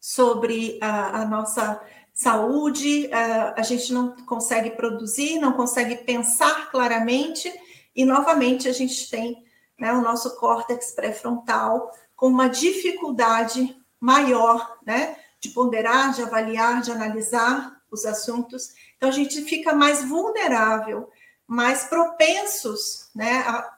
sobre 0.00 0.78
a, 0.80 1.20
a 1.20 1.24
nossa 1.26 1.78
saúde, 2.14 3.12
a, 3.12 3.60
a 3.60 3.62
gente 3.62 3.92
não 3.92 4.14
consegue 4.24 4.70
produzir, 4.70 5.40
não 5.40 5.52
consegue 5.52 5.96
pensar 5.96 6.70
claramente, 6.70 7.52
e 7.94 8.04
novamente 8.04 8.68
a 8.68 8.72
gente 8.72 9.10
tem 9.10 9.44
né, 9.78 9.92
o 9.92 10.00
nosso 10.00 10.36
córtex 10.36 10.92
pré-frontal 10.92 11.90
com 12.14 12.28
uma 12.28 12.48
dificuldade 12.48 13.76
maior 14.00 14.78
né, 14.86 15.16
de 15.40 15.50
ponderar, 15.50 16.12
de 16.12 16.22
avaliar, 16.22 16.80
de 16.80 16.92
analisar 16.92 17.80
os 17.90 18.06
assuntos. 18.06 18.70
Então 18.96 19.08
a 19.08 19.12
gente 19.12 19.42
fica 19.42 19.74
mais 19.74 20.04
vulnerável, 20.04 21.10
mais 21.46 21.84
propensos, 21.84 23.10
né, 23.14 23.44
a, 23.46 23.74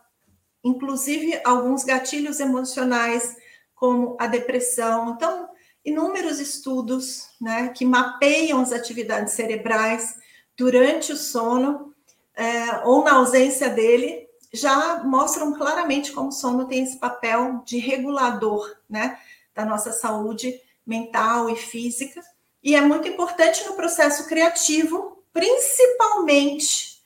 inclusive 0.62 1.40
alguns 1.44 1.84
gatilhos 1.84 2.38
emocionais, 2.38 3.36
como 3.74 4.16
a 4.18 4.26
depressão. 4.26 5.10
Então, 5.10 5.48
inúmeros 5.86 6.40
estudos 6.40 7.28
né, 7.40 7.68
que 7.68 7.84
mapeiam 7.84 8.60
as 8.60 8.72
atividades 8.72 9.34
cerebrais 9.34 10.16
durante 10.56 11.12
o 11.12 11.16
sono 11.16 11.94
é, 12.34 12.80
ou 12.84 13.04
na 13.04 13.14
ausência 13.14 13.70
dele, 13.70 14.28
já 14.52 15.04
mostram 15.04 15.54
claramente 15.54 16.12
como 16.12 16.28
o 16.28 16.32
sono 16.32 16.66
tem 16.66 16.82
esse 16.82 16.98
papel 16.98 17.62
de 17.64 17.78
regulador 17.78 18.76
né, 18.90 19.18
da 19.54 19.64
nossa 19.64 19.92
saúde 19.92 20.60
mental 20.84 21.48
e 21.48 21.56
física. 21.56 22.20
E 22.62 22.74
é 22.74 22.80
muito 22.80 23.06
importante 23.06 23.64
no 23.64 23.74
processo 23.74 24.26
criativo, 24.26 25.22
principalmente 25.32 27.00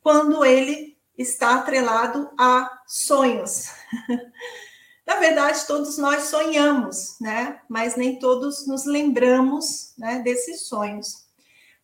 quando 0.00 0.44
ele 0.44 0.96
está 1.18 1.56
atrelado 1.56 2.30
a 2.38 2.80
sonhos. 2.86 3.66
Na 5.06 5.16
verdade, 5.16 5.66
todos 5.66 5.98
nós 5.98 6.24
sonhamos, 6.24 7.16
né? 7.20 7.60
Mas 7.68 7.96
nem 7.96 8.18
todos 8.18 8.66
nos 8.66 8.84
lembramos 8.84 9.94
né, 9.98 10.20
desses 10.20 10.66
sonhos. 10.66 11.26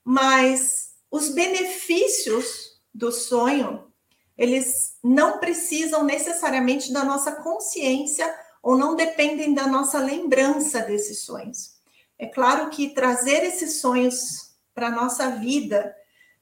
Mas 0.04 0.92
os 1.10 1.30
benefícios 1.30 2.78
do 2.94 3.10
sonho, 3.10 3.92
eles 4.36 4.96
não 5.02 5.38
precisam 5.38 6.04
necessariamente 6.04 6.92
da 6.92 7.04
nossa 7.04 7.32
consciência 7.32 8.32
ou 8.62 8.76
não 8.76 8.94
dependem 8.94 9.52
da 9.52 9.66
nossa 9.66 9.98
lembrança 9.98 10.80
desses 10.80 11.22
sonhos. 11.22 11.78
É 12.18 12.26
claro 12.26 12.70
que 12.70 12.94
trazer 12.94 13.44
esses 13.44 13.80
sonhos 13.80 14.52
para 14.74 14.88
a 14.88 14.92
nossa 14.92 15.30
vida, 15.30 15.94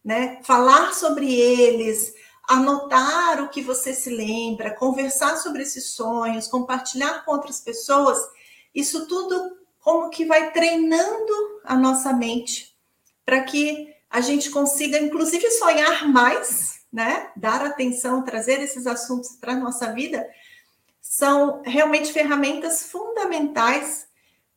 né, 0.05 0.41
falar 0.43 0.95
sobre 0.95 1.35
eles, 1.35 2.13
anotar 2.49 3.43
o 3.43 3.49
que 3.49 3.61
você 3.61 3.93
se 3.93 4.11
lembra, 4.11 4.75
conversar 4.75 5.37
sobre 5.37 5.63
esses 5.63 5.91
sonhos, 5.91 6.49
compartilhar 6.49 7.25
com 7.25 7.33
outras 7.33 7.61
pessoas, 7.61 8.19
isso 8.75 9.07
tudo 9.07 9.57
como 9.81 10.11
que 10.11 10.25
vai 10.25 10.53
treinando 10.53 11.33
a 11.65 11.77
nossa 11.77 12.13
mente 12.13 12.77
para 13.25 13.43
que 13.43 13.95
a 14.11 14.21
gente 14.21 14.51
consiga, 14.51 14.99
inclusive, 14.99 15.51
sonhar 15.51 16.09
mais, 16.09 16.81
né? 16.93 17.31
Dar 17.37 17.65
atenção, 17.65 18.25
trazer 18.25 18.61
esses 18.61 18.87
assuntos 18.87 19.37
para 19.41 19.53
a 19.53 19.59
nossa 19.61 19.93
vida, 19.93 20.27
são 21.01 21.63
realmente 21.65 22.13
ferramentas 22.13 22.85
fundamentais 22.85 24.07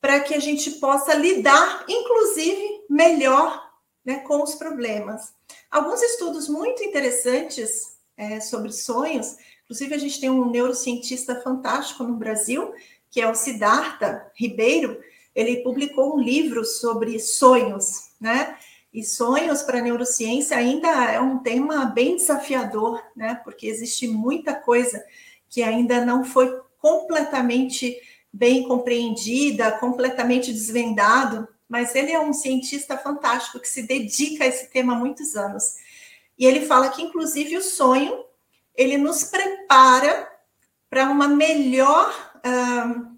para 0.02 0.19
que 0.19 0.34
a 0.34 0.39
gente 0.39 0.71
possa 0.71 1.13
lidar, 1.13 1.86
inclusive, 1.88 2.86
melhor 2.89 3.69
né, 4.04 4.19
com 4.19 4.41
os 4.41 4.56
problemas. 4.56 5.34
Alguns 5.71 6.01
estudos 6.01 6.49
muito 6.49 6.84
interessantes 6.84 7.97
é, 8.17 8.39
sobre 8.39 8.71
sonhos, 8.71 9.38
inclusive 9.63 9.93
a 9.93 9.97
gente 9.97 10.19
tem 10.19 10.29
um 10.29 10.49
neurocientista 10.49 11.39
fantástico 11.41 12.03
no 12.03 12.15
Brasil, 12.15 12.73
que 13.12 13.21
é 13.21 13.29
o 13.29 13.36
Siddhartha 13.36 14.32
Ribeiro, 14.36 14.99
ele 15.36 15.63
publicou 15.63 16.15
um 16.15 16.19
livro 16.19 16.65
sobre 16.65 17.19
sonhos, 17.19 18.12
né? 18.19 18.58
E 18.91 19.03
sonhos 19.03 19.62
para 19.62 19.77
a 19.77 19.82
neurociência 19.82 20.58
ainda 20.58 20.88
é 21.12 21.19
um 21.19 21.39
tema 21.39 21.86
bem 21.86 22.15
desafiador, 22.15 23.01
né? 23.15 23.39
Porque 23.43 23.67
existe 23.67 24.08
muita 24.08 24.55
coisa 24.55 25.03
que 25.47 25.62
ainda 25.62 26.03
não 26.03 26.23
foi 26.23 26.60
completamente 26.79 27.95
bem 28.34 28.67
compreendida, 28.67 29.71
completamente 29.71 30.51
desvendado 30.51 31.47
mas 31.69 31.93
ele 31.93 32.12
é 32.12 32.19
um 32.19 32.34
cientista 32.34 32.97
fantástico 32.97 33.60
que 33.60 33.69
se 33.69 33.84
dedica 33.84 34.43
a 34.43 34.47
esse 34.47 34.71
tema 34.71 34.93
há 34.93 34.97
muitos 34.97 35.36
anos. 35.36 35.75
E 36.38 36.45
ele 36.45 36.65
fala 36.65 36.89
que, 36.89 37.03
inclusive, 37.03 37.55
o 37.55 37.62
sonho 37.62 38.25
ele 38.75 38.97
nos 38.97 39.25
prepara 39.25 40.27
para 40.89 41.10
uma 41.12 41.27
melhor, 41.27 42.34
uh, 42.38 43.15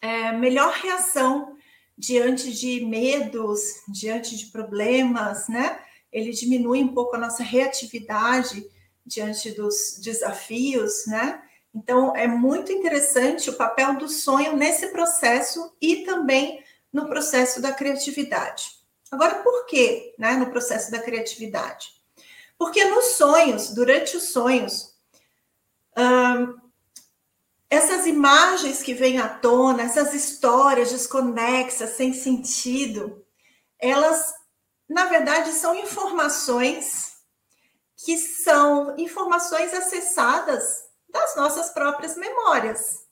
é, 0.00 0.32
melhor 0.32 0.72
reação 0.72 1.56
diante 1.96 2.52
de 2.52 2.84
medos, 2.84 3.60
diante 3.88 4.36
de 4.36 4.46
problemas, 4.46 5.48
né? 5.48 5.78
Ele 6.10 6.32
diminui 6.32 6.82
um 6.82 6.92
pouco 6.92 7.14
a 7.14 7.18
nossa 7.18 7.42
reatividade 7.42 8.66
diante 9.04 9.52
dos 9.52 10.00
desafios, 10.02 11.06
né? 11.06 11.42
Então, 11.74 12.16
é 12.16 12.26
muito 12.26 12.72
interessante 12.72 13.50
o 13.50 13.56
papel 13.56 13.98
do 13.98 14.08
sonho 14.08 14.56
nesse 14.56 14.88
processo 14.88 15.74
e 15.80 16.04
também 16.04 16.64
no 16.96 17.06
processo 17.06 17.60
da 17.60 17.72
criatividade. 17.72 18.70
Agora, 19.10 19.42
por 19.42 19.66
que 19.66 20.14
né, 20.18 20.32
no 20.32 20.50
processo 20.50 20.90
da 20.90 20.98
criatividade? 20.98 21.90
Porque 22.58 22.82
nos 22.86 23.16
sonhos, 23.16 23.68
durante 23.74 24.16
os 24.16 24.30
sonhos, 24.30 24.94
hum, 25.96 26.58
essas 27.68 28.06
imagens 28.06 28.82
que 28.82 28.94
vêm 28.94 29.18
à 29.18 29.28
tona, 29.28 29.82
essas 29.82 30.14
histórias 30.14 30.90
desconexas, 30.90 31.90
sem 31.90 32.14
sentido, 32.14 33.22
elas, 33.78 34.32
na 34.88 35.04
verdade, 35.04 35.52
são 35.52 35.74
informações 35.74 37.16
que 37.94 38.16
são 38.16 38.96
informações 38.98 39.74
acessadas 39.74 40.84
das 41.10 41.36
nossas 41.36 41.70
próprias 41.70 42.16
memórias. 42.16 43.05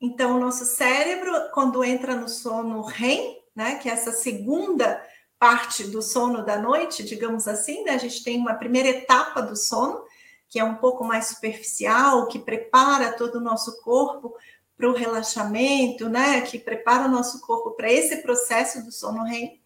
Então, 0.00 0.36
o 0.36 0.40
nosso 0.40 0.64
cérebro, 0.64 1.32
quando 1.52 1.82
entra 1.82 2.14
no 2.14 2.28
sono 2.28 2.82
REM, 2.82 3.42
né, 3.54 3.76
que 3.76 3.88
é 3.88 3.92
essa 3.92 4.12
segunda 4.12 5.02
parte 5.38 5.84
do 5.84 6.00
sono 6.00 6.44
da 6.44 6.56
noite, 6.56 7.04
digamos 7.04 7.48
assim, 7.48 7.82
né, 7.84 7.92
a 7.92 7.98
gente 7.98 8.22
tem 8.22 8.38
uma 8.38 8.54
primeira 8.54 8.88
etapa 8.88 9.40
do 9.40 9.56
sono, 9.56 10.04
que 10.48 10.58
é 10.58 10.64
um 10.64 10.76
pouco 10.76 11.04
mais 11.04 11.26
superficial, 11.26 12.28
que 12.28 12.38
prepara 12.38 13.12
todo 13.12 13.36
o 13.36 13.40
nosso 13.40 13.82
corpo 13.82 14.34
para 14.76 14.88
o 14.88 14.94
relaxamento, 14.94 16.08
né, 16.08 16.42
que 16.42 16.58
prepara 16.58 17.06
o 17.06 17.10
nosso 17.10 17.40
corpo 17.40 17.72
para 17.72 17.92
esse 17.92 18.22
processo 18.22 18.84
do 18.84 18.92
sono 18.92 19.24
REM. 19.24 19.60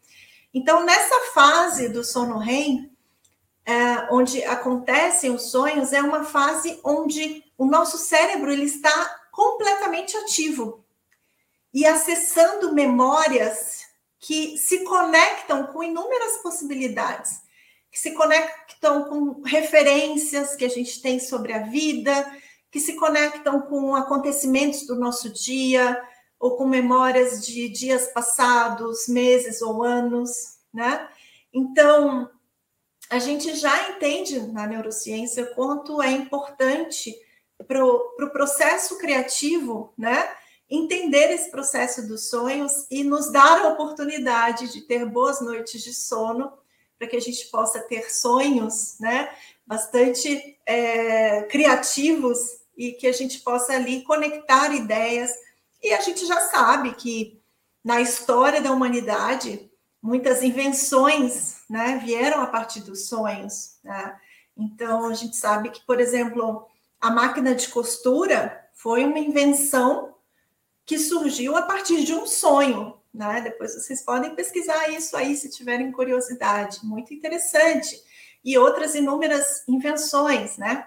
Então, 0.55 0.85
nessa 0.85 1.33
fase 1.35 1.90
do 1.90 2.03
sono 2.03 2.38
REM, 2.38 2.90
é, 3.64 4.09
onde 4.11 4.42
acontecem 4.45 5.31
os 5.31 5.51
sonhos, 5.51 5.92
é 5.92 6.03
uma 6.03 6.25
fase 6.25 6.81
onde 6.83 7.45
o 7.57 7.66
nosso 7.66 7.97
cérebro 7.97 8.51
ele 8.51 8.64
está 8.64 9.22
completamente 9.33 10.16
ativo 10.18 10.85
e 11.75 11.85
acessando 11.87 12.73
memórias 12.73 13.87
que 14.21 14.57
se 14.57 14.85
conectam 14.85 15.66
com 15.66 15.83
inúmeras 15.83 16.37
possibilidades, 16.42 17.40
que 17.90 17.99
se 17.99 18.12
conectam 18.12 19.05
com 19.05 19.42
referências 19.42 20.55
que 20.55 20.64
a 20.64 20.68
gente 20.68 21.03
tem 21.03 21.18
sobre 21.18 21.53
a 21.53 21.62
vida, 21.64 22.40
que 22.71 22.79
se 22.79 22.95
conectam 22.95 23.62
com 23.62 23.97
acontecimentos 23.97 24.87
do 24.87 24.95
nosso 24.95 25.31
dia, 25.31 26.01
ou 26.38 26.57
com 26.57 26.66
memórias 26.66 27.45
de 27.45 27.68
dias 27.68 28.09
passados, 28.09 29.09
meses 29.09 29.62
ou 29.62 29.83
anos, 29.83 30.59
né? 30.73 31.09
Então, 31.53 32.31
a 33.09 33.18
gente 33.18 33.55
já 33.55 33.90
entende 33.90 34.40
na 34.40 34.66
neurociência 34.66 35.47
quanto 35.55 36.03
é 36.03 36.11
importante 36.11 37.14
para 37.66 37.85
o 37.85 37.98
pro 38.16 38.31
processo 38.31 38.98
criativo, 38.98 39.92
né? 39.96 40.29
Entender 40.68 41.31
esse 41.31 41.51
processo 41.51 42.07
dos 42.07 42.29
sonhos 42.31 42.87
e 42.90 43.05
nos 43.05 43.31
dar 43.31 43.61
a 43.61 43.68
oportunidade 43.68 44.72
de 44.72 44.83
ter 44.83 45.05
boas 45.05 45.40
noites 45.40 45.83
de 45.83 45.92
sono, 45.94 46.53
para 46.98 47.09
que 47.09 47.16
a 47.16 47.20
gente 47.20 47.46
possa 47.46 47.81
ter 47.81 48.11
sonhos, 48.12 48.96
né? 48.98 49.29
Bastante 49.66 50.59
é, 50.66 51.42
criativos 51.42 52.38
e 52.77 52.92
que 52.92 53.07
a 53.07 53.12
gente 53.12 53.40
possa 53.40 53.75
ali 53.75 54.03
conectar 54.03 54.72
ideias. 54.75 55.31
E 55.83 55.92
a 55.92 56.01
gente 56.01 56.25
já 56.27 56.40
sabe 56.40 56.94
que 56.94 57.40
na 57.85 58.01
história 58.01 58.61
da 58.61 58.70
humanidade, 58.70 59.70
muitas 60.01 60.42
invenções 60.42 61.62
né, 61.68 62.01
vieram 62.05 62.40
a 62.40 62.46
partir 62.46 62.81
dos 62.81 63.07
sonhos. 63.07 63.79
Né? 63.83 64.16
Então, 64.57 65.07
a 65.07 65.14
gente 65.14 65.37
sabe 65.37 65.70
que, 65.70 65.85
por 65.85 66.01
exemplo, 66.01 66.68
a 67.03 67.11
máquina 67.11 67.53
de 67.53 67.69
costura 67.69 68.65
foi 68.73 69.05
uma 69.05 69.19
invenção 69.19 70.15
que 70.87 70.97
surgiu 70.97 71.57
a 71.57 71.62
partir 71.62 72.05
de 72.05 72.15
um 72.15 72.27
sonho. 72.27 72.97
Né? 73.12 73.41
Depois 73.41 73.75
vocês 73.75 74.03
podem 74.03 74.37
pesquisar 74.37 74.88
isso 74.88 75.17
aí 75.17 75.37
se 75.37 75.51
tiverem 75.51 75.91
curiosidade. 75.91 76.79
Muito 76.85 77.12
interessante. 77.12 78.01
E 78.45 78.57
outras 78.57 78.95
inúmeras 78.95 79.65
invenções, 79.69 80.57
né? 80.57 80.87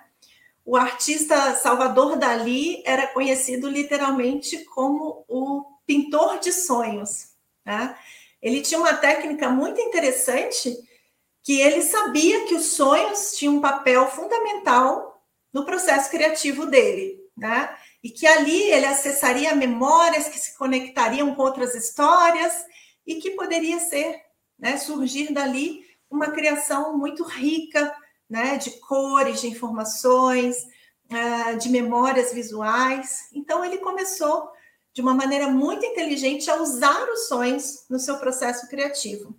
O 0.64 0.76
artista 0.76 1.54
Salvador 1.54 2.18
Dali 2.18 2.82
era 2.86 3.08
conhecido 3.08 3.70
literalmente 3.70 4.64
como 4.66 5.24
o 5.28 5.64
pintor 5.86 6.40
de 6.40 6.52
sonhos. 6.52 7.34
Né? 7.64 7.96
Ele 8.42 8.62
tinha 8.62 8.80
uma 8.80 8.94
técnica 8.94 9.50
muito 9.50 9.80
interessante 9.80 10.76
que 11.44 11.62
ele 11.62 11.84
sabia 11.84 12.46
que 12.46 12.56
os 12.56 12.68
sonhos 12.68 13.34
tinham 13.38 13.58
um 13.58 13.62
papel 13.62 14.08
fundamental 14.08 15.15
no 15.56 15.66
processo 15.66 16.12
criativo 16.12 16.66
dele, 16.66 17.18
né? 17.36 17.74
E 18.04 18.10
que 18.10 18.28
ali 18.28 18.62
ele 18.72 18.86
acessaria 18.86 19.56
memórias 19.56 20.28
que 20.28 20.38
se 20.38 20.58
conectariam 20.58 21.34
com 21.34 21.42
outras 21.42 21.74
histórias 21.74 22.54
e 23.08 23.16
que 23.16 23.32
poderia 23.32 23.80
ser, 23.80 24.22
né, 24.60 24.76
surgir 24.76 25.32
dali 25.32 25.86
uma 26.12 26.32
criação 26.32 26.98
muito 26.98 27.24
rica 27.24 27.96
né, 28.30 28.58
de 28.58 28.72
cores, 28.82 29.40
de 29.40 29.48
informações, 29.48 30.58
uh, 31.10 31.58
de 31.58 31.70
memórias 31.70 32.34
visuais. 32.34 33.30
Então, 33.34 33.64
ele 33.64 33.78
começou 33.78 34.52
de 34.92 35.02
uma 35.02 35.14
maneira 35.14 35.48
muito 35.48 35.86
inteligente 35.86 36.52
a 36.52 36.62
usar 36.62 37.08
os 37.10 37.30
sonhos 37.30 37.86
no 37.90 37.98
seu 37.98 38.18
processo 38.18 38.68
criativo. 38.68 39.34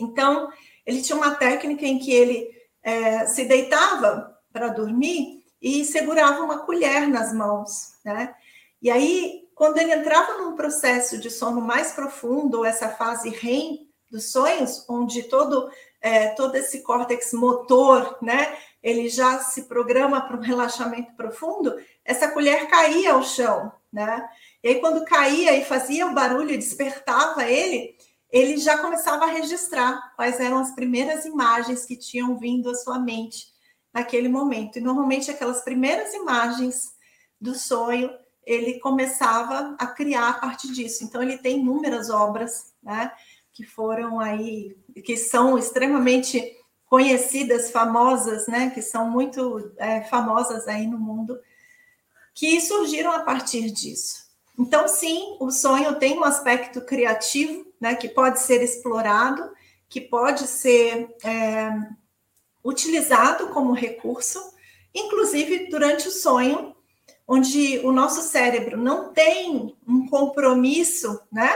Então, 0.00 0.50
ele 0.86 1.02
tinha 1.02 1.16
uma 1.16 1.34
técnica 1.34 1.84
em 1.84 1.98
que 1.98 2.10
ele 2.10 2.48
é, 2.82 3.26
se 3.26 3.44
deitava 3.44 4.34
para 4.56 4.68
dormir 4.68 5.44
e 5.60 5.84
segurava 5.84 6.42
uma 6.42 6.60
colher 6.60 7.06
nas 7.06 7.30
mãos, 7.30 7.92
né? 8.02 8.34
E 8.80 8.90
aí, 8.90 9.46
quando 9.54 9.76
ele 9.76 9.92
entrava 9.92 10.38
num 10.38 10.56
processo 10.56 11.18
de 11.18 11.28
sono 11.30 11.60
mais 11.60 11.92
profundo, 11.92 12.64
essa 12.64 12.88
fase 12.88 13.28
REM 13.28 13.86
dos 14.10 14.32
sonhos, 14.32 14.86
onde 14.88 15.24
todo 15.24 15.70
é, 16.00 16.28
todo 16.28 16.54
esse 16.54 16.80
córtex 16.82 17.34
motor, 17.34 18.16
né? 18.22 18.56
Ele 18.82 19.10
já 19.10 19.40
se 19.40 19.64
programa 19.64 20.22
para 20.22 20.38
um 20.38 20.42
relaxamento 20.42 21.12
profundo. 21.14 21.74
Essa 22.02 22.28
colher 22.28 22.66
caía 22.68 23.12
ao 23.12 23.22
chão, 23.22 23.70
né? 23.92 24.26
E 24.62 24.68
aí 24.68 24.80
quando 24.80 25.04
caía 25.04 25.54
e 25.54 25.64
fazia 25.64 26.06
o 26.06 26.14
barulho 26.14 26.56
despertava 26.56 27.44
ele, 27.44 27.94
ele 28.30 28.56
já 28.56 28.78
começava 28.78 29.24
a 29.24 29.30
registrar 29.30 30.14
quais 30.16 30.40
eram 30.40 30.58
as 30.58 30.70
primeiras 30.74 31.26
imagens 31.26 31.84
que 31.84 31.96
tinham 31.96 32.38
vindo 32.38 32.70
à 32.70 32.74
sua 32.74 32.98
mente 32.98 33.54
naquele 33.96 34.28
momento. 34.28 34.78
E 34.78 34.82
normalmente 34.82 35.30
aquelas 35.30 35.62
primeiras 35.62 36.12
imagens 36.12 36.92
do 37.40 37.54
sonho 37.54 38.10
ele 38.44 38.78
começava 38.78 39.74
a 39.78 39.86
criar 39.86 40.28
a 40.28 40.34
partir 40.34 40.70
disso. 40.70 41.02
Então 41.02 41.22
ele 41.22 41.38
tem 41.38 41.58
inúmeras 41.60 42.10
obras, 42.10 42.72
né? 42.82 43.10
que 43.56 43.64
foram 43.64 44.20
aí, 44.20 44.76
que 45.02 45.16
são 45.16 45.56
extremamente 45.56 46.54
conhecidas, 46.84 47.70
famosas, 47.70 48.46
né, 48.46 48.68
que 48.68 48.82
são 48.82 49.10
muito 49.10 49.72
é, 49.78 50.02
famosas 50.04 50.68
aí 50.68 50.86
no 50.86 50.98
mundo, 50.98 51.40
que 52.34 52.60
surgiram 52.60 53.10
a 53.12 53.20
partir 53.20 53.70
disso. 53.70 54.26
Então, 54.58 54.86
sim, 54.86 55.38
o 55.40 55.50
sonho 55.50 55.98
tem 55.98 56.18
um 56.18 56.24
aspecto 56.24 56.82
criativo, 56.82 57.66
né, 57.80 57.94
que 57.94 58.10
pode 58.10 58.40
ser 58.40 58.62
explorado, 58.62 59.50
que 59.88 60.02
pode 60.02 60.46
ser 60.46 61.08
é, 61.24 61.70
utilizado 62.66 63.48
como 63.48 63.72
recurso, 63.72 64.40
inclusive 64.92 65.68
durante 65.70 66.08
o 66.08 66.10
sonho, 66.10 66.74
onde 67.26 67.78
o 67.80 67.92
nosso 67.92 68.22
cérebro 68.22 68.76
não 68.76 69.12
tem 69.12 69.76
um 69.86 70.08
compromisso, 70.08 71.20
né, 71.32 71.50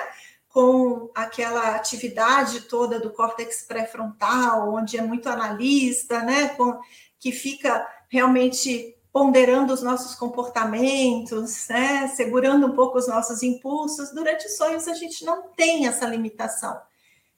com 0.49 1.11
aquela 1.14 1.75
atividade 1.77 2.62
toda 2.62 2.99
do 2.99 3.11
córtex 3.11 3.62
pré-frontal, 3.62 4.73
onde 4.75 4.99
é 4.99 5.03
muito 5.03 5.29
analista, 5.29 6.23
né, 6.23 6.49
com, 6.51 6.79
que 7.18 7.33
fica 7.33 7.87
realmente 8.09 8.96
ponderando 9.12 9.73
os 9.73 9.83
nossos 9.83 10.14
comportamentos, 10.14 11.68
né, 11.68 12.09
segurando 12.09 12.66
um 12.66 12.75
pouco 12.75 12.99
os 12.99 13.09
nossos 13.09 13.42
impulsos. 13.42 14.12
Durante 14.12 14.46
os 14.46 14.57
sonhos, 14.57 14.87
a 14.87 14.94
gente 14.94 15.25
não 15.25 15.49
tem 15.57 15.87
essa 15.87 16.07
limitação. 16.07 16.81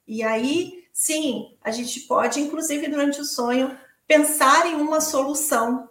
E 0.06 0.22
aí, 0.22 0.81
sim, 0.92 1.56
a 1.62 1.70
gente 1.70 2.00
pode, 2.00 2.40
inclusive 2.40 2.88
durante 2.88 3.20
o 3.20 3.24
sonho, 3.24 3.76
pensar 4.06 4.66
em 4.66 4.74
uma 4.74 5.00
solução 5.00 5.88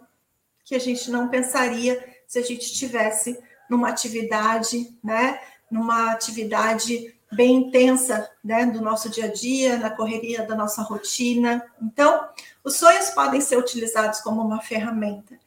que 0.64 0.74
a 0.74 0.78
gente 0.78 1.10
não 1.10 1.28
pensaria 1.28 2.02
se 2.26 2.38
a 2.38 2.42
gente 2.42 2.62
estivesse 2.62 3.38
numa 3.68 3.88
atividade, 3.88 4.96
né, 5.02 5.40
numa 5.70 6.12
atividade 6.12 7.14
bem 7.32 7.56
intensa 7.56 8.30
né, 8.44 8.66
do 8.66 8.80
nosso 8.80 9.08
dia 9.08 9.24
a 9.24 9.32
dia, 9.32 9.78
na 9.78 9.90
correria 9.90 10.46
da 10.46 10.54
nossa 10.54 10.82
rotina. 10.82 11.64
Então, 11.80 12.28
os 12.62 12.76
sonhos 12.76 13.10
podem 13.10 13.40
ser 13.40 13.56
utilizados 13.56 14.20
como 14.20 14.42
uma 14.42 14.60
ferramenta. 14.60 15.38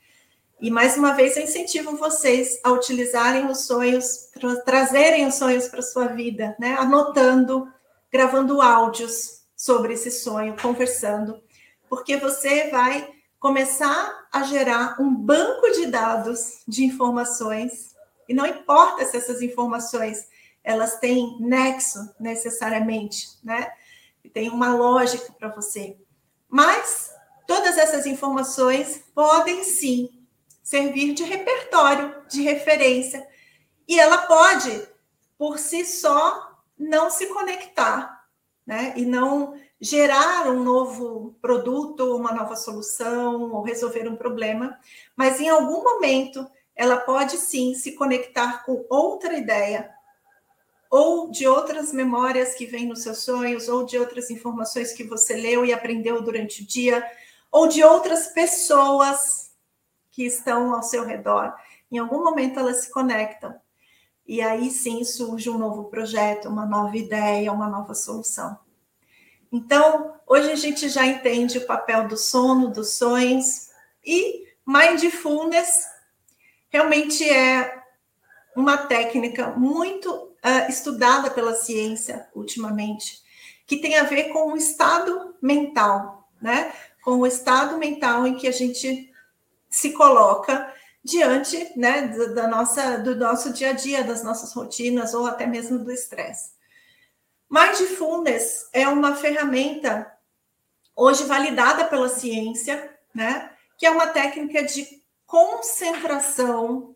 E 0.60 0.72
mais 0.72 0.98
uma 0.98 1.14
vez 1.14 1.38
eu 1.38 1.44
incentivo 1.44 1.96
vocês 1.96 2.60
a 2.64 2.72
utilizarem 2.72 3.46
os 3.48 3.66
sonhos, 3.66 4.30
tra 4.34 4.56
trazerem 4.62 5.28
os 5.28 5.36
sonhos 5.36 5.68
para 5.68 5.82
sua 5.82 6.08
vida, 6.08 6.56
né? 6.60 6.76
Anotando, 6.80 7.72
gravando 8.12 8.62
áudios 8.62 9.45
sobre 9.66 9.96
esse 9.96 10.12
sonho, 10.12 10.56
conversando, 10.62 11.42
porque 11.90 12.18
você 12.18 12.70
vai 12.70 13.12
começar 13.40 14.28
a 14.32 14.44
gerar 14.44 15.02
um 15.02 15.12
banco 15.12 15.72
de 15.72 15.88
dados 15.88 16.62
de 16.68 16.86
informações 16.86 17.96
e 18.30 18.34
não 18.36 18.46
importa 18.46 19.04
se 19.06 19.18
essas 19.18 19.42
informações 19.42 20.30
elas 20.64 21.00
têm 21.00 21.38
nexo 21.40 21.98
necessariamente, 22.20 23.40
né? 23.44 23.72
E 24.24 24.30
tem 24.30 24.52
uma 24.52 24.76
lógica 24.76 25.34
para 25.34 25.50
você. 25.50 25.98
Mas 26.48 27.12
todas 27.48 27.76
essas 27.76 28.06
informações 28.06 29.04
podem 29.16 29.64
sim 29.64 30.28
servir 30.62 31.16
de 31.16 31.24
repertório, 31.24 32.24
de 32.30 32.44
referência. 32.44 33.28
E 33.88 34.00
ela 34.00 34.28
pode, 34.28 34.88
por 35.40 35.58
si 35.58 35.84
só, 35.86 36.62
não 36.78 37.10
se 37.10 37.28
conectar, 37.28 38.15
né? 38.66 38.94
E 38.96 39.06
não 39.06 39.54
gerar 39.80 40.50
um 40.50 40.64
novo 40.64 41.36
produto, 41.42 42.16
uma 42.16 42.34
nova 42.34 42.56
solução, 42.56 43.52
ou 43.52 43.62
resolver 43.62 44.08
um 44.08 44.16
problema, 44.16 44.78
mas 45.16 45.40
em 45.40 45.50
algum 45.50 45.84
momento 45.84 46.48
ela 46.76 46.98
pode 46.98 47.38
sim 47.38 47.74
se 47.74 47.94
conectar 47.94 48.66
com 48.66 48.86
outra 48.90 49.38
ideia, 49.38 49.92
ou 50.90 51.30
de 51.30 51.48
outras 51.48 51.92
memórias 51.92 52.54
que 52.56 52.66
vêm 52.66 52.88
nos 52.88 53.04
seus 53.04 53.20
sonhos, 53.20 53.70
ou 53.70 53.86
de 53.86 53.98
outras 53.98 54.30
informações 54.30 54.94
que 54.94 55.04
você 55.04 55.36
leu 55.36 55.66
e 55.66 55.74
aprendeu 55.74 56.22
durante 56.22 56.64
o 56.64 56.68
dia, 56.68 57.06
ou 57.52 57.68
de 57.68 57.84
outras 57.84 58.28
pessoas 58.28 59.52
que 60.12 60.26
estão 60.26 60.74
ao 60.74 60.84
seu 60.84 61.06
redor. 61.06 61.54
Em 61.92 61.98
algum 61.98 62.24
momento 62.24 62.60
elas 62.60 62.84
se 62.84 62.92
conectam. 62.92 63.56
E 64.28 64.42
aí 64.42 64.72
sim 64.72 65.04
surge 65.04 65.50
um 65.50 65.58
novo 65.58 65.86
projeto, 65.86 66.50
uma 66.50 66.66
nova 66.66 66.98
ideia, 66.98 67.52
uma 67.52 67.70
nova 67.70 67.94
solução. 67.94 68.58
Então, 69.52 70.16
hoje 70.28 70.52
a 70.52 70.56
gente 70.56 70.90
já 70.90 71.06
entende 71.06 71.60
o 71.60 71.66
papel 71.66 72.08
do 72.08 72.18
sono, 72.18 72.72
dos 72.72 72.92
sonhos 72.92 73.70
e 74.04 74.46
mindfulness 74.66 75.96
realmente 76.76 77.24
é 77.30 77.84
uma 78.54 78.78
técnica 78.78 79.52
muito 79.52 80.12
uh, 80.14 80.70
estudada 80.70 81.32
pela 81.32 81.54
ciência 81.54 82.28
ultimamente, 82.36 83.22
que 83.66 83.78
tem 83.78 83.96
a 83.96 84.04
ver 84.04 84.26
com 84.26 84.52
o 84.52 84.58
estado 84.58 85.36
mental, 85.42 86.30
né? 86.42 86.74
Com 87.02 87.20
o 87.20 87.28
estado 87.28 87.78
mental 87.78 88.28
em 88.28 88.36
que 88.36 88.48
a 88.48 88.52
gente 88.52 89.10
se 89.70 89.92
coloca 89.92 90.74
diante 91.06 91.72
né, 91.78 92.08
da 92.34 92.48
nossa, 92.48 92.98
do 92.98 93.16
nosso 93.16 93.54
dia 93.54 93.70
a 93.70 93.74
dia, 93.74 94.04
das 94.04 94.24
nossas 94.24 94.52
rotinas 94.54 95.14
ou 95.14 95.28
até 95.28 95.46
mesmo 95.46 95.78
do 95.78 95.92
estresse. 95.92 96.56
Mindfulness 97.48 98.68
é 98.74 98.88
uma 98.88 99.16
ferramenta 99.16 100.12
hoje 100.96 101.24
validada 101.26 101.86
pela 101.86 102.10
ciência, 102.10 102.92
né, 103.14 103.52
que 103.78 103.86
é 103.86 103.92
uma 103.92 104.08
técnica 104.08 104.64
de 104.64 105.00
concentração, 105.28 106.96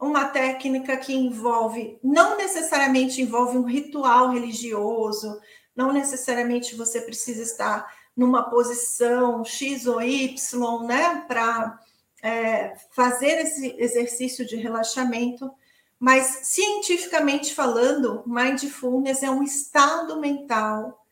uma 0.00 0.24
técnica 0.24 0.96
que 0.96 1.14
envolve, 1.14 2.00
não 2.02 2.36
necessariamente 2.36 3.22
envolve 3.22 3.56
um 3.56 3.64
ritual 3.64 4.30
religioso, 4.30 5.40
não 5.74 5.92
necessariamente 5.92 6.74
você 6.74 7.00
precisa 7.00 7.42
estar 7.42 7.94
numa 8.16 8.50
posição 8.50 9.44
X 9.44 9.86
ou 9.86 10.02
Y, 10.02 10.84
né, 10.84 11.24
para 11.28 11.78
é, 12.24 12.74
fazer 12.90 13.42
esse 13.42 13.76
exercício 13.78 14.46
de 14.46 14.56
relaxamento, 14.56 15.52
mas 16.00 16.40
cientificamente 16.44 17.54
falando, 17.54 18.22
mindfulness 18.26 19.22
é 19.22 19.30
um 19.30 19.42
estado 19.42 20.18
mental 20.18 21.04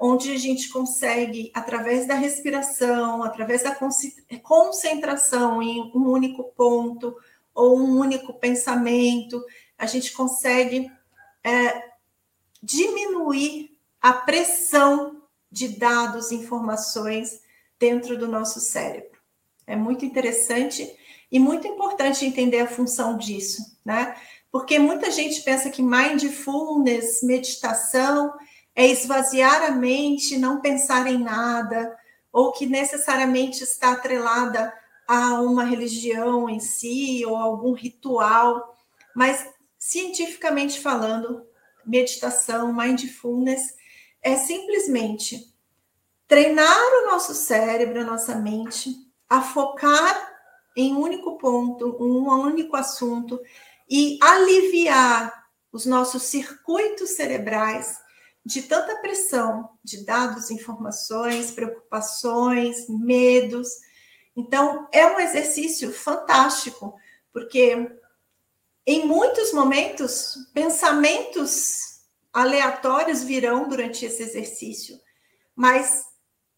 onde 0.00 0.32
a 0.32 0.38
gente 0.38 0.70
consegue, 0.70 1.50
através 1.52 2.06
da 2.06 2.14
respiração, 2.14 3.22
através 3.22 3.62
da 3.62 3.76
concentração 4.42 5.60
em 5.60 5.92
um 5.94 6.08
único 6.08 6.44
ponto 6.56 7.14
ou 7.54 7.78
um 7.78 7.98
único 7.98 8.32
pensamento, 8.32 9.44
a 9.76 9.84
gente 9.84 10.12
consegue 10.12 10.90
é, 11.44 11.90
diminuir 12.62 13.76
a 14.00 14.14
pressão 14.14 15.24
de 15.50 15.68
dados, 15.76 16.32
informações 16.32 17.42
dentro 17.78 18.16
do 18.16 18.26
nosso 18.26 18.60
cérebro. 18.60 19.17
É 19.68 19.76
muito 19.76 20.02
interessante 20.02 20.90
e 21.30 21.38
muito 21.38 21.68
importante 21.68 22.24
entender 22.24 22.60
a 22.60 22.66
função 22.66 23.18
disso, 23.18 23.78
né? 23.84 24.16
Porque 24.50 24.78
muita 24.78 25.10
gente 25.10 25.42
pensa 25.42 25.68
que 25.68 25.82
mindfulness, 25.82 27.22
meditação, 27.22 28.32
é 28.74 28.86
esvaziar 28.86 29.62
a 29.64 29.70
mente, 29.72 30.38
não 30.38 30.62
pensar 30.62 31.06
em 31.06 31.18
nada, 31.18 31.94
ou 32.32 32.50
que 32.50 32.64
necessariamente 32.64 33.62
está 33.62 33.92
atrelada 33.92 34.72
a 35.06 35.40
uma 35.42 35.64
religião 35.64 36.48
em 36.48 36.60
si 36.60 37.22
ou 37.26 37.36
algum 37.36 37.74
ritual, 37.74 38.74
mas 39.14 39.46
cientificamente 39.78 40.80
falando, 40.80 41.46
meditação, 41.84 42.72
mindfulness 42.72 43.74
é 44.22 44.34
simplesmente 44.36 45.54
treinar 46.26 46.78
o 47.02 47.10
nosso 47.10 47.34
cérebro, 47.34 48.00
a 48.00 48.04
nossa 48.04 48.34
mente, 48.34 49.07
a 49.28 49.42
focar 49.42 50.36
em 50.76 50.94
um 50.94 51.00
único 51.00 51.38
ponto, 51.38 51.96
um 52.00 52.28
único 52.28 52.76
assunto 52.76 53.40
e 53.88 54.18
aliviar 54.22 55.46
os 55.72 55.84
nossos 55.84 56.22
circuitos 56.24 57.10
cerebrais 57.10 57.98
de 58.44 58.62
tanta 58.62 58.96
pressão 59.00 59.68
de 59.84 60.04
dados, 60.04 60.50
informações, 60.50 61.50
preocupações, 61.50 62.88
medos. 62.88 63.68
Então, 64.34 64.88
é 64.92 65.06
um 65.06 65.20
exercício 65.20 65.92
fantástico, 65.92 66.94
porque 67.32 67.90
em 68.86 69.06
muitos 69.06 69.52
momentos, 69.52 70.34
pensamentos 70.54 71.98
aleatórios 72.32 73.22
virão 73.22 73.68
durante 73.68 74.06
esse 74.06 74.22
exercício, 74.22 74.98
mas 75.54 76.06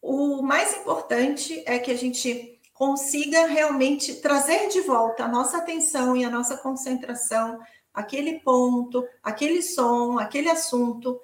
o 0.01 0.41
mais 0.41 0.73
importante 0.77 1.61
é 1.65 1.77
que 1.77 1.91
a 1.91 1.97
gente 1.97 2.50
consiga 2.81 3.45
realmente 3.45 4.15
trazer 4.15 4.67
de 4.69 4.81
volta 4.81 5.25
a 5.25 5.27
nossa 5.27 5.57
atenção 5.57 6.17
e 6.17 6.25
a 6.25 6.31
nossa 6.31 6.57
concentração, 6.57 7.59
aquele 7.93 8.39
ponto, 8.39 9.07
aquele 9.21 9.61
som, 9.61 10.17
aquele 10.17 10.49
assunto. 10.49 11.21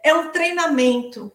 É 0.00 0.14
um 0.14 0.30
treinamento. 0.30 1.32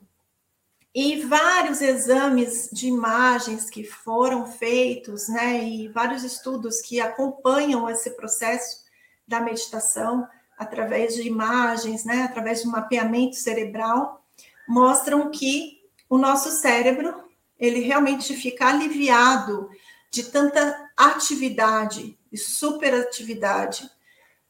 E 0.96 1.20
vários 1.24 1.82
exames 1.82 2.70
de 2.72 2.88
imagens 2.88 3.70
que 3.70 3.84
foram 3.84 4.46
feitos, 4.46 5.28
né, 5.28 5.62
e 5.62 5.90
vários 5.90 6.24
estudos 6.24 6.80
que 6.80 7.02
acompanham 7.02 7.90
esse 7.90 8.12
processo 8.12 8.86
da 9.28 9.42
meditação, 9.42 10.26
através 10.58 11.14
de 11.14 11.28
imagens, 11.28 12.06
né, 12.06 12.24
através 12.24 12.62
de 12.62 12.70
mapeamento 12.70 13.36
cerebral, 13.36 14.26
mostram 14.66 15.30
que 15.30 15.82
o 16.10 16.18
nosso 16.18 16.52
cérebro 16.52 17.31
ele 17.62 17.82
realmente 17.82 18.36
fica 18.36 18.70
aliviado 18.70 19.70
de 20.10 20.24
tanta 20.24 20.90
atividade 20.98 22.18
e 22.32 22.38
superatividade. 22.38 23.88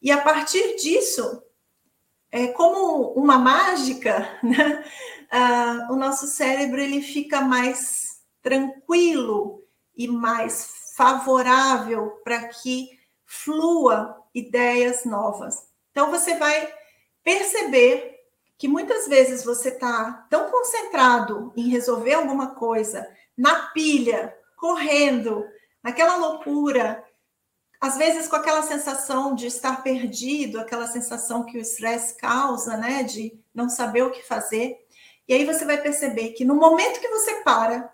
E 0.02 0.10
a 0.10 0.21
partir 0.21 0.78
disso, 0.78 1.43
é 2.32 2.47
como 2.47 3.12
uma 3.12 3.38
mágica, 3.38 4.28
né? 4.41 4.84
Ah, 5.30 5.88
o 5.91 5.95
nosso 5.95 6.26
cérebro 6.26 6.80
ele 6.80 7.02
fica 7.02 7.41
mais 7.41 8.21
tranquilo 8.41 9.63
e 9.95 10.08
mais 10.08 10.93
favorável 10.95 12.21
para 12.24 12.47
que 12.47 12.97
flua 13.26 14.17
ideias 14.34 15.06
novas. 15.06 15.67
Então, 15.91 16.10
você 16.10 16.36
vai 16.38 16.74
perceber 17.24 18.20
que 18.62 18.67
muitas 18.67 19.08
vezes 19.08 19.43
você 19.43 19.69
está 19.69 20.28
tão 20.30 20.52
concentrado 20.52 21.52
em 21.58 21.69
resolver 21.69 22.13
alguma 22.13 22.54
coisa, 22.54 23.12
na 23.36 23.69
pilha, 23.69 24.38
correndo, 24.56 25.43
naquela 25.82 26.17
loucura, 26.17 27.04
às 27.82 27.97
vezes 27.97 28.28
com 28.28 28.36
aquela 28.36 28.62
sensação 28.62 29.34
de 29.34 29.47
estar 29.47 29.82
perdido, 29.82 30.60
aquela 30.60 30.86
sensação 30.86 31.43
que 31.43 31.58
o 31.58 31.60
estresse 31.60 32.15
causa, 32.17 32.78
né, 32.78 33.02
de 33.02 33.34
não 33.52 33.67
saber 33.67 34.04
o 34.04 34.12
que 34.12 34.21
fazer. 34.21 34.78
E 35.28 35.34
aí 35.34 35.43
você 35.43 35.65
vai 35.65 35.82
perceber 35.82 36.34
que 36.34 36.45
no 36.45 36.54
momento 36.54 37.02
que 37.02 37.08
você 37.08 37.41
para, 37.41 37.91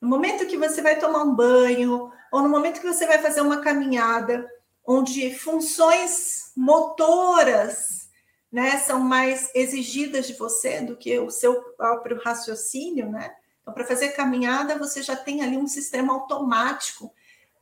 no 0.00 0.08
momento 0.08 0.46
que 0.46 0.56
você 0.56 0.80
vai 0.80 0.96
tomar 0.96 1.24
um 1.24 1.34
banho, 1.34 2.12
ou 2.30 2.40
no 2.40 2.48
momento 2.48 2.80
que 2.80 2.86
você 2.86 3.04
vai 3.04 3.18
fazer 3.18 3.40
uma 3.40 3.60
caminhada, 3.60 4.48
onde 4.86 5.34
funções 5.34 6.52
motoras 6.56 8.05
né, 8.50 8.78
são 8.78 9.00
mais 9.00 9.50
exigidas 9.54 10.26
de 10.26 10.34
você 10.34 10.80
do 10.80 10.96
que 10.96 11.18
o 11.18 11.30
seu 11.30 11.60
próprio 11.76 12.20
raciocínio, 12.22 13.10
né? 13.10 13.34
Então, 13.60 13.74
para 13.74 13.84
fazer 13.84 14.10
caminhada, 14.10 14.78
você 14.78 15.02
já 15.02 15.16
tem 15.16 15.42
ali 15.42 15.56
um 15.56 15.66
sistema 15.66 16.12
automático 16.12 17.12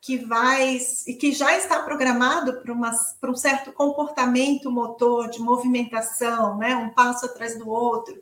que 0.01 0.19
vai 0.19 0.79
e 1.07 1.15
que 1.15 1.33
já 1.33 1.57
está 1.57 1.83
programado 1.83 2.61
para 2.61 3.31
um 3.31 3.35
certo 3.35 3.73
comportamento 3.73 4.71
motor 4.71 5.31
de 5.31 5.41
movimentação, 5.41 6.59
né? 6.59 6.77
Um 6.77 6.91
passo 6.91 7.25
atrás 7.25 7.59
do 7.59 7.69
outro. 7.71 8.15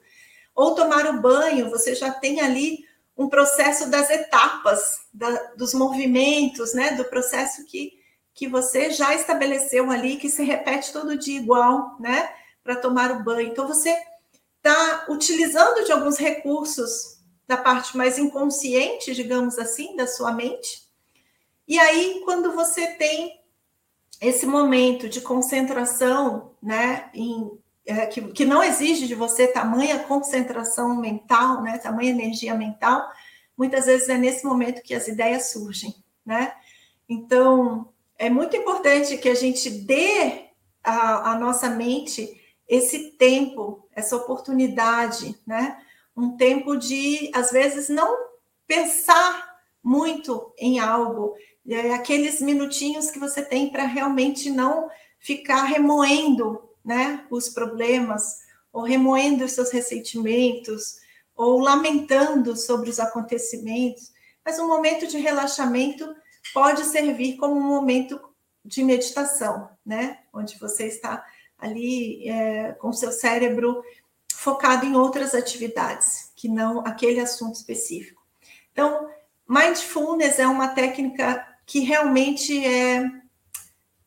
Ou 0.54 0.76
tomar 0.76 1.06
o 1.06 1.20
banho, 1.20 1.70
você 1.70 1.94
já 1.94 2.12
tem 2.12 2.40
ali 2.40 2.84
um 3.16 3.28
processo 3.28 3.90
das 3.90 4.10
etapas 4.10 5.00
da, 5.12 5.30
dos 5.56 5.74
movimentos, 5.74 6.72
né? 6.72 6.92
Do 6.92 7.04
processo 7.04 7.66
que 7.66 8.00
que 8.34 8.48
você 8.48 8.90
já 8.90 9.14
estabeleceu 9.14 9.90
ali, 9.90 10.16
que 10.16 10.30
se 10.30 10.42
repete 10.42 10.92
todo 10.92 11.18
dia 11.18 11.38
igual, 11.38 11.96
né? 12.00 12.30
Para 12.62 12.76
tomar 12.76 13.10
o 13.10 13.22
banho. 13.22 13.48
Então, 13.48 13.66
você 13.66 13.96
está 14.58 15.06
utilizando 15.08 15.84
de 15.84 15.92
alguns 15.92 16.16
recursos 16.16 17.18
da 17.46 17.56
parte 17.56 17.96
mais 17.96 18.18
inconsciente, 18.18 19.14
digamos 19.14 19.58
assim, 19.58 19.96
da 19.96 20.06
sua 20.06 20.32
mente. 20.32 20.84
E 21.66 21.78
aí, 21.78 22.22
quando 22.24 22.52
você 22.52 22.86
tem 22.94 23.40
esse 24.20 24.46
momento 24.46 25.08
de 25.08 25.20
concentração, 25.20 26.52
né, 26.62 27.10
em, 27.12 27.50
é, 27.84 28.06
que, 28.06 28.22
que 28.32 28.44
não 28.44 28.62
exige 28.62 29.08
de 29.08 29.14
você 29.14 29.48
tamanha 29.48 29.98
concentração 30.04 30.94
mental, 31.00 31.60
né, 31.60 31.78
tamanha 31.78 32.10
energia 32.10 32.54
mental, 32.54 33.10
muitas 33.56 33.86
vezes 33.86 34.08
é 34.08 34.16
nesse 34.16 34.44
momento 34.44 34.82
que 34.82 34.94
as 34.94 35.08
ideias 35.08 35.50
surgem, 35.50 35.94
né? 36.24 36.54
Então, 37.08 37.88
é 38.16 38.30
muito 38.30 38.56
importante 38.56 39.18
que 39.18 39.28
a 39.28 39.34
gente 39.34 39.68
dê 39.68 40.46
à, 40.82 41.36
nossa 41.38 41.68
mente 41.68 42.40
esse 42.72 43.10
tempo, 43.18 43.86
essa 43.94 44.16
oportunidade, 44.16 45.38
né? 45.46 45.78
Um 46.16 46.38
tempo 46.38 46.74
de, 46.74 47.30
às 47.34 47.50
vezes, 47.50 47.90
não 47.90 48.16
pensar 48.66 49.46
muito 49.84 50.54
em 50.56 50.80
algo, 50.80 51.34
aqueles 51.94 52.40
minutinhos 52.40 53.10
que 53.10 53.18
você 53.18 53.42
tem 53.42 53.68
para 53.68 53.84
realmente 53.84 54.48
não 54.48 54.88
ficar 55.18 55.64
remoendo, 55.64 56.66
né, 56.82 57.26
os 57.30 57.50
problemas, 57.50 58.38
ou 58.72 58.82
remoendo 58.82 59.44
os 59.44 59.52
seus 59.52 59.70
ressentimentos, 59.70 60.96
ou 61.36 61.58
lamentando 61.58 62.56
sobre 62.56 62.88
os 62.88 62.98
acontecimentos, 62.98 64.12
mas 64.42 64.58
um 64.58 64.66
momento 64.66 65.06
de 65.06 65.18
relaxamento 65.18 66.16
pode 66.54 66.84
servir 66.84 67.36
como 67.36 67.54
um 67.54 67.68
momento 67.68 68.18
de 68.64 68.82
meditação, 68.82 69.68
né? 69.84 70.20
Onde 70.32 70.58
você 70.58 70.86
está 70.86 71.22
ali 71.62 72.28
é, 72.28 72.72
com 72.72 72.92
seu 72.92 73.12
cérebro 73.12 73.82
focado 74.34 74.84
em 74.84 74.96
outras 74.96 75.34
atividades, 75.34 76.32
que 76.34 76.48
não 76.48 76.80
aquele 76.80 77.20
assunto 77.20 77.54
específico. 77.54 78.20
Então, 78.72 79.08
mindfulness 79.48 80.40
é 80.40 80.46
uma 80.46 80.68
técnica 80.68 81.46
que 81.64 81.78
realmente 81.80 82.64
é 82.66 83.08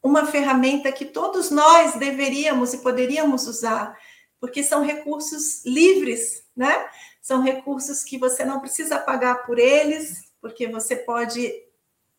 uma 0.04 0.26
ferramenta 0.26 0.92
que 0.92 1.06
todos 1.06 1.50
nós 1.50 1.96
deveríamos 1.96 2.74
e 2.74 2.80
poderíamos 2.80 3.48
usar, 3.48 3.98
porque 4.40 4.62
são 4.62 4.84
recursos 4.84 5.64
livres, 5.66 6.44
né? 6.56 6.86
São 7.22 7.42
recursos 7.42 8.04
que 8.04 8.18
você 8.18 8.44
não 8.44 8.60
precisa 8.60 9.00
pagar 9.00 9.46
por 9.46 9.58
eles, 9.58 10.32
porque 10.42 10.68
você 10.68 10.98
pode 10.98 11.52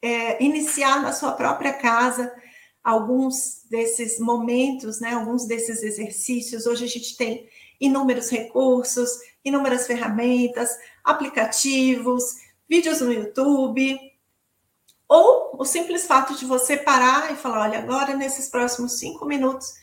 é, 0.00 0.42
iniciar 0.42 1.02
na 1.02 1.12
sua 1.12 1.32
própria 1.32 1.74
casa 1.74 2.34
alguns 2.86 3.64
desses 3.68 4.20
momentos, 4.20 5.00
né? 5.00 5.12
Alguns 5.12 5.44
desses 5.44 5.82
exercícios. 5.82 6.66
Hoje 6.66 6.84
a 6.84 6.88
gente 6.88 7.16
tem 7.16 7.48
inúmeros 7.80 8.30
recursos, 8.30 9.10
inúmeras 9.44 9.88
ferramentas, 9.88 10.70
aplicativos, 11.02 12.22
vídeos 12.68 13.00
no 13.00 13.12
YouTube, 13.12 13.98
ou 15.08 15.56
o 15.58 15.64
simples 15.64 16.06
fato 16.06 16.36
de 16.36 16.44
você 16.44 16.76
parar 16.76 17.32
e 17.32 17.36
falar: 17.36 17.62
olha, 17.62 17.80
agora 17.80 18.14
nesses 18.14 18.48
próximos 18.48 18.92
cinco 19.00 19.26
minutos 19.26 19.74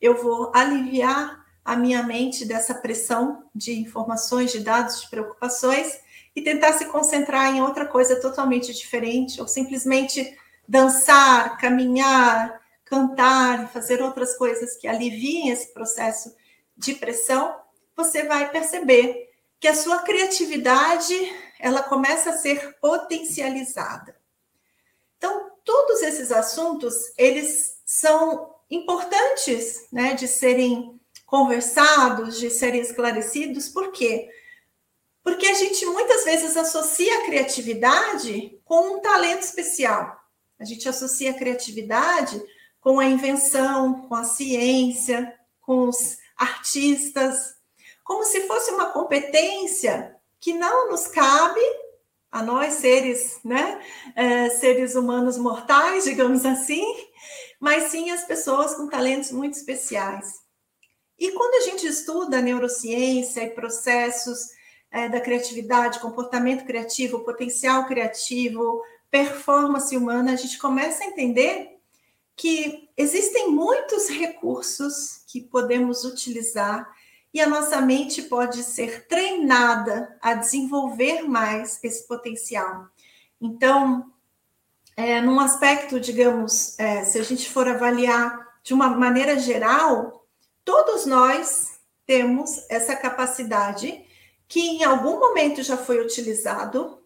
eu 0.00 0.16
vou 0.16 0.50
aliviar 0.54 1.44
a 1.62 1.76
minha 1.76 2.02
mente 2.04 2.46
dessa 2.46 2.72
pressão 2.72 3.44
de 3.54 3.78
informações, 3.78 4.50
de 4.50 4.60
dados, 4.60 5.02
de 5.02 5.10
preocupações 5.10 5.98
e 6.34 6.40
tentar 6.40 6.72
se 6.72 6.86
concentrar 6.86 7.54
em 7.54 7.60
outra 7.60 7.84
coisa 7.84 8.18
totalmente 8.18 8.72
diferente, 8.72 9.42
ou 9.42 9.46
simplesmente 9.46 10.34
dançar, 10.68 11.58
caminhar, 11.58 12.60
cantar, 12.84 13.70
fazer 13.72 14.00
outras 14.00 14.36
coisas 14.36 14.76
que 14.76 14.86
aliviem 14.86 15.50
esse 15.50 15.72
processo 15.72 16.34
de 16.76 16.94
pressão, 16.94 17.56
você 17.96 18.24
vai 18.24 18.50
perceber 18.50 19.30
que 19.58 19.68
a 19.68 19.74
sua 19.74 20.02
criatividade 20.02 21.14
ela 21.58 21.82
começa 21.82 22.30
a 22.30 22.36
ser 22.36 22.78
potencializada. 22.80 24.16
Então, 25.16 25.50
todos 25.64 26.02
esses 26.02 26.30
assuntos, 26.30 26.94
eles 27.16 27.80
são 27.84 28.54
importantes, 28.70 29.86
né, 29.90 30.14
de 30.14 30.28
serem 30.28 31.00
conversados, 31.24 32.38
de 32.38 32.50
serem 32.50 32.80
esclarecidos, 32.80 33.68
por 33.68 33.90
quê? 33.90 34.28
Porque 35.22 35.46
a 35.46 35.54
gente 35.54 35.84
muitas 35.86 36.24
vezes 36.24 36.56
associa 36.56 37.18
a 37.18 37.24
criatividade 37.24 38.60
com 38.64 38.94
um 38.94 39.00
talento 39.00 39.42
especial. 39.42 40.15
A 40.58 40.64
gente 40.64 40.88
associa 40.88 41.30
a 41.30 41.34
criatividade 41.34 42.42
com 42.80 43.00
a 43.00 43.04
invenção, 43.04 44.06
com 44.08 44.14
a 44.14 44.24
ciência, 44.24 45.34
com 45.60 45.88
os 45.88 46.18
artistas, 46.36 47.56
como 48.04 48.24
se 48.24 48.46
fosse 48.46 48.70
uma 48.70 48.92
competência 48.92 50.16
que 50.38 50.54
não 50.54 50.88
nos 50.90 51.08
cabe 51.08 51.60
a 52.30 52.42
nós, 52.42 52.74
seres, 52.74 53.40
né, 53.44 53.82
é, 54.14 54.50
seres 54.50 54.94
humanos 54.94 55.38
mortais, 55.38 56.04
digamos 56.04 56.44
assim, 56.44 56.84
mas 57.58 57.90
sim 57.90 58.10
as 58.10 58.24
pessoas 58.24 58.74
com 58.74 58.88
talentos 58.88 59.32
muito 59.32 59.54
especiais. 59.54 60.26
E 61.18 61.32
quando 61.32 61.54
a 61.54 61.70
gente 61.70 61.86
estuda 61.86 62.42
neurociência 62.42 63.42
e 63.42 63.50
processos 63.50 64.38
é, 64.90 65.08
da 65.08 65.20
criatividade, 65.20 65.98
comportamento 65.98 66.64
criativo, 66.64 67.24
potencial 67.24 67.86
criativo, 67.86 68.82
performance 69.10 69.96
humana, 69.96 70.32
a 70.32 70.36
gente 70.36 70.58
começa 70.58 71.04
a 71.04 71.06
entender 71.06 71.78
que 72.36 72.88
existem 72.96 73.50
muitos 73.50 74.08
recursos 74.08 75.22
que 75.26 75.40
podemos 75.40 76.04
utilizar 76.04 76.86
e 77.32 77.40
a 77.40 77.48
nossa 77.48 77.80
mente 77.80 78.22
pode 78.22 78.62
ser 78.62 79.06
treinada 79.06 80.16
a 80.20 80.34
desenvolver 80.34 81.22
mais 81.22 81.78
esse 81.82 82.06
potencial. 82.06 82.88
Então, 83.40 84.12
é, 84.96 85.20
num 85.20 85.38
aspecto, 85.38 86.00
digamos, 86.00 86.78
é, 86.78 87.04
se 87.04 87.18
a 87.18 87.22
gente 87.22 87.50
for 87.50 87.68
avaliar 87.68 88.46
de 88.62 88.72
uma 88.72 88.88
maneira 88.88 89.38
geral, 89.38 90.26
todos 90.64 91.04
nós 91.04 91.78
temos 92.06 92.64
essa 92.70 92.96
capacidade 92.96 94.04
que 94.48 94.60
em 94.60 94.84
algum 94.84 95.18
momento 95.18 95.62
já 95.62 95.76
foi 95.76 96.00
utilizado, 96.00 97.02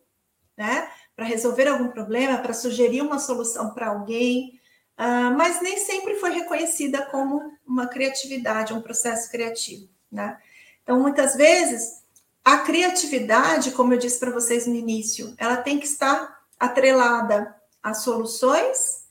né, 0.56 0.88
para 1.20 1.28
resolver 1.28 1.68
algum 1.68 1.88
problema, 1.88 2.38
para 2.38 2.54
sugerir 2.54 3.02
uma 3.02 3.18
solução 3.18 3.74
para 3.74 3.88
alguém, 3.88 4.58
uh, 4.98 5.36
mas 5.36 5.60
nem 5.60 5.76
sempre 5.76 6.14
foi 6.14 6.30
reconhecida 6.30 7.02
como 7.02 7.52
uma 7.66 7.86
criatividade, 7.88 8.72
um 8.72 8.80
processo 8.80 9.30
criativo. 9.30 9.86
Né? 10.10 10.38
Então, 10.82 10.98
muitas 10.98 11.36
vezes, 11.36 12.02
a 12.42 12.60
criatividade, 12.60 13.72
como 13.72 13.92
eu 13.92 13.98
disse 13.98 14.18
para 14.18 14.30
vocês 14.30 14.66
no 14.66 14.74
início, 14.74 15.34
ela 15.36 15.58
tem 15.58 15.78
que 15.78 15.84
estar 15.84 16.40
atrelada 16.58 17.54
a 17.82 17.92
soluções, 17.92 19.04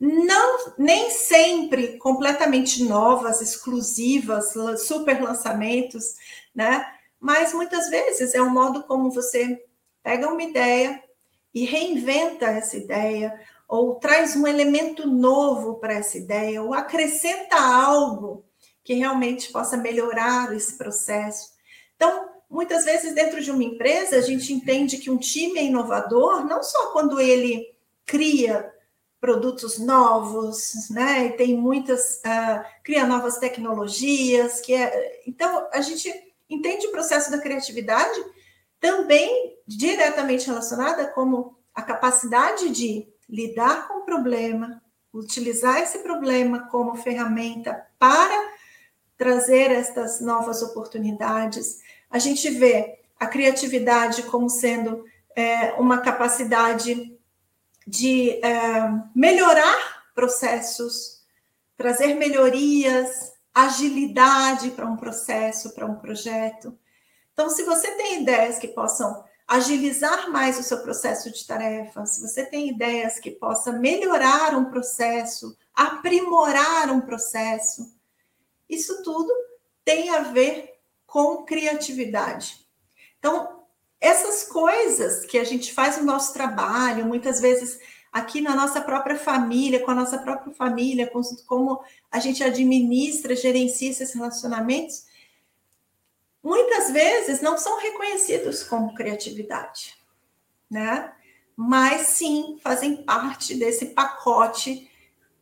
não 0.00 0.74
nem 0.76 1.10
sempre 1.12 1.96
completamente 1.98 2.82
novas, 2.82 3.40
exclusivas, 3.40 4.52
super 4.80 5.22
lançamentos, 5.22 6.16
né? 6.52 6.84
Mas 7.20 7.54
muitas 7.54 7.88
vezes 7.88 8.34
é 8.34 8.42
um 8.42 8.50
modo 8.50 8.82
como 8.82 9.12
você 9.12 9.64
pega 10.02 10.26
uma 10.26 10.42
ideia 10.42 11.00
e 11.54 11.64
reinventa 11.64 12.46
essa 12.46 12.76
ideia, 12.76 13.38
ou 13.68 13.96
traz 13.96 14.36
um 14.36 14.46
elemento 14.46 15.06
novo 15.06 15.74
para 15.74 15.94
essa 15.94 16.18
ideia, 16.18 16.62
ou 16.62 16.74
acrescenta 16.74 17.56
algo 17.56 18.44
que 18.84 18.94
realmente 18.94 19.52
possa 19.52 19.76
melhorar 19.76 20.54
esse 20.54 20.76
processo. 20.76 21.52
Então, 21.96 22.28
muitas 22.50 22.84
vezes, 22.84 23.14
dentro 23.14 23.40
de 23.40 23.50
uma 23.50 23.62
empresa, 23.62 24.16
a 24.16 24.20
gente 24.20 24.52
entende 24.52 24.98
que 24.98 25.10
um 25.10 25.16
time 25.16 25.58
é 25.58 25.64
inovador 25.64 26.44
não 26.44 26.62
só 26.62 26.92
quando 26.92 27.20
ele 27.20 27.74
cria 28.04 28.72
produtos 29.20 29.78
novos, 29.78 30.90
né? 30.90 31.26
E 31.26 31.32
tem 31.36 31.56
muitas, 31.56 32.20
uh, 32.26 32.64
cria 32.82 33.06
novas 33.06 33.38
tecnologias, 33.38 34.60
que 34.60 34.74
é. 34.74 35.22
Então, 35.26 35.68
a 35.72 35.80
gente 35.80 36.12
entende 36.50 36.88
o 36.88 36.90
processo 36.90 37.30
da 37.30 37.38
criatividade 37.38 38.20
também 38.82 39.56
diretamente 39.64 40.48
relacionada 40.48 41.06
como 41.06 41.56
a 41.72 41.80
capacidade 41.80 42.68
de 42.70 43.06
lidar 43.28 43.86
com 43.86 44.00
o 44.00 44.04
problema, 44.04 44.82
utilizar 45.14 45.78
esse 45.78 46.00
problema 46.00 46.68
como 46.68 46.96
ferramenta 46.96 47.86
para 47.96 48.50
trazer 49.16 49.70
estas 49.70 50.20
novas 50.20 50.62
oportunidades. 50.62 51.78
A 52.10 52.18
gente 52.18 52.50
vê 52.50 52.98
a 53.20 53.26
criatividade 53.26 54.24
como 54.24 54.50
sendo 54.50 55.04
é, 55.36 55.74
uma 55.74 55.98
capacidade 55.98 57.16
de 57.86 58.30
é, 58.44 58.90
melhorar 59.14 60.10
processos, 60.12 61.22
trazer 61.76 62.14
melhorias, 62.14 63.32
agilidade 63.54 64.72
para 64.72 64.86
um 64.86 64.96
processo, 64.96 65.72
para 65.72 65.86
um 65.86 65.94
projeto. 65.94 66.76
Então, 67.32 67.48
se 67.48 67.62
você 67.64 67.90
tem 67.92 68.22
ideias 68.22 68.58
que 68.58 68.68
possam 68.68 69.24
agilizar 69.46 70.30
mais 70.30 70.58
o 70.58 70.62
seu 70.62 70.78
processo 70.82 71.30
de 71.30 71.46
tarefa, 71.46 72.06
se 72.06 72.20
você 72.20 72.44
tem 72.44 72.68
ideias 72.68 73.18
que 73.18 73.30
possam 73.30 73.78
melhorar 73.78 74.56
um 74.56 74.66
processo, 74.66 75.56
aprimorar 75.74 76.90
um 76.90 77.00
processo, 77.00 77.94
isso 78.68 79.02
tudo 79.02 79.32
tem 79.84 80.10
a 80.10 80.20
ver 80.20 80.72
com 81.06 81.44
criatividade. 81.44 82.66
Então, 83.18 83.62
essas 84.00 84.44
coisas 84.44 85.24
que 85.26 85.38
a 85.38 85.44
gente 85.44 85.72
faz 85.72 85.98
no 85.98 86.04
nosso 86.04 86.32
trabalho, 86.32 87.06
muitas 87.06 87.40
vezes 87.40 87.78
aqui 88.10 88.40
na 88.40 88.54
nossa 88.54 88.80
própria 88.80 89.16
família, 89.16 89.80
com 89.80 89.90
a 89.90 89.94
nossa 89.94 90.18
própria 90.18 90.54
família, 90.54 91.06
com 91.06 91.20
como 91.46 91.82
a 92.10 92.18
gente 92.18 92.42
administra, 92.42 93.36
gerencia 93.36 93.90
esses 93.90 94.12
relacionamentos, 94.12 95.04
muitas 96.42 96.90
vezes 96.90 97.40
não 97.40 97.56
são 97.56 97.78
reconhecidos 97.80 98.62
como 98.62 98.94
criatividade, 98.94 99.96
né? 100.70 101.12
Mas 101.56 102.08
sim 102.08 102.58
fazem 102.62 102.96
parte 102.96 103.54
desse 103.54 103.86
pacote 103.86 104.90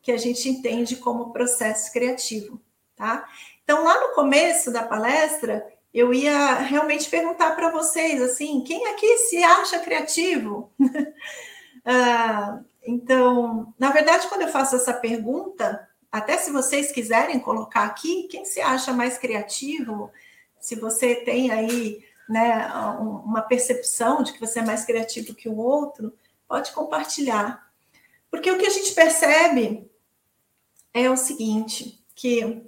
que 0.03 0.13
a 0.13 0.17
gente 0.17 0.49
entende 0.49 0.97
como 0.97 1.33
processo 1.33 1.93
criativo 1.93 2.61
tá? 3.01 3.27
Então, 3.65 3.83
lá 3.83 3.99
no 3.99 4.15
começo 4.15 4.71
da 4.71 4.83
palestra, 4.83 5.67
eu 5.93 6.13
ia 6.13 6.57
realmente 6.57 7.09
perguntar 7.09 7.57
para 7.57 7.71
vocês, 7.71 8.21
assim, 8.21 8.63
quem 8.63 8.87
aqui 8.89 9.17
se 9.17 9.43
acha 9.43 9.79
criativo? 9.79 10.71
ah, 11.85 12.61
então, 12.87 13.73
na 13.79 13.91
verdade, 13.91 14.29
quando 14.29 14.43
eu 14.43 14.49
faço 14.49 14.77
essa 14.77 14.93
pergunta, 14.93 15.89
até 16.13 16.37
se 16.37 16.51
vocês 16.51 16.93
quiserem 16.93 17.41
colocar 17.41 17.85
aqui, 17.85 18.29
quem 18.31 18.45
se 18.45 18.61
acha 18.61 18.93
mais 18.93 19.17
criativo, 19.17 20.11
se 20.61 20.75
você 20.77 21.17
tem 21.17 21.51
aí 21.51 22.05
né, 22.29 22.67
uma 23.01 23.43
percepção 23.43 24.23
de 24.23 24.33
que 24.33 24.41
você 24.41 24.61
é 24.61 24.65
mais 24.65 24.85
criativo 24.85 25.35
que 25.35 25.49
o 25.49 25.57
outro, 25.57 26.13
pode 26.47 26.71
compartilhar. 26.73 27.69
Porque 28.31 28.51
o 28.51 28.59
que 28.59 28.67
a 28.67 28.71
gente 28.71 28.93
percebe 28.93 29.91
é 30.95 31.11
o 31.11 31.17
seguinte, 31.17 32.05
que 32.15 32.63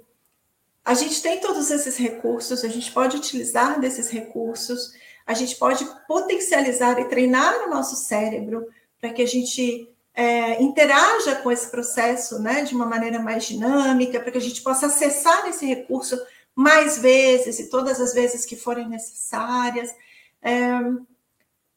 a 0.83 0.93
gente 0.93 1.21
tem 1.21 1.39
todos 1.39 1.71
esses 1.71 1.95
recursos, 1.97 2.63
a 2.63 2.67
gente 2.67 2.91
pode 2.91 3.15
utilizar 3.15 3.79
desses 3.79 4.09
recursos, 4.09 4.93
a 5.25 5.33
gente 5.33 5.55
pode 5.55 5.85
potencializar 6.07 6.99
e 6.99 7.05
treinar 7.05 7.65
o 7.65 7.69
nosso 7.69 7.95
cérebro 7.95 8.67
para 8.99 9.13
que 9.13 9.21
a 9.21 9.27
gente 9.27 9.89
é, 10.13 10.61
interaja 10.61 11.35
com 11.37 11.49
esse 11.49 11.69
processo 11.71 12.39
né, 12.39 12.63
de 12.63 12.75
uma 12.75 12.85
maneira 12.85 13.19
mais 13.19 13.45
dinâmica, 13.45 14.19
para 14.19 14.31
que 14.31 14.37
a 14.37 14.41
gente 14.41 14.61
possa 14.61 14.87
acessar 14.87 15.47
esse 15.47 15.65
recurso 15.65 16.19
mais 16.55 16.97
vezes 16.97 17.59
e 17.59 17.69
todas 17.69 17.99
as 17.99 18.13
vezes 18.13 18.45
que 18.45 18.55
forem 18.55 18.87
necessárias. 18.87 19.93
É, 20.41 20.79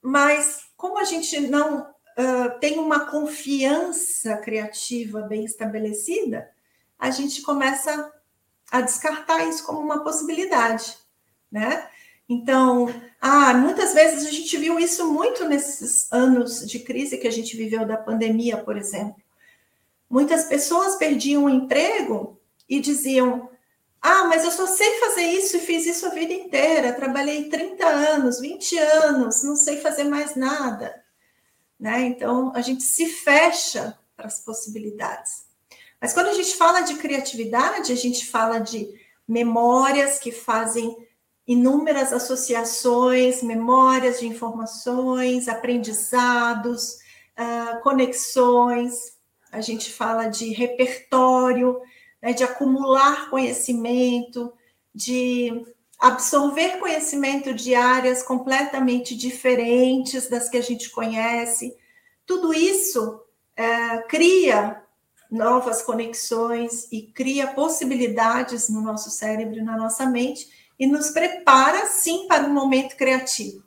mas 0.03 0.67
como 0.77 0.99
a 0.99 1.05
gente 1.05 1.41
não 1.41 1.83
uh, 1.83 2.59
tem 2.61 2.79
uma 2.79 3.07
confiança 3.07 4.37
criativa 4.37 5.23
bem 5.23 5.45
estabelecida, 5.45 6.51
a 6.99 7.11
gente 7.11 7.43
começa 7.43 8.13
a 8.71 8.81
descartar 8.81 9.47
isso 9.49 9.65
como 9.65 9.81
uma 9.81 10.03
possibilidade, 10.03 10.97
né? 11.51 11.89
Então, 12.29 12.89
ah, 13.21 13.55
muitas 13.55 13.95
vezes 13.95 14.27
a 14.27 14.31
gente 14.31 14.57
viu 14.57 14.81
isso 14.81 15.13
muito 15.13 15.45
nesses 15.45 16.13
anos 16.13 16.67
de 16.67 16.81
crise 16.81 17.19
que 17.19 17.29
a 17.29 17.33
gente 17.33 17.57
viveu 17.57 17.87
da 17.87 17.97
pandemia, 17.97 18.57
por 18.57 18.77
exemplo. 18.77 19.23
Muitas 20.11 20.45
pessoas 20.45 20.97
perdiam 20.97 21.45
o 21.45 21.51
emprego 21.51 22.41
e 22.69 22.81
diziam: 22.81 23.49
Ah, 24.09 24.23
mas 24.27 24.45
eu 24.45 24.53
só 24.53 24.69
sei 24.69 25.01
fazer 25.01 25.23
isso 25.23 25.57
e 25.57 25.61
fiz 25.61 25.85
isso 25.85 26.07
a 26.07 26.11
vida 26.11 26.33
inteira. 26.33 26.93
Trabalhei 26.93 27.49
30 27.49 27.85
anos, 27.85 28.39
20 28.39 28.79
anos, 28.79 29.43
não 29.43 29.57
sei 29.57 29.79
fazer 29.79 30.05
mais 30.05 30.37
nada. 30.37 30.95
Né? 31.77 32.03
Então, 32.03 32.53
a 32.55 32.61
gente 32.61 32.85
se 32.85 33.07
fecha 33.07 33.99
para 34.17 34.29
as 34.29 34.39
possibilidades. 34.45 35.47
Mas 36.01 36.13
quando 36.13 36.29
a 36.29 36.35
gente 36.35 36.55
fala 36.55 36.83
de 36.83 36.95
criatividade, 36.95 37.91
a 37.91 37.97
gente 37.97 38.27
fala 38.27 38.61
de 38.61 38.89
memórias 39.27 40.21
que 40.21 40.31
fazem 40.31 40.97
inúmeras 41.45 42.13
associações, 42.13 43.43
memórias 43.43 44.21
de 44.21 44.29
informações, 44.29 45.49
aprendizados, 45.49 46.93
uh, 47.37 47.81
conexões. 47.83 49.17
A 49.51 49.61
gente 49.61 49.91
fala 49.91 50.29
de 50.29 50.53
repertório, 50.53 51.81
né, 52.27 52.33
de 52.33 52.43
acumular 52.43 53.31
conhecimento, 53.31 54.53
de 54.93 55.65
absorver 55.97 56.81
conhecimento 56.81 57.55
de 57.55 57.73
áreas 57.73 58.21
completamente 58.21 59.17
diferentes 59.17 60.29
das 60.29 60.49
que 60.49 60.57
a 60.57 60.61
gente 60.61 60.91
conhece. 60.91 61.77
Tudo 62.27 62.53
isso 62.53 63.21
uh, 63.57 64.09
cria 64.09 64.83
novas 65.31 65.83
conexões 65.83 66.89
e 66.91 67.03
cria 67.03 67.47
possibilidades 67.47 68.69
no 68.69 68.81
nosso 68.81 69.09
cérebro 69.09 69.65
na 69.65 69.77
nossa 69.77 70.05
mente 70.05 70.49
e 70.77 70.85
nos 70.85 71.11
prepara, 71.11 71.87
sim, 71.87 72.27
para 72.27 72.45
um 72.45 72.53
momento 72.53 72.97
criativo. 72.97 73.63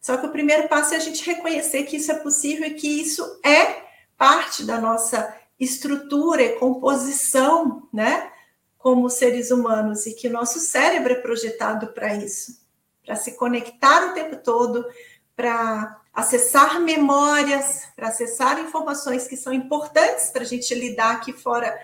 Só 0.00 0.16
que 0.16 0.24
o 0.24 0.32
primeiro 0.32 0.68
passo 0.68 0.94
é 0.94 0.96
a 0.96 1.00
gente 1.00 1.22
reconhecer 1.22 1.82
que 1.82 1.96
isso 1.96 2.10
é 2.10 2.14
possível 2.14 2.66
e 2.66 2.74
que 2.74 2.88
isso 2.88 3.22
é 3.44 3.82
parte 4.16 4.64
da 4.64 4.80
nossa 4.80 5.41
estrutura 5.62 6.42
e 6.42 6.58
composição, 6.58 7.88
né? 7.92 8.30
Como 8.78 9.08
seres 9.08 9.50
humanos, 9.50 10.06
e 10.06 10.14
que 10.14 10.28
o 10.28 10.32
nosso 10.32 10.58
cérebro 10.58 11.12
é 11.12 11.16
projetado 11.16 11.88
para 11.88 12.14
isso 12.14 12.62
para 13.04 13.16
se 13.16 13.32
conectar 13.32 14.10
o 14.10 14.14
tempo 14.14 14.36
todo, 14.36 14.86
para 15.34 16.00
acessar 16.12 16.80
memórias, 16.80 17.88
para 17.96 18.08
acessar 18.08 18.60
informações 18.60 19.26
que 19.26 19.36
são 19.36 19.52
importantes 19.52 20.30
para 20.30 20.42
a 20.42 20.46
gente 20.46 20.74
lidar 20.74 21.16
aqui 21.16 21.32
fora 21.32 21.76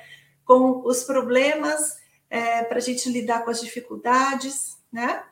com 0.45 0.83
os 0.85 1.03
problemas 1.05 1.97
é, 2.31 2.63
para 2.63 2.79
a 2.79 2.81
gente 2.81 3.09
lidar 3.11 3.45
com 3.45 3.51
as 3.51 3.61
dificuldades, 3.61 4.79
né? 4.93 5.23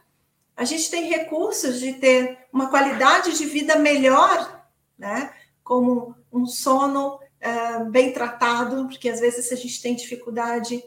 A 0.57 0.65
gente 0.65 0.91
tem 0.91 1.11
recursos 1.11 1.79
de 1.79 1.93
ter 1.95 2.39
uma 2.51 2.71
qualidade 2.71 3.37
de 3.37 3.45
vida 3.45 3.77
melhor, 3.77 4.67
né? 4.99 5.33
Como 5.63 6.17
um 6.33 6.47
sono 6.47 7.21
é, 7.47 7.85
bem 7.85 8.13
tratado, 8.13 8.89
porque 8.89 9.09
às 9.09 9.21
vezes 9.21 9.47
se 9.47 9.55
a 9.55 9.57
gente 9.57 9.81
tem 9.81 9.95
dificuldade, 9.95 10.83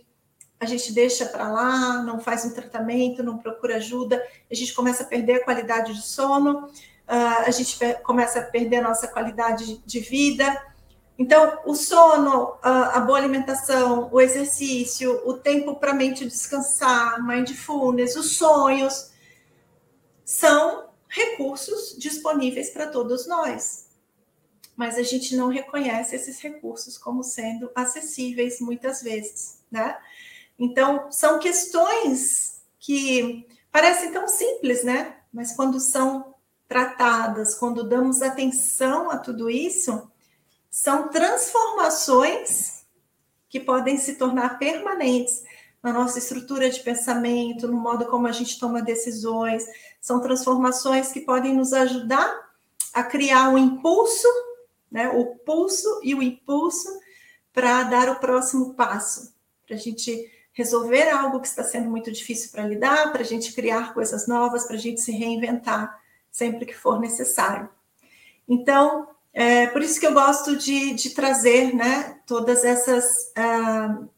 a 0.59 0.65
gente 0.65 0.91
deixa 0.91 1.25
para 1.25 1.49
lá, 1.49 2.03
não 2.03 2.19
faz 2.19 2.43
um 2.43 2.53
tratamento, 2.53 3.23
não 3.23 3.37
procura 3.37 3.77
ajuda, 3.77 4.21
a 4.51 4.53
gente 4.53 4.73
começa 4.73 5.03
a 5.03 5.05
perder 5.05 5.35
a 5.35 5.43
qualidade 5.45 5.93
de 5.93 6.01
sono, 6.01 6.65
uh, 6.65 7.45
a 7.45 7.51
gente 7.51 7.77
começa 8.03 8.39
a 8.39 8.43
perder 8.43 8.77
a 8.77 8.89
nossa 8.89 9.07
qualidade 9.07 9.81
de 9.85 9.99
vida, 10.01 10.45
então, 11.17 11.59
o 11.65 11.75
sono, 11.75 12.57
a, 12.61 13.01
boa 13.01 13.17
alimentação, 13.17 14.07
o 14.09 14.21
exercício, 14.21 15.21
o 15.27 15.33
tempo 15.33 15.75
para 15.75 15.91
a 15.91 15.93
mente 15.93 16.23
descansar, 16.25 17.21
mindfulness, 17.21 18.15
os 18.15 18.37
sonhos, 18.37 19.11
são 20.23 20.87
recursos 21.09 21.97
disponíveis 21.99 22.69
para 22.69 22.87
todos 22.87 23.27
nós. 23.27 23.88
Mas 24.79 24.97
a 24.97 25.03
gente 25.03 25.35
não 25.35 25.49
reconhece 25.49 26.15
esses 26.15 26.39
recursos 26.39 26.97
como 26.97 27.21
sendo 27.21 27.69
acessíveis 27.75 28.61
muitas 28.61 29.01
vezes, 29.01 29.59
né? 29.69 29.97
Então, 30.57 31.11
são 31.11 31.37
questões 31.37 32.61
que 32.79 33.45
parecem 33.73 34.13
tão 34.13 34.25
simples, 34.25 34.85
né? 34.85 35.17
Mas 35.33 35.51
quando 35.53 35.81
são 35.81 36.33
tratadas, 36.65 37.55
quando 37.55 37.89
damos 37.89 38.21
atenção 38.21 39.11
a 39.11 39.17
tudo 39.17 39.49
isso, 39.49 40.09
são 40.71 41.09
transformações 41.09 42.85
que 43.49 43.59
podem 43.59 43.97
se 43.97 44.15
tornar 44.15 44.57
permanentes 44.59 45.43
na 45.83 45.91
nossa 45.91 46.19
estrutura 46.19 46.69
de 46.69 46.79
pensamento, 46.79 47.67
no 47.67 47.75
modo 47.75 48.05
como 48.05 48.27
a 48.27 48.31
gente 48.31 48.57
toma 48.57 48.81
decisões. 48.81 49.65
São 49.99 50.21
transformações 50.21 51.11
que 51.11 51.19
podem 51.19 51.53
nos 51.53 51.73
ajudar 51.73 52.47
a 52.93 53.03
criar 53.03 53.49
um 53.49 53.57
impulso, 53.57 54.25
né, 54.91 55.09
o 55.09 55.35
pulso 55.37 55.99
e 56.03 56.15
o 56.15 56.21
impulso 56.21 56.87
para 57.53 57.83
dar 57.83 58.09
o 58.09 58.19
próximo 58.19 58.73
passo, 58.73 59.33
para 59.65 59.75
a 59.75 59.79
gente 59.79 60.31
resolver 60.53 61.09
algo 61.09 61.39
que 61.39 61.47
está 61.47 61.63
sendo 61.63 61.89
muito 61.89 62.11
difícil 62.11 62.51
para 62.51 62.67
lidar, 62.67 63.11
para 63.11 63.21
a 63.21 63.25
gente 63.25 63.53
criar 63.53 63.93
coisas 63.93 64.27
novas, 64.27 64.65
para 64.65 64.75
a 64.75 64.79
gente 64.79 64.99
se 65.01 65.11
reinventar 65.11 65.99
sempre 66.31 66.65
que 66.65 66.75
for 66.75 66.99
necessário. 66.99 67.69
Então, 68.47 69.07
é 69.33 69.67
por 69.67 69.81
isso 69.81 69.99
que 69.99 70.07
eu 70.07 70.13
gosto 70.13 70.55
de, 70.57 70.93
de 70.93 71.11
trazer 71.11 71.73
né, 71.73 72.19
todas 72.25 72.63
essas, 72.63 73.05
uh, 73.37 74.09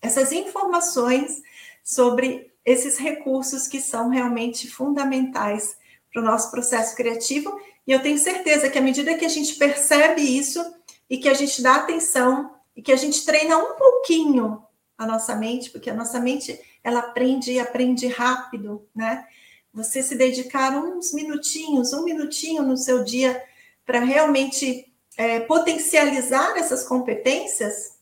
essas 0.00 0.32
informações 0.32 1.42
sobre 1.82 2.52
esses 2.64 2.98
recursos 2.98 3.66
que 3.66 3.80
são 3.80 4.10
realmente 4.10 4.70
fundamentais 4.70 5.76
para 6.12 6.22
o 6.22 6.24
nosso 6.24 6.50
processo 6.50 6.96
criativo. 6.96 7.60
E 7.86 7.92
eu 7.92 8.02
tenho 8.02 8.18
certeza 8.18 8.68
que 8.68 8.78
à 8.78 8.82
medida 8.82 9.16
que 9.16 9.24
a 9.24 9.28
gente 9.28 9.54
percebe 9.54 10.22
isso 10.22 10.62
e 11.08 11.18
que 11.18 11.28
a 11.28 11.34
gente 11.34 11.62
dá 11.62 11.76
atenção 11.76 12.54
e 12.76 12.82
que 12.82 12.92
a 12.92 12.96
gente 12.96 13.24
treina 13.24 13.56
um 13.56 13.74
pouquinho 13.74 14.62
a 14.96 15.06
nossa 15.06 15.34
mente, 15.34 15.70
porque 15.70 15.90
a 15.90 15.94
nossa 15.94 16.20
mente 16.20 16.60
ela 16.84 17.00
aprende 17.00 17.52
e 17.52 17.60
aprende 17.60 18.06
rápido, 18.06 18.86
né? 18.94 19.26
Você 19.72 20.02
se 20.02 20.14
dedicar 20.14 20.76
uns 20.76 21.12
minutinhos, 21.12 21.92
um 21.92 22.04
minutinho 22.04 22.62
no 22.62 22.76
seu 22.76 23.04
dia 23.04 23.42
para 23.86 24.00
realmente 24.00 24.92
é, 25.16 25.40
potencializar 25.40 26.56
essas 26.56 26.84
competências, 26.84 27.98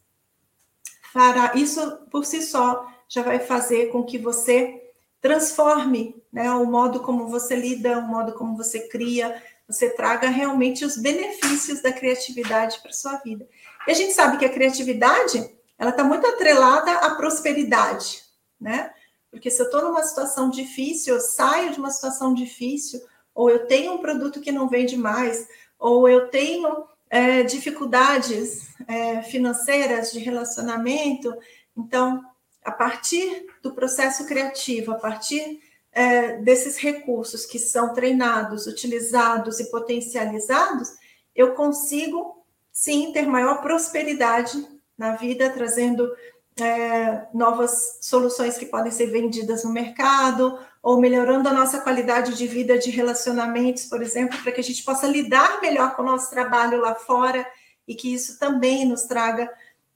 fará 1.13 1.53
isso 1.55 1.99
por 2.11 2.25
si 2.25 2.43
só 2.43 2.87
já 3.09 3.23
vai 3.23 3.39
fazer 3.39 3.91
com 3.91 4.05
que 4.05 4.19
você 4.19 4.88
transforme 5.21 6.23
né, 6.33 6.51
o 6.53 6.65
modo 6.65 7.01
como 7.01 7.29
você 7.29 7.57
lida, 7.57 7.99
o 7.99 8.03
modo 8.03 8.33
como 8.35 8.57
você 8.57 8.89
cria, 8.89 9.43
você 9.67 9.91
traga 9.91 10.29
realmente 10.29 10.85
os 10.85 10.97
benefícios 10.97 11.83
da 11.83 11.93
criatividade 11.93 12.81
para 12.81 12.93
sua 12.93 13.17
vida. 13.17 13.47
E 13.87 13.91
a 13.91 13.95
gente 13.95 14.13
sabe 14.13 14.39
que 14.39 14.45
a 14.45 14.53
criatividade 14.53 15.59
ela 15.79 15.91
está 15.91 16.03
muito 16.03 16.27
atrelada 16.27 16.91
à 16.91 17.15
prosperidade, 17.15 18.23
né? 18.61 18.91
Porque 19.31 19.51
se 19.51 19.61
eu 19.61 19.67
estou 19.67 19.83
numa 19.83 20.03
situação 20.03 20.51
difícil, 20.51 21.15
eu 21.15 21.21
saio 21.21 21.73
de 21.73 21.79
uma 21.79 21.91
situação 21.91 22.35
difícil, 22.35 23.01
ou 23.35 23.51
eu 23.51 23.67
tenho 23.67 23.93
um 23.93 23.99
produto 23.99 24.41
que 24.41 24.51
não 24.51 24.69
vende 24.69 24.97
mais, 24.97 25.47
ou 25.79 26.09
eu 26.09 26.29
tenho 26.29 26.87
é, 27.11 27.43
dificuldades 27.43 28.69
é, 28.89 29.23
financeiras 29.23 30.11
de 30.11 30.19
relacionamento. 30.19 31.33
Então, 31.77 32.25
a 32.69 32.73
partir 32.73 33.47
do 33.63 33.73
processo 33.73 34.27
criativo, 34.27 34.93
a 34.93 34.97
partir 34.97 35.59
é, 35.91 36.37
desses 36.37 36.77
recursos 36.77 37.47
que 37.47 37.59
são 37.59 37.95
treinados, 37.95 38.67
utilizados 38.67 39.59
e 39.59 39.71
potencializados, 39.71 40.91
eu 41.35 41.55
consigo 41.55 42.45
sim 42.71 43.11
ter 43.11 43.27
maior 43.27 43.63
prosperidade 43.63 44.69
na 44.99 45.17
vida, 45.17 45.49
trazendo 45.49 46.13
é, 46.61 47.27
novas 47.33 47.99
soluções 48.03 48.59
que 48.59 48.67
podem 48.67 48.93
ser 48.93 49.07
vendidas 49.07 49.65
no 49.65 49.73
mercado, 49.73 50.59
ou 50.83 51.01
melhorando 51.01 51.49
a 51.49 51.55
nossa 51.55 51.81
qualidade 51.81 52.37
de 52.37 52.47
vida 52.47 52.79
de 52.79 52.91
relacionamentos, 52.91 53.87
por 53.87 54.03
exemplo, 54.03 54.39
para 54.43 54.53
que 54.53 54.61
a 54.61 54.65
gente 54.65 54.85
possa 54.85 55.07
lidar 55.07 55.61
melhor 55.63 55.97
com 55.97 56.03
o 56.03 56.07
nosso 56.07 56.29
trabalho 56.31 56.81
lá 56.81 56.95
fora 56.95 57.47
e 57.87 57.95
que 57.95 58.13
isso 58.13 58.39
também 58.39 58.85
nos 58.85 59.05
traga 59.05 59.51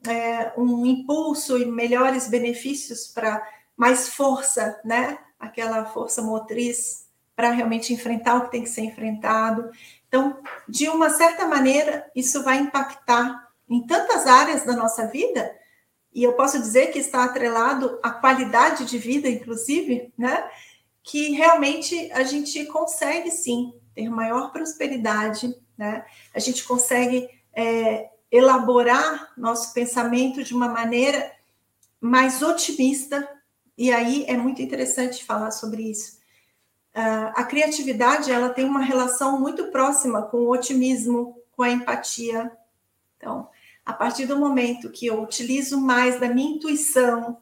é, 0.06 0.52
um 0.56 0.84
impulso 0.86 1.58
e 1.58 1.64
melhores 1.64 2.28
benefícios 2.28 3.06
para 3.08 3.46
mais 3.76 4.08
força, 4.08 4.80
né? 4.84 5.18
Aquela 5.38 5.84
força 5.86 6.22
motriz 6.22 7.06
para 7.34 7.50
realmente 7.50 7.92
enfrentar 7.92 8.36
o 8.36 8.44
que 8.44 8.50
tem 8.52 8.62
que 8.62 8.68
ser 8.68 8.82
enfrentado. 8.82 9.70
Então, 10.06 10.38
de 10.68 10.88
uma 10.88 11.10
certa 11.10 11.46
maneira, 11.46 12.10
isso 12.14 12.42
vai 12.42 12.58
impactar 12.58 13.50
em 13.68 13.86
tantas 13.86 14.26
áreas 14.26 14.64
da 14.64 14.74
nossa 14.74 15.06
vida, 15.06 15.50
e 16.14 16.22
eu 16.22 16.34
posso 16.34 16.58
dizer 16.58 16.88
que 16.88 16.98
está 16.98 17.24
atrelado 17.24 17.98
à 18.02 18.10
qualidade 18.10 18.84
de 18.84 18.98
vida, 18.98 19.28
inclusive, 19.28 20.12
né? 20.16 20.46
Que 21.02 21.32
realmente 21.32 22.12
a 22.12 22.22
gente 22.22 22.64
consegue 22.66 23.30
sim 23.30 23.72
ter 23.94 24.10
maior 24.10 24.52
prosperidade, 24.52 25.54
né? 25.76 26.04
A 26.34 26.38
gente 26.38 26.64
consegue 26.64 27.28
é, 27.54 28.10
elaborar 28.32 29.30
nosso 29.36 29.74
pensamento 29.74 30.42
de 30.42 30.54
uma 30.54 30.66
maneira 30.66 31.30
mais 32.00 32.42
otimista, 32.42 33.28
e 33.76 33.92
aí 33.92 34.24
é 34.26 34.36
muito 34.36 34.62
interessante 34.62 35.22
falar 35.22 35.50
sobre 35.50 35.82
isso. 35.82 36.18
Uh, 36.96 37.28
a 37.34 37.44
criatividade 37.44 38.32
ela 38.32 38.48
tem 38.48 38.64
uma 38.64 38.80
relação 38.80 39.38
muito 39.38 39.68
próxima 39.68 40.22
com 40.22 40.38
o 40.38 40.50
otimismo, 40.50 41.38
com 41.52 41.62
a 41.62 41.70
empatia. 41.70 42.50
Então, 43.16 43.48
a 43.84 43.92
partir 43.92 44.26
do 44.26 44.38
momento 44.38 44.90
que 44.90 45.06
eu 45.06 45.22
utilizo 45.22 45.80
mais 45.80 46.18
da 46.18 46.28
minha 46.28 46.56
intuição, 46.56 47.38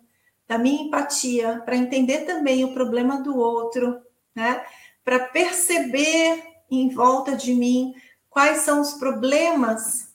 da 0.47 0.59
minha 0.59 0.83
empatia, 0.83 1.63
para 1.65 1.77
entender 1.77 2.25
também 2.25 2.65
o 2.65 2.75
problema 2.75 3.23
do 3.23 3.37
outro, 3.37 4.01
né? 4.35 4.65
Para 5.05 5.21
perceber 5.21 6.43
em 6.71 6.89
volta 6.89 7.37
de 7.37 7.55
mim 7.55 7.95
quais 8.29 8.59
são 8.59 8.81
os 8.81 8.95
problemas 8.95 10.10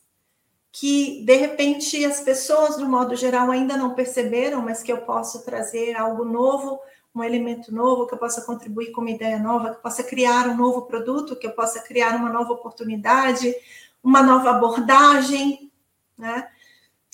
que 0.77 1.23
de 1.23 1.35
repente 1.37 2.03
as 2.03 2.19
pessoas, 2.19 2.75
do 2.75 2.85
modo 2.85 3.15
geral, 3.15 3.49
ainda 3.49 3.77
não 3.77 3.95
perceberam, 3.95 4.61
mas 4.61 4.83
que 4.83 4.91
eu 4.91 4.97
posso 5.03 5.45
trazer 5.45 5.95
algo 5.95 6.25
novo, 6.25 6.81
um 7.15 7.23
elemento 7.23 7.73
novo, 7.73 8.05
que 8.05 8.13
eu 8.13 8.17
possa 8.17 8.41
contribuir 8.41 8.91
com 8.91 8.99
uma 8.99 9.09
ideia 9.09 9.39
nova, 9.39 9.69
que 9.69 9.77
eu 9.77 9.81
possa 9.81 10.03
criar 10.03 10.49
um 10.49 10.57
novo 10.57 10.81
produto, 10.81 11.37
que 11.37 11.47
eu 11.47 11.51
possa 11.51 11.79
criar 11.79 12.17
uma 12.17 12.29
nova 12.29 12.51
oportunidade, 12.51 13.55
uma 14.03 14.21
nova 14.21 14.49
abordagem, 14.49 15.71
né? 16.17 16.49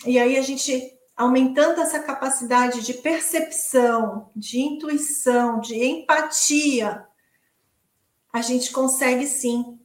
E 0.07 0.17
aí 0.17 0.39
a 0.39 0.41
gente 0.41 0.97
aumentando 1.15 1.81
essa 1.81 1.99
capacidade 1.99 2.81
de 2.81 2.95
percepção, 2.95 4.31
de 4.35 4.59
intuição, 4.59 5.59
de 5.59 5.75
empatia, 5.75 7.05
a 8.33 8.41
gente 8.41 8.71
consegue 8.71 9.27
sim 9.27 9.79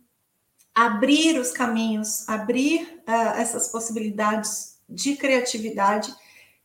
abrir 0.77 1.41
os 1.41 1.53
caminhos, 1.53 2.29
abrir 2.29 3.01
uh, 3.09 3.41
essas 3.41 3.69
possibilidades 3.69 4.79
de 4.87 5.17
criatividade 5.17 6.15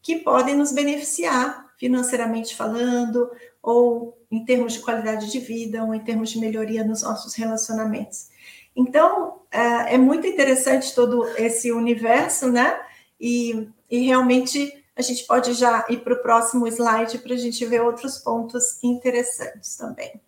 que 0.02 0.18
podem 0.18 0.54
nos 0.54 0.74
beneficiar 0.74 1.72
financeiramente 1.78 2.54
falando, 2.56 3.32
ou 3.64 4.18
em 4.30 4.44
termos 4.44 4.74
de 4.74 4.80
qualidade 4.82 5.32
de 5.32 5.40
vida, 5.40 5.84
ou 5.84 5.96
em 5.96 6.00
termos 6.02 6.30
de 6.30 6.40
melhoria 6.40 6.84
nos 6.84 7.04
nossos 7.04 7.34
relacionamentos. 7.36 8.28
Então, 8.76 9.38
uh, 9.54 9.88
é 9.88 9.98
muito 9.98 10.28
interessante 10.28 10.94
todo 10.94 11.26
esse 11.38 11.72
universo, 11.72 12.52
né? 12.52 12.80
E, 13.20 13.70
e 13.90 14.06
realmente 14.06 14.84
a 14.94 15.02
gente 15.02 15.26
pode 15.26 15.54
já 15.54 15.86
ir 15.90 16.02
para 16.02 16.14
o 16.14 16.22
próximo 16.22 16.68
slide 16.68 17.18
para 17.20 17.34
a 17.34 17.38
gente 17.38 17.66
ver 17.66 17.82
outros 17.82 18.18
pontos 18.18 18.78
interessantes 18.84 19.78
também. 19.78 20.20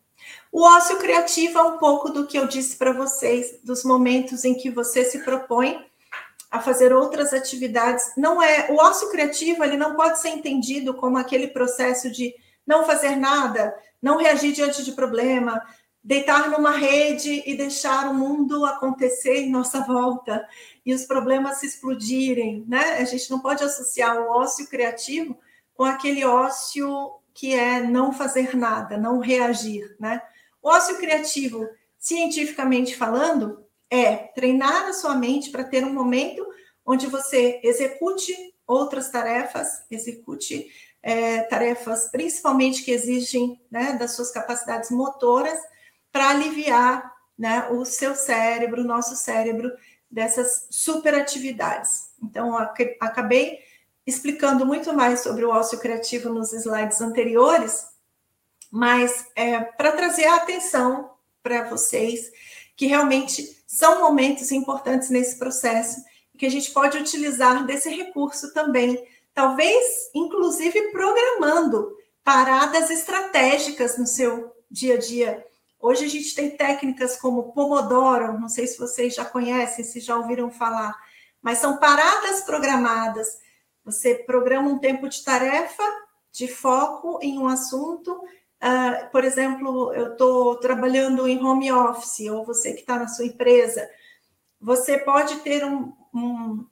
O 0.53 0.61
ócio 0.61 0.99
criativo 0.99 1.57
é 1.57 1.63
um 1.63 1.79
pouco 1.79 2.09
do 2.09 2.27
que 2.27 2.37
eu 2.37 2.47
disse 2.47 2.75
para 2.75 2.93
vocês, 2.93 3.59
dos 3.63 3.83
momentos 3.83 4.45
em 4.45 4.53
que 4.53 4.69
você 4.69 5.03
se 5.03 5.23
propõe 5.23 5.83
a 6.51 6.61
fazer 6.61 6.93
outras 6.93 7.33
atividades. 7.33 8.13
Não 8.15 8.39
é 8.39 8.67
o 8.69 8.75
ócio 8.75 9.09
criativo, 9.09 9.63
ele 9.63 9.77
não 9.77 9.95
pode 9.95 10.19
ser 10.19 10.29
entendido 10.29 10.93
como 10.93 11.17
aquele 11.17 11.47
processo 11.47 12.11
de 12.11 12.35
não 12.67 12.85
fazer 12.85 13.15
nada, 13.15 13.75
não 13.99 14.17
reagir 14.17 14.51
diante 14.53 14.83
de 14.83 14.91
problema, 14.91 15.59
deitar 16.03 16.47
numa 16.51 16.77
rede 16.77 17.41
e 17.47 17.57
deixar 17.57 18.07
o 18.07 18.13
mundo 18.13 18.63
acontecer 18.63 19.39
em 19.39 19.49
nossa 19.49 19.79
volta 19.79 20.47
e 20.85 20.93
os 20.93 21.03
problemas 21.05 21.57
se 21.57 21.65
explodirem, 21.65 22.63
né? 22.67 22.99
A 22.99 23.05
gente 23.05 23.31
não 23.31 23.39
pode 23.39 23.63
associar 23.63 24.21
o 24.21 24.29
ócio 24.29 24.67
criativo 24.67 25.35
com 25.73 25.83
aquele 25.83 26.23
ócio 26.23 27.11
que 27.33 27.55
é 27.55 27.81
não 27.81 28.13
fazer 28.13 28.55
nada, 28.55 28.97
não 28.97 29.17
reagir, 29.17 29.95
né? 29.99 30.21
O 30.63 30.69
ócio 30.69 30.97
criativo, 30.97 31.67
cientificamente 31.99 32.95
falando, 32.95 33.65
é 33.91 34.15
treinar 34.15 34.85
a 34.85 34.93
sua 34.93 35.13
mente 35.13 35.51
para 35.51 35.65
ter 35.65 35.83
um 35.83 35.93
momento 35.93 36.43
onde 36.85 37.05
você 37.05 37.59
execute 37.61 38.33
outras 38.65 39.09
tarefas, 39.09 39.83
execute 39.91 40.71
é, 41.01 41.41
tarefas 41.41 42.09
principalmente 42.09 42.81
que 42.81 42.91
exigem 42.91 43.61
né, 43.69 43.93
das 43.93 44.15
suas 44.15 44.31
capacidades 44.31 44.89
motoras 44.89 45.59
para 46.13 46.29
aliviar 46.29 47.13
né, 47.37 47.67
o 47.69 47.83
seu 47.83 48.15
cérebro, 48.15 48.83
o 48.83 48.87
nosso 48.87 49.17
cérebro, 49.17 49.69
dessas 50.09 50.67
superatividades. 50.69 52.11
Então, 52.23 52.55
acabei 53.01 53.59
explicando 54.05 54.65
muito 54.65 54.93
mais 54.93 55.21
sobre 55.21 55.43
o 55.43 55.49
ócio 55.49 55.79
criativo 55.79 56.29
nos 56.29 56.53
slides 56.53 57.01
anteriores, 57.01 57.92
mas 58.73 59.27
é, 59.35 59.59
para 59.59 59.91
trazer 59.91 60.25
a 60.25 60.37
atenção 60.37 61.11
para 61.43 61.69
vocês 61.69 62.31
que 62.75 62.87
realmente 62.87 63.63
são 63.67 64.01
momentos 64.01 64.51
importantes 64.51 65.11
nesse 65.11 65.37
processo 65.37 66.03
e 66.33 66.39
que 66.39 66.45
a 66.47 66.49
gente 66.49 66.71
pode 66.71 66.97
utilizar 66.97 67.67
desse 67.67 67.87
recurso 67.91 68.51
também, 68.51 69.07
talvez 69.31 70.09
inclusive 70.15 70.89
programando 70.91 71.95
paradas 72.23 72.89
estratégicas 72.89 73.95
no 73.99 74.07
seu 74.07 74.51
dia 74.71 74.95
a 74.95 74.97
dia. 74.97 75.45
Hoje 75.79 76.05
a 76.05 76.09
gente 76.09 76.33
tem 76.33 76.57
técnicas 76.57 77.15
como 77.15 77.53
Pomodoro, 77.53 78.39
não 78.39 78.49
sei 78.49 78.65
se 78.65 78.79
vocês 78.79 79.13
já 79.13 79.23
conhecem, 79.23 79.85
se 79.85 79.99
já 79.99 80.17
ouviram 80.17 80.49
falar, 80.49 80.99
mas 81.43 81.59
são 81.59 81.77
paradas 81.77 82.41
programadas. 82.41 83.37
Você 83.85 84.15
programa 84.15 84.67
um 84.67 84.79
tempo 84.79 85.07
de 85.07 85.23
tarefa, 85.23 85.83
de 86.31 86.47
foco 86.47 87.19
em 87.21 87.37
um 87.37 87.47
assunto 87.47 88.19
Uh, 88.63 89.11
por 89.11 89.25
exemplo, 89.25 89.93
eu 89.93 90.13
estou 90.13 90.55
trabalhando 90.55 91.27
em 91.27 91.43
home 91.43 91.69
office, 91.69 92.29
ou 92.29 92.45
você 92.45 92.71
que 92.71 92.79
está 92.79 92.97
na 92.97 93.09
sua 93.09 93.25
empresa, 93.25 93.89
você 94.59 94.97
pode 94.97 95.35
ter 95.41 95.65
um, 95.65 95.91
um, 96.13 96.65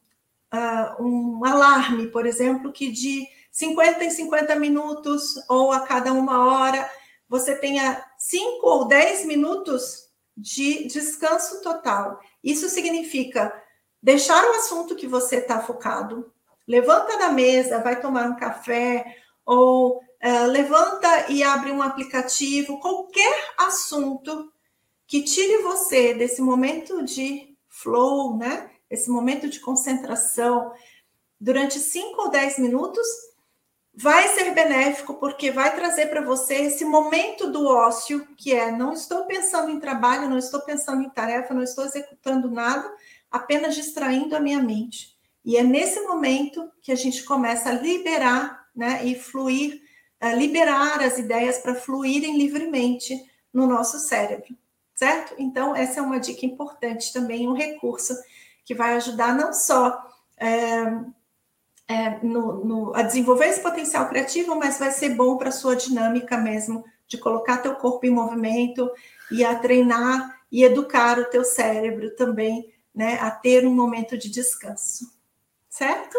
uh, 0.53 1.03
um 1.03 1.43
alarme, 1.43 2.07
por 2.07 2.25
exemplo, 2.25 2.71
que 2.71 2.89
de 2.89 3.27
50 3.51 4.05
em 4.05 4.09
50 4.09 4.55
minutos, 4.55 5.33
ou 5.49 5.73
a 5.73 5.81
cada 5.81 6.13
uma 6.13 6.45
hora, 6.45 6.89
você 7.27 7.57
tenha 7.57 8.01
5 8.17 8.65
ou 8.65 8.87
10 8.87 9.25
minutos 9.25 10.09
de 10.37 10.87
descanso 10.87 11.61
total. 11.61 12.21
Isso 12.41 12.69
significa 12.69 13.53
deixar 14.01 14.41
o 14.45 14.55
assunto 14.55 14.95
que 14.95 15.07
você 15.07 15.37
está 15.37 15.59
focado, 15.59 16.31
levanta 16.65 17.17
da 17.17 17.29
mesa, 17.29 17.83
vai 17.83 17.99
tomar 17.99 18.29
um 18.29 18.37
café, 18.37 19.17
ou 19.45 20.01
uh, 20.23 20.47
levanta 20.47 21.31
e 21.31 21.43
abre 21.43 21.71
um 21.71 21.81
aplicativo, 21.81 22.79
qualquer 22.79 23.53
assunto 23.57 24.51
que 25.07 25.23
tire 25.23 25.61
você 25.63 26.13
desse 26.13 26.41
momento 26.41 27.03
de 27.03 27.55
flow, 27.67 28.37
né? 28.37 28.69
Esse 28.89 29.09
momento 29.09 29.49
de 29.49 29.59
concentração 29.59 30.71
durante 31.39 31.79
5 31.79 32.21
ou 32.21 32.29
10 32.29 32.59
minutos 32.59 33.05
vai 33.93 34.29
ser 34.29 34.53
benéfico 34.53 35.15
porque 35.15 35.51
vai 35.51 35.75
trazer 35.75 36.07
para 36.07 36.21
você 36.21 36.55
esse 36.55 36.85
momento 36.85 37.51
do 37.51 37.65
ócio, 37.65 38.25
que 38.37 38.53
é 38.53 38.71
não 38.71 38.93
estou 38.93 39.25
pensando 39.25 39.69
em 39.69 39.79
trabalho, 39.79 40.29
não 40.29 40.37
estou 40.37 40.61
pensando 40.61 41.01
em 41.01 41.09
tarefa, 41.09 41.53
não 41.53 41.63
estou 41.63 41.83
executando 41.83 42.49
nada, 42.49 42.89
apenas 43.29 43.75
distraindo 43.75 44.35
a 44.35 44.39
minha 44.39 44.61
mente. 44.61 45.17
E 45.43 45.57
é 45.57 45.63
nesse 45.63 45.99
momento 46.01 46.71
que 46.81 46.91
a 46.91 46.95
gente 46.95 47.23
começa 47.23 47.69
a 47.69 47.73
liberar, 47.73 48.61
né, 48.73 49.05
e 49.05 49.15
fluir 49.15 49.81
liberar 50.29 51.01
as 51.01 51.17
ideias 51.17 51.57
para 51.57 51.75
fluírem 51.75 52.37
livremente 52.37 53.15
no 53.51 53.65
nosso 53.65 53.99
cérebro, 53.99 54.55
certo? 54.93 55.33
Então, 55.37 55.75
essa 55.75 55.99
é 55.99 56.03
uma 56.03 56.19
dica 56.19 56.45
importante 56.45 57.11
também, 57.11 57.47
um 57.47 57.53
recurso 57.53 58.13
que 58.63 58.75
vai 58.75 58.95
ajudar 58.95 59.35
não 59.35 59.51
só 59.51 59.99
é, 60.37 60.83
é, 61.87 62.19
no, 62.23 62.63
no, 62.63 62.95
a 62.95 63.01
desenvolver 63.01 63.47
esse 63.47 63.61
potencial 63.61 64.07
criativo, 64.07 64.55
mas 64.55 64.79
vai 64.79 64.91
ser 64.91 65.09
bom 65.15 65.37
para 65.37 65.49
a 65.49 65.51
sua 65.51 65.75
dinâmica 65.75 66.37
mesmo, 66.37 66.85
de 67.07 67.17
colocar 67.17 67.57
teu 67.57 67.75
corpo 67.75 68.05
em 68.05 68.11
movimento 68.11 68.89
e 69.29 69.43
a 69.43 69.55
treinar 69.55 70.39
e 70.51 70.63
educar 70.63 71.19
o 71.19 71.25
teu 71.25 71.43
cérebro 71.43 72.15
também, 72.15 72.73
né, 72.93 73.17
a 73.21 73.31
ter 73.31 73.65
um 73.65 73.73
momento 73.73 74.17
de 74.17 74.29
descanso, 74.29 75.11
certo? 75.69 76.17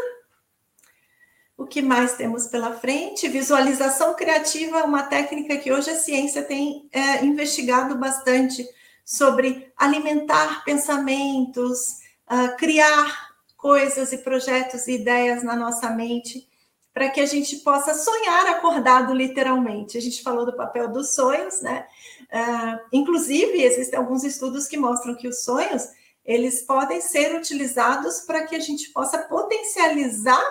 O 1.57 1.67
que 1.67 1.83
mais 1.83 2.15
temos 2.15 2.47
pela 2.47 2.75
frente? 2.75 3.29
Visualização 3.29 4.15
criativa 4.15 4.79
é 4.79 4.83
uma 4.83 5.03
técnica 5.03 5.57
que 5.57 5.73
hoje 5.73 5.91
a 5.91 5.97
ciência 5.97 6.43
tem 6.43 6.89
é, 6.93 7.25
investigado 7.25 7.97
bastante 7.97 8.67
sobre 9.05 9.71
alimentar 9.77 10.65
pensamentos, 10.65 11.99
uh, 12.31 12.57
criar 12.57 13.33
coisas 13.57 14.13
e 14.13 14.19
projetos 14.19 14.87
e 14.89 14.93
ideias 14.93 15.43
na 15.43 15.55
nossa 15.55 15.91
mente 15.91 16.49
para 16.93 17.09
que 17.09 17.21
a 17.21 17.27
gente 17.27 17.57
possa 17.59 17.95
sonhar 17.95 18.47
acordado 18.47 19.15
literalmente. 19.15 19.97
A 19.97 20.01
gente 20.01 20.23
falou 20.23 20.45
do 20.45 20.57
papel 20.57 20.89
dos 20.89 21.15
sonhos, 21.15 21.63
né? 21.63 21.87
Uh, 22.25 22.81
inclusive, 22.93 23.63
existem 23.63 23.99
alguns 23.99 24.25
estudos 24.25 24.67
que 24.67 24.77
mostram 24.77 25.15
que 25.15 25.29
os 25.29 25.43
sonhos 25.43 25.89
eles 26.25 26.63
podem 26.63 27.01
ser 27.01 27.35
utilizados 27.35 28.21
para 28.21 28.47
que 28.47 28.55
a 28.55 28.61
gente 28.61 28.91
possa 28.91 29.19
potencializar 29.19 30.43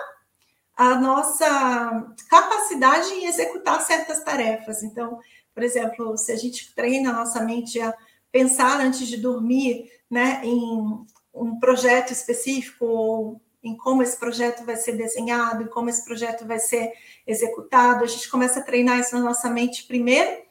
a 0.76 0.94
nossa 0.94 2.06
capacidade 2.28 3.08
em 3.12 3.26
executar 3.26 3.80
certas 3.82 4.22
tarefas. 4.22 4.82
Então, 4.82 5.18
por 5.54 5.62
exemplo, 5.62 6.16
se 6.16 6.32
a 6.32 6.36
gente 6.36 6.74
treina 6.74 7.10
a 7.10 7.12
nossa 7.12 7.42
mente 7.42 7.80
a 7.80 7.94
pensar 8.30 8.80
antes 8.80 9.06
de 9.06 9.18
dormir, 9.18 9.90
né, 10.10 10.40
em 10.42 11.04
um 11.34 11.58
projeto 11.58 12.12
específico 12.12 12.86
ou 12.86 13.40
em 13.62 13.76
como 13.76 14.02
esse 14.02 14.18
projeto 14.18 14.64
vai 14.64 14.76
ser 14.76 14.92
desenhado, 14.92 15.62
em 15.62 15.68
como 15.68 15.88
esse 15.88 16.04
projeto 16.04 16.44
vai 16.46 16.58
ser 16.58 16.92
executado, 17.26 18.02
a 18.02 18.06
gente 18.06 18.28
começa 18.28 18.58
a 18.58 18.62
treinar 18.62 18.98
isso 18.98 19.14
na 19.14 19.22
nossa 19.22 19.48
mente 19.48 19.84
primeiro. 19.84 20.42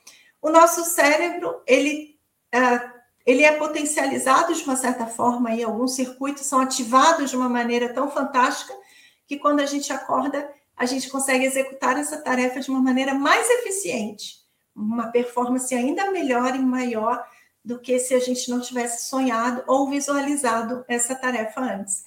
O 0.42 0.50
nosso 0.50 0.84
cérebro, 0.86 1.62
ele, 1.68 2.18
uh, 2.56 2.90
ele 3.26 3.44
é 3.44 3.52
potencializado 3.58 4.54
de 4.54 4.64
uma 4.64 4.78
certa 4.78 5.06
forma 5.06 5.54
e 5.54 5.62
alguns 5.62 5.94
circuitos 5.94 6.46
são 6.46 6.62
ativados 6.62 7.30
de 7.30 7.36
uma 7.36 7.50
maneira 7.50 7.94
tão 7.94 8.10
fantástica 8.10 8.74
que 9.32 9.40
quando 9.40 9.62
a 9.62 9.66
gente 9.66 9.94
acorda, 9.94 10.52
a 10.76 10.86
gente 10.86 11.10
consegue 11.10 11.46
executar 11.46 11.98
essa 11.98 12.18
tarefa 12.18 12.60
de 12.60 12.70
uma 12.70 12.82
maneira 12.82 13.14
mais 13.14 13.50
eficiente, 13.50 14.42
uma 14.76 15.08
performance 15.08 15.74
ainda 15.74 16.12
melhor 16.12 16.54
e 16.54 16.60
maior 16.60 17.26
do 17.64 17.80
que 17.80 17.98
se 17.98 18.14
a 18.14 18.20
gente 18.20 18.50
não 18.50 18.60
tivesse 18.60 19.06
sonhado 19.06 19.64
ou 19.68 19.90
visualizado 19.90 20.84
essa 20.86 21.16
tarefa 21.16 21.62
antes. 21.62 22.04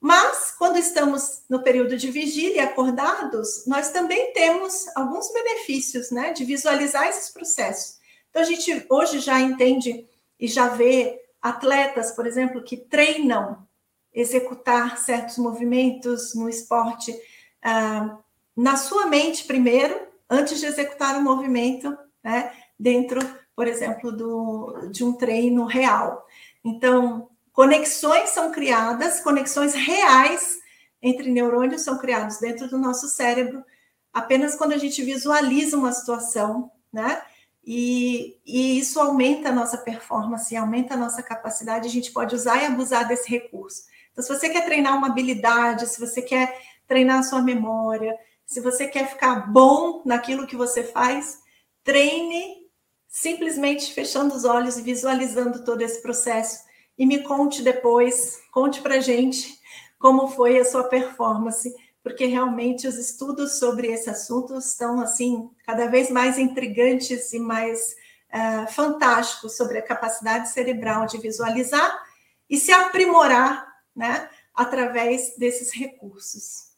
Mas, 0.00 0.52
quando 0.56 0.76
estamos 0.76 1.42
no 1.50 1.60
período 1.60 1.96
de 1.96 2.08
vigília 2.08 2.66
acordados, 2.66 3.66
nós 3.66 3.90
também 3.90 4.32
temos 4.32 4.86
alguns 4.94 5.32
benefícios, 5.32 6.12
né, 6.12 6.32
de 6.32 6.44
visualizar 6.44 7.08
esses 7.08 7.30
processos. 7.30 7.98
Então, 8.30 8.42
a 8.42 8.44
gente 8.44 8.86
hoje 8.88 9.18
já 9.18 9.40
entende 9.40 10.08
e 10.38 10.46
já 10.46 10.68
vê 10.68 11.20
atletas, 11.42 12.12
por 12.12 12.28
exemplo, 12.28 12.62
que 12.62 12.76
treinam 12.76 13.66
executar 14.14 14.96
certos 14.98 15.38
movimentos 15.38 16.34
no 16.34 16.48
esporte 16.48 17.14
ah, 17.62 18.18
na 18.56 18.76
sua 18.76 19.06
mente 19.06 19.44
primeiro, 19.44 20.00
antes 20.30 20.60
de 20.60 20.66
executar 20.66 21.16
o 21.16 21.22
movimento, 21.22 21.96
né, 22.22 22.52
dentro, 22.78 23.18
por 23.56 23.66
exemplo, 23.66 24.12
do, 24.12 24.88
de 24.92 25.02
um 25.04 25.12
treino 25.12 25.64
real. 25.64 26.24
Então, 26.64 27.28
Conexões 27.54 28.30
são 28.30 28.50
criadas, 28.50 29.20
conexões 29.20 29.74
reais 29.74 30.58
entre 31.00 31.30
neurônios 31.30 31.82
são 31.82 31.96
criados 31.98 32.38
dentro 32.38 32.68
do 32.68 32.76
nosso 32.76 33.06
cérebro 33.06 33.64
apenas 34.12 34.56
quando 34.56 34.72
a 34.72 34.76
gente 34.76 35.02
visualiza 35.04 35.76
uma 35.76 35.92
situação, 35.92 36.70
né? 36.92 37.22
E, 37.64 38.40
e, 38.44 38.78
isso 38.78 39.00
aumenta 39.00 39.50
a 39.50 39.52
nossa 39.52 39.78
performance, 39.78 40.54
aumenta 40.54 40.94
a 40.94 40.96
nossa 40.96 41.22
capacidade, 41.22 41.86
a 41.86 41.90
gente 41.90 42.12
pode 42.12 42.34
usar 42.34 42.60
e 42.60 42.66
abusar 42.66 43.06
desse 43.06 43.30
recurso. 43.30 43.84
Então, 44.14 44.24
se 44.24 44.32
você 44.32 44.48
quer 44.48 44.64
treinar 44.64 44.96
uma 44.96 45.08
habilidade, 45.08 45.88
se 45.88 45.98
você 45.98 46.22
quer 46.22 46.56
treinar 46.86 47.18
a 47.18 47.22
sua 47.24 47.42
memória, 47.42 48.16
se 48.46 48.60
você 48.60 48.86
quer 48.86 49.10
ficar 49.10 49.50
bom 49.52 50.02
naquilo 50.06 50.46
que 50.46 50.54
você 50.54 50.84
faz, 50.84 51.40
treine 51.82 52.64
simplesmente 53.08 53.92
fechando 53.92 54.34
os 54.34 54.44
olhos 54.44 54.78
e 54.78 54.82
visualizando 54.82 55.64
todo 55.64 55.82
esse 55.82 56.00
processo. 56.00 56.64
E 56.96 57.04
me 57.04 57.24
conte 57.24 57.62
depois, 57.62 58.40
conte 58.52 58.80
para 58.80 59.00
gente 59.00 59.58
como 59.98 60.28
foi 60.28 60.58
a 60.58 60.64
sua 60.64 60.84
performance, 60.84 61.74
porque 62.02 62.26
realmente 62.26 62.86
os 62.86 62.96
estudos 62.96 63.58
sobre 63.58 63.88
esse 63.88 64.10
assunto 64.10 64.58
estão 64.58 65.00
assim 65.00 65.50
cada 65.66 65.86
vez 65.86 66.10
mais 66.10 66.38
intrigantes 66.38 67.32
e 67.32 67.38
mais 67.40 67.96
uh, 68.30 68.72
fantásticos 68.72 69.56
sobre 69.56 69.78
a 69.78 69.82
capacidade 69.82 70.50
cerebral 70.50 71.06
de 71.06 71.18
visualizar 71.18 72.02
e 72.48 72.58
se 72.58 72.70
aprimorar, 72.70 73.73
né, 73.94 74.28
através 74.54 75.36
desses 75.36 75.72
recursos. 75.72 76.72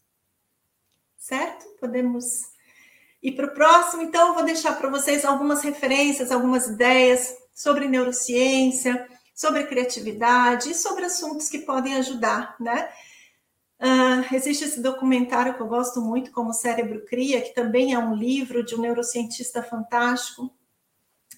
Certo? 1.17 1.67
Podemos 1.81 2.25
ir 3.23 3.33
para 3.33 3.47
o 3.47 3.55
próximo. 3.55 4.03
Então, 4.03 4.29
eu 4.29 4.35
vou 4.35 4.45
deixar 4.45 4.77
para 4.79 4.89
vocês 4.89 5.25
algumas 5.25 5.63
referências, 5.63 6.31
algumas 6.31 6.67
ideias 6.67 7.35
sobre 7.55 7.89
neurociência 7.89 9.09
sobre 9.37 9.65
criatividade 9.65 10.71
e 10.71 10.75
sobre 10.75 11.05
assuntos 11.05 11.51
que 11.51 11.59
podem 11.59 11.95
ajudar, 11.97 12.57
né? 12.59 12.89
Uh, 13.79 14.35
existe 14.35 14.65
esse 14.65 14.81
documentário 14.81 15.53
que 15.53 15.61
eu 15.61 15.69
gosto 15.69 16.01
muito, 16.01 16.33
como 16.33 16.49
o 16.49 16.55
Cérebro 16.55 17.05
Cria, 17.05 17.43
que 17.43 17.55
também 17.55 17.93
é 17.93 17.99
um 17.99 18.15
livro 18.15 18.65
de 18.65 18.75
um 18.75 18.81
neurocientista 18.81 19.63
fantástico. 19.63 20.51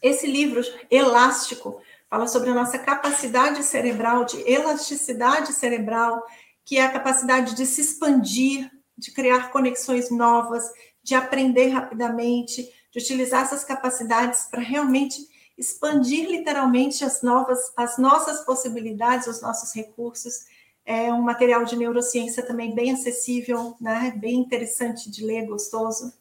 Esse 0.01 0.29
livro, 0.29 0.63
Elástico, 0.89 1.83
fala 2.09 2.27
sobre 2.27 2.51
a 2.51 2.55
nossa 2.55 2.79
capacidade 2.79 3.63
cerebral, 3.63 4.25
de 4.25 4.41
elasticidade 4.51 5.53
cerebral, 5.53 6.25
que 6.65 6.79
é 6.79 6.85
a 6.85 6.91
capacidade 6.91 7.55
de 7.55 7.67
se 7.67 7.81
expandir, 7.81 8.71
de 8.97 9.13
criar 9.13 9.51
conexões 9.51 10.11
novas, 10.11 10.65
de 11.03 11.15
aprender 11.15 11.69
rapidamente, 11.69 12.69
de 12.93 12.99
utilizar 12.99 13.43
essas 13.43 13.65
capacidades 13.65 14.47
para 14.51 14.61
realmente 14.61 15.17
expandir 15.57 16.29
literalmente 16.29 17.05
as 17.05 17.23
novas, 17.23 17.59
as 17.77 17.99
nossas 17.99 18.45
possibilidades, 18.45 19.27
os 19.27 19.43
nossos 19.43 19.75
recursos. 19.75 20.47
É 20.85 21.13
um 21.13 21.21
material 21.21 21.65
de 21.65 21.77
neurociência 21.77 22.43
também 22.43 22.75
bem 22.75 22.93
acessível, 22.93 23.77
né? 23.81 24.15
Bem 24.17 24.37
interessante 24.37 25.11
de 25.11 25.25
ler, 25.25 25.47
gostoso. 25.47 26.13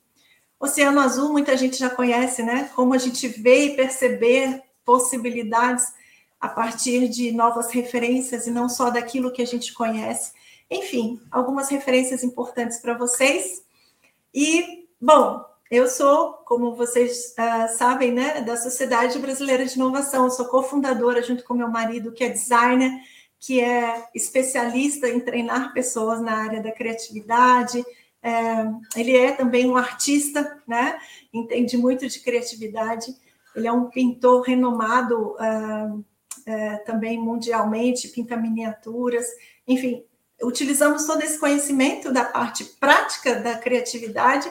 Oceano 0.59 0.99
Azul, 0.99 1.31
muita 1.31 1.55
gente 1.55 1.77
já 1.77 1.89
conhece, 1.89 2.43
né? 2.43 2.69
Como 2.75 2.93
a 2.93 2.97
gente 2.97 3.27
vê 3.27 3.65
e 3.65 3.75
perceber 3.75 4.61
possibilidades 4.87 5.93
a 6.39 6.47
partir 6.47 7.09
de 7.09 7.33
novas 7.33 7.69
referências 7.71 8.47
e 8.47 8.51
não 8.51 8.69
só 8.69 8.89
daquilo 8.89 9.33
que 9.33 9.41
a 9.41 9.45
gente 9.45 9.73
conhece. 9.73 10.31
Enfim, 10.71 11.19
algumas 11.29 11.67
referências 11.67 12.23
importantes 12.23 12.79
para 12.79 12.97
vocês. 12.97 13.63
E, 14.33 14.87
bom, 15.01 15.43
eu 15.69 15.89
sou, 15.89 16.33
como 16.45 16.73
vocês 16.73 17.33
uh, 17.33 17.77
sabem, 17.77 18.13
né, 18.13 18.41
da 18.41 18.55
Sociedade 18.55 19.19
Brasileira 19.19 19.65
de 19.65 19.75
Inovação. 19.75 20.23
Eu 20.23 20.31
sou 20.31 20.45
cofundadora 20.45 21.21
junto 21.21 21.43
com 21.43 21.53
meu 21.53 21.69
marido, 21.69 22.13
que 22.13 22.23
é 22.23 22.29
designer, 22.29 22.91
que 23.39 23.59
é 23.59 24.07
especialista 24.15 25.09
em 25.09 25.19
treinar 25.19 25.73
pessoas 25.73 26.21
na 26.21 26.33
área 26.33 26.61
da 26.61 26.71
criatividade. 26.71 27.83
É, 28.23 28.65
ele 28.95 29.17
é 29.17 29.31
também 29.31 29.69
um 29.69 29.75
artista, 29.75 30.61
né? 30.65 30.97
Entende 31.33 31.77
muito 31.77 32.07
de 32.07 32.19
criatividade. 32.19 33.13
Ele 33.57 33.67
é 33.67 33.71
um 33.71 33.89
pintor 33.89 34.41
renomado 34.41 35.31
uh, 35.31 35.97
uh, 35.97 36.85
também 36.85 37.19
mundialmente, 37.19 38.09
pinta 38.09 38.37
miniaturas. 38.37 39.25
Enfim, 39.67 40.05
utilizamos 40.43 41.05
todo 41.05 41.23
esse 41.23 41.39
conhecimento 41.39 42.11
da 42.11 42.23
parte 42.23 42.63
prática 42.63 43.35
da 43.35 43.57
criatividade 43.57 44.47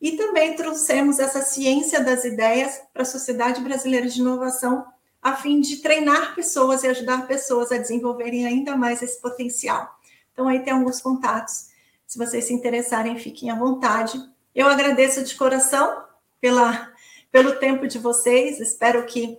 e 0.00 0.12
também 0.12 0.54
trouxemos 0.54 1.18
essa 1.18 1.42
ciência 1.42 2.00
das 2.00 2.24
ideias 2.24 2.80
para 2.92 3.02
a 3.02 3.06
Sociedade 3.06 3.60
Brasileira 3.60 4.08
de 4.08 4.20
Inovação, 4.20 4.86
a 5.20 5.34
fim 5.34 5.60
de 5.60 5.78
treinar 5.78 6.34
pessoas 6.34 6.84
e 6.84 6.86
ajudar 6.86 7.26
pessoas 7.26 7.72
a 7.72 7.78
desenvolverem 7.78 8.46
ainda 8.46 8.76
mais 8.76 9.02
esse 9.02 9.20
potencial. 9.20 9.98
Então, 10.32 10.46
aí 10.46 10.60
tem 10.60 10.72
alguns 10.72 11.00
contatos. 11.00 11.70
Se 12.06 12.18
vocês 12.18 12.44
se 12.44 12.52
interessarem, 12.52 13.18
fiquem 13.18 13.50
à 13.50 13.54
vontade. 13.54 14.20
Eu 14.54 14.68
agradeço 14.68 15.24
de 15.24 15.34
coração 15.34 16.04
pela, 16.40 16.92
pelo 17.34 17.56
tempo 17.56 17.88
de 17.88 17.98
vocês. 17.98 18.60
Espero 18.60 19.04
que 19.06 19.36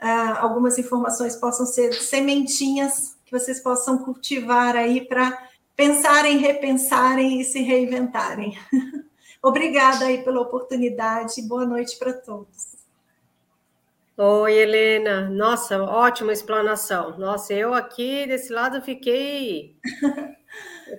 uh, 0.00 0.38
algumas 0.38 0.78
informações 0.78 1.34
possam 1.34 1.66
ser 1.66 1.92
sementinhas 1.92 3.16
que 3.24 3.32
vocês 3.32 3.58
possam 3.58 3.98
cultivar 3.98 4.76
aí 4.76 5.00
para 5.00 5.48
pensarem, 5.74 6.38
repensarem 6.38 7.40
e 7.40 7.44
se 7.44 7.60
reinventarem. 7.60 8.56
Obrigada 9.42 10.04
aí 10.04 10.22
pela 10.22 10.40
oportunidade. 10.40 11.42
Boa 11.42 11.66
noite 11.66 11.98
para 11.98 12.12
todos. 12.12 12.76
Oi, 14.16 14.52
Helena. 14.52 15.28
Nossa, 15.28 15.82
ótima 15.82 16.32
explanação. 16.32 17.18
Nossa, 17.18 17.52
eu 17.52 17.74
aqui 17.74 18.24
desse 18.24 18.52
lado 18.52 18.80
fiquei 18.82 19.74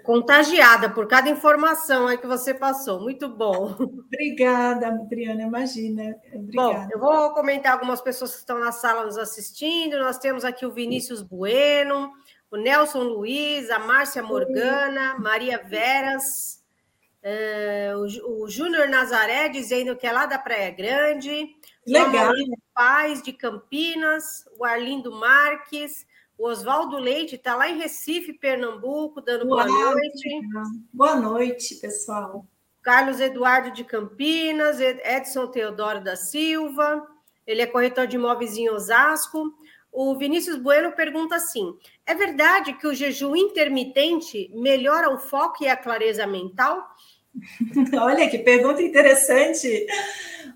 contagiada 0.04 0.90
por 0.90 1.08
cada 1.08 1.30
informação 1.30 2.08
aí 2.08 2.18
que 2.18 2.28
você 2.28 2.54
passou. 2.54 3.00
Muito 3.00 3.28
bom. 3.30 3.76
Obrigada, 3.80 4.88
Adriana. 4.88 5.44
Imagina. 5.44 6.16
Obrigada. 6.34 6.88
Bom, 6.88 6.88
eu 6.92 7.00
vou 7.00 7.34
comentar 7.34 7.74
algumas 7.74 8.02
pessoas 8.02 8.32
que 8.32 8.40
estão 8.40 8.60
na 8.60 8.72
sala 8.72 9.06
nos 9.06 9.18
assistindo. 9.18 10.00
Nós 10.00 10.18
temos 10.18 10.44
aqui 10.44 10.66
o 10.66 10.72
Vinícius 10.72 11.22
Bueno, 11.22 12.12
o 12.50 12.58
Nelson 12.58 13.04
Luiz, 13.04 13.70
a 13.70 13.80
Márcia 13.80 14.24
Morgana, 14.24 15.18
Maria 15.20 15.58
Veras. 15.58 16.62
É, 17.26 17.94
o, 17.96 18.44
o 18.44 18.50
Júnior 18.50 18.90
Nazaré 18.90 19.48
dizendo 19.48 19.96
que 19.96 20.06
é 20.06 20.12
lá 20.12 20.26
da 20.26 20.38
Praia 20.38 20.72
Grande. 20.72 21.56
Legal. 21.88 22.32
O 22.32 22.58
Paz 22.74 23.22
de 23.22 23.32
Campinas, 23.32 24.46
o 24.58 24.66
Arlindo 24.66 25.12
Marques, 25.12 26.06
o 26.38 26.48
Oswaldo 26.48 26.98
Leite 26.98 27.36
está 27.36 27.56
lá 27.56 27.70
em 27.70 27.78
Recife, 27.78 28.34
Pernambuco, 28.34 29.22
dando 29.22 29.46
boa 29.46 29.66
noite. 29.66 30.42
Boa 30.92 31.16
noite, 31.16 31.76
pessoal. 31.76 32.46
Carlos 32.82 33.20
Eduardo 33.20 33.72
de 33.72 33.84
Campinas, 33.84 34.80
Edson 34.80 35.48
Teodoro 35.48 36.04
da 36.04 36.16
Silva, 36.16 37.08
ele 37.48 37.62
é 37.62 37.68
corretor 37.68 38.08
de 38.08 38.18
imóveis 38.18 38.58
em 38.58 38.70
Osasco. 38.70 39.54
O 39.92 40.18
Vinícius 40.18 40.58
Bueno 40.58 40.92
pergunta 40.92 41.36
assim: 41.36 41.78
é 42.06 42.14
verdade 42.14 42.74
que 42.74 42.88
o 42.88 42.94
jejum 42.94 43.36
intermitente 43.36 44.52
melhora 44.54 45.10
o 45.14 45.20
foco 45.20 45.64
e 45.64 45.68
a 45.68 45.78
clareza 45.78 46.26
mental? 46.26 46.86
Olha 48.02 48.30
que 48.30 48.40
pergunta 48.40 48.82
interessante. 48.82 49.88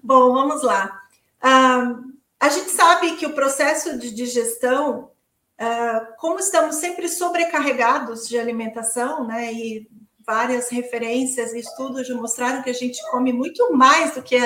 Bom, 0.03 0.33
vamos 0.33 0.63
lá. 0.63 1.01
Ah, 1.41 1.99
a 2.39 2.49
gente 2.49 2.69
sabe 2.69 3.15
que 3.15 3.25
o 3.25 3.33
processo 3.33 3.97
de 3.97 4.13
digestão, 4.13 5.11
como 6.17 6.39
estamos 6.39 6.75
sempre 6.75 7.09
sobrecarregados 7.09 8.27
de 8.27 8.37
alimentação, 8.37 9.25
né, 9.25 9.51
e 9.51 9.89
várias 10.25 10.69
referências 10.69 11.53
e 11.53 11.59
estudos 11.59 12.09
mostraram 12.09 12.61
que 12.61 12.69
a 12.69 12.73
gente 12.73 13.01
come 13.09 13.31
muito 13.31 13.73
mais 13.73 14.13
do 14.13 14.21
que, 14.21 14.37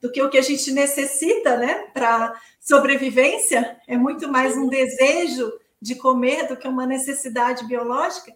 do 0.00 0.12
que 0.12 0.22
o 0.22 0.28
que 0.28 0.38
a 0.38 0.42
gente 0.42 0.70
necessita, 0.72 1.56
né, 1.56 1.86
para 1.94 2.38
sobrevivência, 2.60 3.80
é 3.88 3.96
muito 3.96 4.28
mais 4.28 4.56
um 4.56 4.68
desejo 4.68 5.52
de 5.80 5.94
comer 5.94 6.48
do 6.48 6.56
que 6.56 6.68
uma 6.68 6.86
necessidade 6.86 7.64
biológica. 7.64 8.34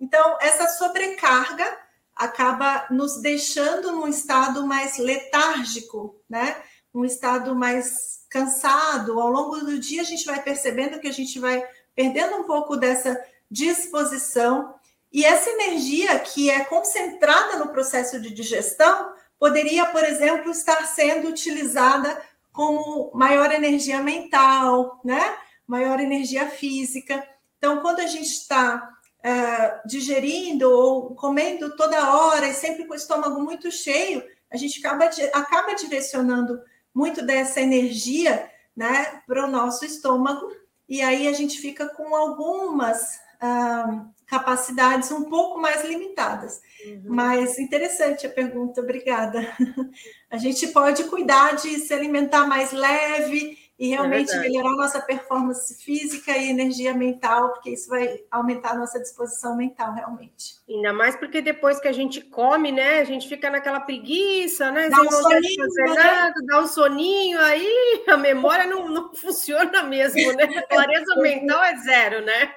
Então, 0.00 0.36
essa 0.40 0.68
sobrecarga 0.68 1.78
acaba 2.14 2.86
nos 2.90 3.20
deixando 3.20 3.92
num 3.92 4.08
estado 4.08 4.66
mais 4.66 4.98
letárgico, 4.98 6.20
né? 6.28 6.56
Um 6.94 7.04
estado 7.04 7.54
mais 7.54 8.24
cansado. 8.30 9.20
Ao 9.20 9.28
longo 9.28 9.58
do 9.58 9.78
dia, 9.78 10.02
a 10.02 10.04
gente 10.04 10.24
vai 10.24 10.42
percebendo 10.42 10.98
que 10.98 11.08
a 11.08 11.12
gente 11.12 11.38
vai 11.38 11.64
perdendo 11.94 12.36
um 12.36 12.44
pouco 12.44 12.76
dessa 12.76 13.20
disposição 13.50 14.74
e 15.12 15.24
essa 15.24 15.50
energia 15.50 16.18
que 16.18 16.50
é 16.50 16.64
concentrada 16.64 17.58
no 17.58 17.70
processo 17.70 18.20
de 18.20 18.32
digestão 18.32 19.12
poderia, 19.38 19.86
por 19.86 20.04
exemplo, 20.04 20.50
estar 20.50 20.84
sendo 20.86 21.28
utilizada 21.28 22.20
como 22.52 23.10
maior 23.14 23.52
energia 23.52 24.02
mental, 24.02 25.00
né? 25.04 25.36
Maior 25.66 26.00
energia 26.00 26.48
física. 26.48 27.26
Então, 27.56 27.80
quando 27.80 28.00
a 28.00 28.06
gente 28.06 28.28
está 28.28 28.90
é, 29.22 29.80
digerindo 29.86 30.70
ou 30.70 31.14
comendo 31.14 31.74
toda 31.76 32.14
hora 32.14 32.48
e 32.48 32.54
sempre 32.54 32.84
com 32.84 32.92
o 32.92 32.96
estômago 32.96 33.40
muito 33.40 33.70
cheio, 33.70 34.22
a 34.50 34.56
gente 34.56 34.84
acaba, 34.84 35.08
acaba 35.32 35.74
direcionando 35.74 36.60
muito 36.98 37.22
dessa 37.22 37.60
energia 37.60 38.50
né, 38.76 39.22
para 39.24 39.46
o 39.46 39.50
nosso 39.50 39.84
estômago, 39.84 40.50
e 40.88 41.00
aí 41.00 41.28
a 41.28 41.32
gente 41.32 41.60
fica 41.60 41.86
com 41.86 42.12
algumas 42.12 43.20
ah, 43.40 44.04
capacidades 44.26 45.12
um 45.12 45.24
pouco 45.30 45.60
mais 45.60 45.84
limitadas. 45.84 46.60
Uhum. 46.84 47.02
Mas 47.04 47.56
interessante 47.56 48.26
a 48.26 48.30
pergunta, 48.30 48.80
obrigada. 48.80 49.46
A 50.28 50.36
gente 50.36 50.66
pode 50.68 51.04
cuidar 51.04 51.54
de 51.54 51.78
se 51.78 51.94
alimentar 51.94 52.46
mais 52.46 52.72
leve 52.72 53.56
e 53.78 53.92
é 53.92 53.96
realmente 53.96 54.32
é 54.32 54.40
melhorar 54.40 54.70
nossa 54.70 55.00
performance 55.00 55.72
física 55.82 56.36
e 56.36 56.50
energia 56.50 56.92
mental, 56.92 57.52
porque 57.52 57.70
isso 57.70 57.88
vai 57.88 58.20
aumentar 58.28 58.72
a 58.72 58.78
nossa 58.78 58.98
disposição 58.98 59.56
mental, 59.56 59.94
realmente. 59.94 60.56
Ainda 60.68 60.92
mais 60.92 61.14
porque 61.14 61.40
depois 61.40 61.78
que 61.78 61.86
a 61.86 61.92
gente 61.92 62.20
come, 62.20 62.72
né, 62.72 62.98
a 62.98 63.04
gente 63.04 63.28
fica 63.28 63.48
naquela 63.48 63.78
preguiça, 63.78 64.72
né? 64.72 64.88
Dá 64.90 65.00
um 65.00 65.10
soninho, 65.10 65.64
fazer 65.64 65.82
né? 65.82 65.94
nada, 65.94 66.34
dá 66.44 66.60
um 66.60 66.66
soninho, 66.66 67.38
aí 67.38 68.04
a 68.08 68.16
memória 68.16 68.66
não, 68.66 68.88
não 68.88 69.14
funciona 69.16 69.84
mesmo, 69.84 70.32
né? 70.32 70.44
A 70.44 70.62
clareza 70.62 71.14
mental 71.22 71.62
é 71.62 71.76
zero, 71.76 72.24
né? 72.24 72.52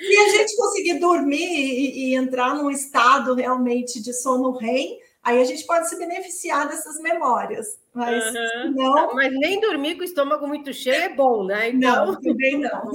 E 0.00 0.16
a 0.18 0.28
gente 0.30 0.56
conseguir 0.56 0.98
dormir 0.98 1.36
e, 1.38 2.10
e 2.10 2.14
entrar 2.16 2.54
num 2.54 2.70
estado 2.70 3.34
realmente 3.34 4.02
de 4.02 4.12
sono 4.12 4.56
REM, 4.58 4.98
Aí 5.28 5.42
a 5.42 5.44
gente 5.44 5.66
pode 5.66 5.86
se 5.90 5.98
beneficiar 5.98 6.66
dessas 6.66 6.98
memórias. 7.00 7.78
Mas 7.92 8.24
uhum. 8.34 8.72
não. 8.74 9.14
Mas 9.14 9.30
nem 9.30 9.60
dormir 9.60 9.96
com 9.96 10.00
o 10.00 10.04
estômago 10.04 10.48
muito 10.48 10.72
cheio 10.72 11.02
é 11.02 11.08
bom, 11.10 11.44
né? 11.44 11.68
Então... 11.68 12.06
Não, 12.06 12.16
também 12.22 12.58
não. 12.58 12.90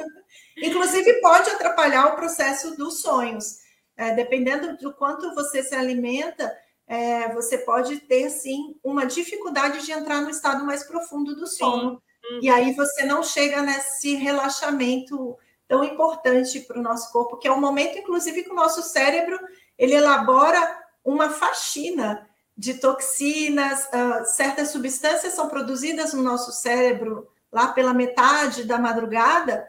Inclusive, 0.58 1.22
pode 1.22 1.52
atrapalhar 1.52 2.08
o 2.08 2.16
processo 2.16 2.76
dos 2.76 3.02
sonhos. 3.02 3.60
É, 3.96 4.16
dependendo 4.16 4.76
do 4.78 4.92
quanto 4.92 5.36
você 5.36 5.62
se 5.62 5.76
alimenta, 5.76 6.52
é, 6.88 7.32
você 7.36 7.60
pode 7.60 7.98
ter, 8.00 8.32
sim, 8.32 8.76
uma 8.84 9.06
dificuldade 9.06 9.86
de 9.86 9.92
entrar 9.92 10.22
no 10.22 10.32
estado 10.32 10.66
mais 10.66 10.84
profundo 10.84 11.36
do 11.36 11.46
sono. 11.46 12.02
Uhum. 12.32 12.40
E 12.42 12.50
aí 12.50 12.74
você 12.74 13.06
não 13.06 13.22
chega 13.22 13.62
nesse 13.62 14.16
relaxamento 14.16 15.38
tão 15.68 15.84
importante 15.84 16.62
para 16.62 16.80
o 16.80 16.84
nosso 16.84 17.12
corpo, 17.12 17.38
que 17.38 17.48
é 17.48 17.52
o 17.52 17.62
momento, 17.62 18.00
inclusive, 18.00 18.42
que 18.42 18.52
o 18.52 18.56
nosso 18.56 18.82
cérebro 18.82 19.40
ele 19.78 19.94
elabora 19.94 20.83
uma 21.04 21.30
faxina 21.30 22.28
de 22.56 22.76
toxinas, 22.76 23.86
uh, 23.86 24.26
certas 24.26 24.70
substâncias 24.70 25.34
são 25.34 25.50
produzidas 25.50 26.14
no 26.14 26.22
nosso 26.22 26.52
cérebro 26.52 27.28
lá 27.52 27.68
pela 27.68 27.94
metade 27.94 28.64
da 28.64 28.78
madrugada, 28.78 29.68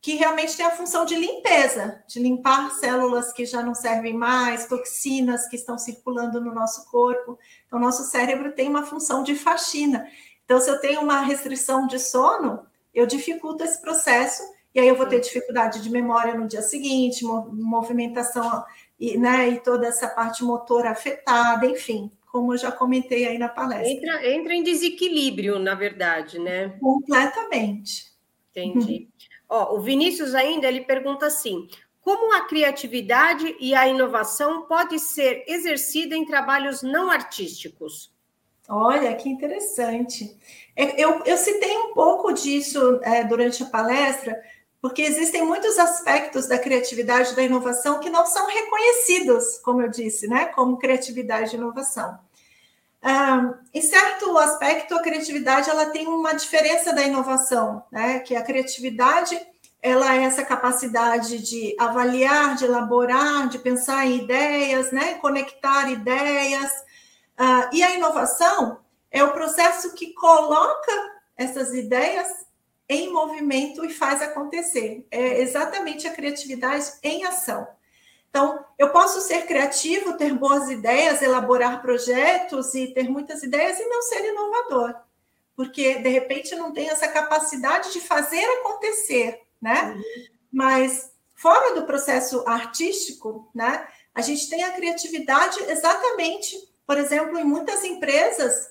que 0.00 0.14
realmente 0.14 0.56
tem 0.56 0.64
a 0.64 0.70
função 0.70 1.04
de 1.04 1.16
limpeza, 1.16 2.02
de 2.06 2.20
limpar 2.20 2.70
células 2.72 3.32
que 3.32 3.44
já 3.44 3.62
não 3.62 3.74
servem 3.74 4.14
mais, 4.14 4.66
toxinas 4.66 5.48
que 5.48 5.56
estão 5.56 5.76
circulando 5.76 6.40
no 6.40 6.54
nosso 6.54 6.88
corpo. 6.90 7.38
Então, 7.66 7.78
nosso 7.78 8.04
cérebro 8.04 8.52
tem 8.52 8.68
uma 8.68 8.86
função 8.86 9.22
de 9.22 9.34
faxina. 9.34 10.06
Então, 10.44 10.60
se 10.60 10.70
eu 10.70 10.80
tenho 10.80 11.00
uma 11.00 11.20
restrição 11.22 11.86
de 11.86 11.98
sono, 11.98 12.64
eu 12.94 13.04
dificulto 13.04 13.64
esse 13.64 13.80
processo, 13.82 14.42
e 14.72 14.78
aí 14.78 14.86
eu 14.86 14.94
vou 14.94 15.06
ter 15.06 15.20
dificuldade 15.20 15.82
de 15.82 15.90
memória 15.90 16.34
no 16.34 16.46
dia 16.46 16.62
seguinte, 16.62 17.24
movimentação 17.24 18.64
e, 18.98 19.18
né, 19.18 19.48
e 19.48 19.60
toda 19.60 19.86
essa 19.86 20.08
parte 20.08 20.42
motora 20.42 20.90
afetada, 20.90 21.66
enfim, 21.66 22.10
como 22.30 22.54
eu 22.54 22.58
já 22.58 22.72
comentei 22.72 23.26
aí 23.26 23.38
na 23.38 23.48
palestra. 23.48 23.90
Entra, 23.90 24.30
entra 24.30 24.54
em 24.54 24.62
desequilíbrio, 24.62 25.58
na 25.58 25.74
verdade, 25.74 26.38
né? 26.38 26.68
Completamente. 26.80 28.12
Entendi. 28.50 29.08
Ó, 29.48 29.76
o 29.76 29.80
Vinícius 29.80 30.34
ainda 30.34 30.66
ele 30.66 30.80
pergunta 30.82 31.26
assim: 31.26 31.68
como 32.00 32.34
a 32.34 32.46
criatividade 32.46 33.56
e 33.60 33.74
a 33.74 33.88
inovação 33.88 34.62
pode 34.62 34.98
ser 34.98 35.44
exercida 35.46 36.16
em 36.16 36.24
trabalhos 36.24 36.82
não 36.82 37.10
artísticos? 37.10 38.14
Olha, 38.68 39.14
que 39.14 39.28
interessante. 39.28 40.36
É, 40.74 41.00
eu, 41.02 41.22
eu 41.24 41.36
citei 41.36 41.76
um 41.76 41.94
pouco 41.94 42.32
disso 42.32 43.00
é, 43.02 43.22
durante 43.22 43.62
a 43.62 43.66
palestra, 43.66 44.36
porque 44.86 45.02
existem 45.02 45.44
muitos 45.44 45.80
aspectos 45.80 46.46
da 46.46 46.56
criatividade 46.56 47.34
da 47.34 47.42
inovação 47.42 47.98
que 47.98 48.08
não 48.08 48.24
são 48.24 48.46
reconhecidos, 48.46 49.58
como 49.58 49.82
eu 49.82 49.88
disse, 49.88 50.28
né, 50.28 50.44
como 50.46 50.78
criatividade 50.78 51.56
e 51.56 51.58
inovação. 51.58 52.16
Um, 53.02 53.52
em 53.74 53.82
certo 53.82 54.38
aspecto, 54.38 54.94
a 54.94 55.02
criatividade 55.02 55.68
ela 55.68 55.86
tem 55.86 56.06
uma 56.06 56.34
diferença 56.34 56.92
da 56.92 57.02
inovação, 57.02 57.82
né, 57.90 58.20
que 58.20 58.36
a 58.36 58.42
criatividade 58.44 59.36
ela 59.82 60.14
é 60.14 60.22
essa 60.22 60.44
capacidade 60.44 61.38
de 61.42 61.74
avaliar, 61.80 62.54
de 62.54 62.64
elaborar, 62.64 63.48
de 63.48 63.58
pensar 63.58 64.06
em 64.06 64.18
ideias, 64.18 64.92
né, 64.92 65.14
conectar 65.14 65.90
ideias, 65.90 66.70
uh, 67.40 67.68
e 67.72 67.82
a 67.82 67.90
inovação 67.90 68.78
é 69.10 69.24
o 69.24 69.32
processo 69.32 69.94
que 69.94 70.12
coloca 70.12 70.92
essas 71.36 71.74
ideias 71.74 72.45
em 72.88 73.12
movimento 73.12 73.84
e 73.84 73.92
faz 73.92 74.22
acontecer. 74.22 75.06
É 75.10 75.40
exatamente 75.40 76.06
a 76.06 76.12
criatividade 76.12 76.92
em 77.02 77.24
ação. 77.24 77.66
Então, 78.36 78.62
eu 78.78 78.90
posso 78.90 79.20
ser 79.22 79.46
criativo, 79.46 80.16
ter 80.16 80.34
boas 80.34 80.68
ideias, 80.68 81.22
elaborar 81.22 81.80
projetos 81.80 82.74
e 82.74 82.88
ter 82.88 83.08
muitas 83.08 83.42
ideias 83.42 83.80
e 83.80 83.86
não 83.86 84.02
ser 84.02 84.28
inovador, 84.28 84.94
porque 85.54 85.94
de 85.94 86.08
repente 86.10 86.54
não 86.54 86.70
tem 86.70 86.90
essa 86.90 87.08
capacidade 87.08 87.92
de 87.92 88.00
fazer 88.00 88.44
acontecer, 88.58 89.40
né? 89.58 89.94
Uhum. 89.94 90.02
Mas 90.52 91.10
fora 91.34 91.74
do 91.74 91.86
processo 91.86 92.44
artístico, 92.46 93.50
né? 93.54 93.88
A 94.14 94.20
gente 94.20 94.50
tem 94.50 94.64
a 94.64 94.72
criatividade 94.72 95.62
exatamente, 95.64 96.56
por 96.86 96.98
exemplo, 96.98 97.38
em 97.38 97.44
muitas 97.44 97.84
empresas 97.84 98.70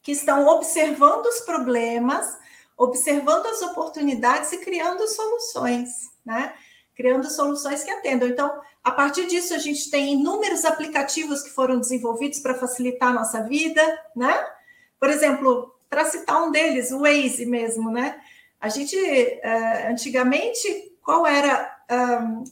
que 0.00 0.12
estão 0.12 0.46
observando 0.46 1.26
os 1.26 1.40
problemas, 1.40 2.36
observando 2.76 3.46
as 3.46 3.62
oportunidades 3.62 4.52
e 4.52 4.58
criando 4.58 5.06
soluções, 5.08 5.90
né? 6.24 6.52
Criando 6.94 7.30
soluções 7.30 7.82
que 7.84 7.90
atendam. 7.90 8.28
Então, 8.28 8.60
a 8.82 8.90
partir 8.90 9.26
disso, 9.26 9.54
a 9.54 9.58
gente 9.58 9.90
tem 9.90 10.14
inúmeros 10.14 10.64
aplicativos 10.64 11.42
que 11.42 11.50
foram 11.50 11.78
desenvolvidos 11.78 12.40
para 12.40 12.54
facilitar 12.54 13.10
a 13.10 13.14
nossa 13.14 13.42
vida, 13.42 13.82
né? 14.14 14.34
Por 14.98 15.10
exemplo, 15.10 15.74
para 15.88 16.04
citar 16.04 16.42
um 16.42 16.50
deles, 16.50 16.90
o 16.90 17.00
Waze 17.00 17.46
mesmo, 17.46 17.90
né? 17.90 18.20
A 18.60 18.68
gente, 18.68 18.96
uh, 18.96 19.90
antigamente, 19.90 20.94
qual 21.04 21.26
era, 21.26 21.70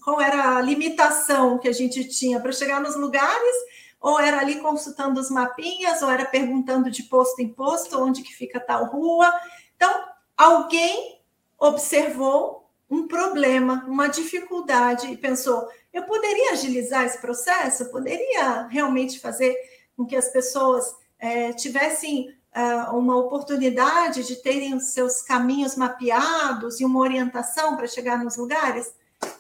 qual 0.05 0.21
era 0.21 0.59
a 0.59 0.61
limitação 0.61 1.59
que 1.59 1.67
a 1.67 1.73
gente 1.73 2.05
tinha 2.05 2.39
para 2.39 2.53
chegar 2.53 2.81
nos 2.81 2.95
lugares? 2.95 3.57
Ou 3.99 4.21
era 4.21 4.41
ali 4.41 4.57
consultando 4.57 5.19
os 5.19 5.31
mapinhas, 5.31 6.03
ou 6.03 6.11
era 6.11 6.27
perguntando 6.27 6.91
de 6.91 7.05
posto 7.05 7.41
em 7.41 7.49
posto 7.49 7.99
onde 7.99 8.23
que 8.23 8.35
fica 8.35 8.61
tal 8.61 8.85
rua. 8.87 9.33
Então, 9.75 10.05
alguém 10.43 11.21
observou 11.59 12.69
um 12.91 13.07
problema, 13.07 13.85
uma 13.87 14.09
dificuldade 14.09 15.07
e 15.07 15.17
pensou: 15.17 15.69
eu 15.93 16.03
poderia 16.03 16.53
agilizar 16.53 17.05
esse 17.05 17.19
processo? 17.19 17.85
Eu 17.85 17.91
poderia 17.91 18.67
realmente 18.67 19.21
fazer 19.21 19.57
com 19.97 20.05
que 20.05 20.17
as 20.17 20.29
pessoas 20.29 20.95
é, 21.19 21.53
tivessem 21.53 22.35
uh, 22.55 22.97
uma 22.97 23.17
oportunidade 23.17 24.25
de 24.25 24.37
terem 24.37 24.75
os 24.75 24.93
seus 24.93 25.23
caminhos 25.23 25.77
mapeados 25.77 26.81
e 26.81 26.85
uma 26.85 27.01
orientação 27.01 27.77
para 27.77 27.87
chegar 27.87 28.23
nos 28.23 28.37
lugares? 28.37 28.95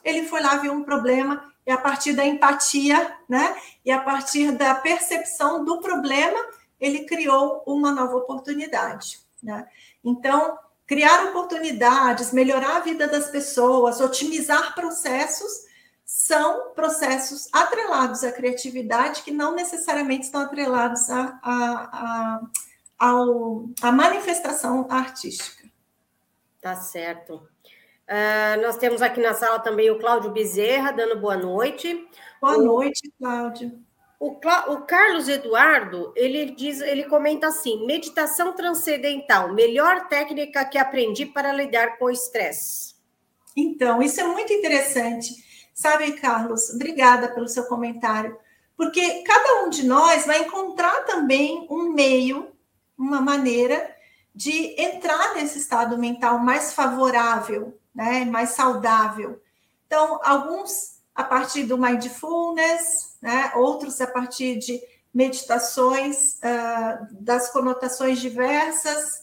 Ele 0.04 0.26
foi 0.26 0.40
lá, 0.40 0.56
viu 0.56 0.72
um 0.72 0.84
problema, 0.84 1.52
e 1.66 1.70
a 1.70 1.78
partir 1.78 2.12
da 2.12 2.24
empatia, 2.24 3.16
né? 3.28 3.56
E 3.84 3.90
a 3.90 4.00
partir 4.00 4.52
da 4.52 4.74
percepção 4.74 5.64
do 5.64 5.80
problema, 5.80 6.38
ele 6.80 7.04
criou 7.04 7.62
uma 7.66 7.92
nova 7.92 8.16
oportunidade, 8.16 9.20
né? 9.42 9.66
Então, 10.04 10.58
criar 10.86 11.26
oportunidades, 11.26 12.32
melhorar 12.32 12.76
a 12.76 12.80
vida 12.80 13.06
das 13.06 13.30
pessoas, 13.30 14.00
otimizar 14.00 14.74
processos, 14.74 15.70
são 16.04 16.72
processos 16.74 17.48
atrelados 17.52 18.22
à 18.22 18.30
criatividade 18.30 19.22
que 19.22 19.30
não 19.30 19.54
necessariamente 19.54 20.26
estão 20.26 20.42
atrelados 20.42 21.08
à, 21.08 21.38
à, 21.42 22.40
à, 22.98 23.10
à 23.80 23.92
manifestação 23.92 24.86
artística. 24.90 25.68
Tá 26.60 26.76
certo. 26.76 27.48
Uh, 28.06 28.60
nós 28.60 28.76
temos 28.76 29.00
aqui 29.00 29.20
na 29.20 29.32
sala 29.32 29.58
também 29.60 29.90
o 29.90 29.98
Cláudio 29.98 30.32
Bezerra, 30.32 30.92
dando 30.92 31.18
boa 31.18 31.36
noite. 31.36 32.06
Boa 32.40 32.58
noite, 32.58 33.10
Cláudio. 33.18 33.82
O, 34.22 34.38
o, 34.72 34.82
Carlos 34.82 35.28
Eduardo, 35.28 36.12
ele 36.14 36.52
diz, 36.52 36.80
ele 36.80 37.04
comenta 37.04 37.48
assim: 37.48 37.84
meditação 37.84 38.52
transcendental, 38.52 39.52
melhor 39.52 40.06
técnica 40.06 40.64
que 40.64 40.78
aprendi 40.78 41.26
para 41.26 41.52
lidar 41.52 41.98
com 41.98 42.04
o 42.04 42.10
estresse. 42.10 42.94
Então, 43.56 44.00
isso 44.00 44.20
é 44.20 44.24
muito 44.24 44.52
interessante. 44.52 45.34
Sabe, 45.74 46.12
Carlos, 46.12 46.70
obrigada 46.70 47.34
pelo 47.34 47.48
seu 47.48 47.64
comentário, 47.64 48.38
porque 48.76 49.22
cada 49.22 49.64
um 49.64 49.68
de 49.68 49.84
nós 49.84 50.24
vai 50.24 50.42
encontrar 50.42 51.04
também 51.04 51.66
um 51.68 51.92
meio, 51.92 52.52
uma 52.96 53.20
maneira 53.20 53.92
de 54.32 54.80
entrar 54.80 55.34
nesse 55.34 55.58
estado 55.58 55.98
mental 55.98 56.38
mais 56.38 56.72
favorável 56.72 57.76
né, 57.94 58.24
mais 58.24 58.50
saudável. 58.50 59.40
Então, 59.86 60.20
alguns 60.22 61.00
a 61.14 61.22
partir 61.22 61.64
do 61.64 61.76
mindfulness, 61.76 63.11
né, 63.22 63.52
outros 63.54 64.00
a 64.00 64.06
partir 64.06 64.58
de 64.58 64.80
meditações 65.14 66.34
uh, 66.38 67.06
das 67.12 67.50
conotações 67.52 68.18
diversas, 68.18 69.22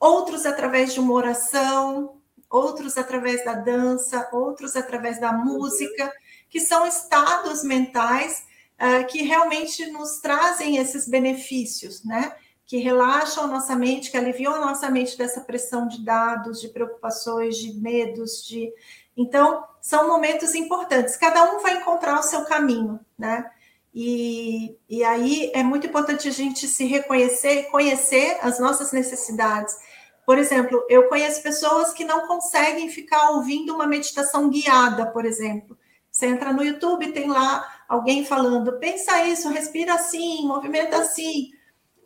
outros 0.00 0.46
através 0.46 0.94
de 0.94 1.00
uma 1.00 1.12
oração, 1.12 2.16
outros 2.48 2.96
através 2.96 3.44
da 3.44 3.54
dança, 3.54 4.28
outros 4.32 4.76
através 4.76 5.20
da 5.20 5.32
música, 5.32 6.12
que 6.48 6.60
são 6.60 6.86
estados 6.86 7.62
mentais 7.62 8.44
uh, 8.80 9.06
que 9.06 9.22
realmente 9.22 9.86
nos 9.90 10.20
trazem 10.20 10.78
esses 10.78 11.06
benefícios, 11.06 12.02
né? 12.04 12.34
que 12.66 12.78
relaxam 12.78 13.44
a 13.44 13.46
nossa 13.46 13.76
mente, 13.76 14.10
que 14.10 14.16
aliviam 14.16 14.54
a 14.54 14.60
nossa 14.60 14.88
mente 14.90 15.18
dessa 15.18 15.42
pressão 15.42 15.86
de 15.86 16.02
dados, 16.02 16.60
de 16.60 16.68
preocupações, 16.68 17.58
de 17.58 17.74
medos, 17.74 18.42
de 18.46 18.72
então 19.16 19.64
são 19.84 20.08
momentos 20.08 20.54
importantes. 20.54 21.14
Cada 21.14 21.44
um 21.52 21.60
vai 21.60 21.76
encontrar 21.76 22.18
o 22.18 22.22
seu 22.22 22.42
caminho, 22.46 22.98
né? 23.18 23.50
E, 23.94 24.78
e 24.88 25.04
aí 25.04 25.52
é 25.54 25.62
muito 25.62 25.86
importante 25.86 26.26
a 26.26 26.30
gente 26.30 26.66
se 26.66 26.86
reconhecer, 26.86 27.64
conhecer 27.64 28.38
as 28.40 28.58
nossas 28.58 28.92
necessidades. 28.92 29.76
Por 30.24 30.38
exemplo, 30.38 30.82
eu 30.88 31.06
conheço 31.10 31.42
pessoas 31.42 31.92
que 31.92 32.02
não 32.02 32.26
conseguem 32.26 32.88
ficar 32.88 33.32
ouvindo 33.32 33.74
uma 33.74 33.86
meditação 33.86 34.48
guiada, 34.48 35.04
por 35.12 35.26
exemplo. 35.26 35.76
Você 36.10 36.28
entra 36.28 36.50
no 36.50 36.64
YouTube, 36.64 37.12
tem 37.12 37.28
lá 37.28 37.62
alguém 37.86 38.24
falando, 38.24 38.78
pensa 38.78 39.22
isso, 39.26 39.50
respira 39.50 39.96
assim, 39.96 40.46
movimenta 40.46 40.96
assim. 40.96 41.50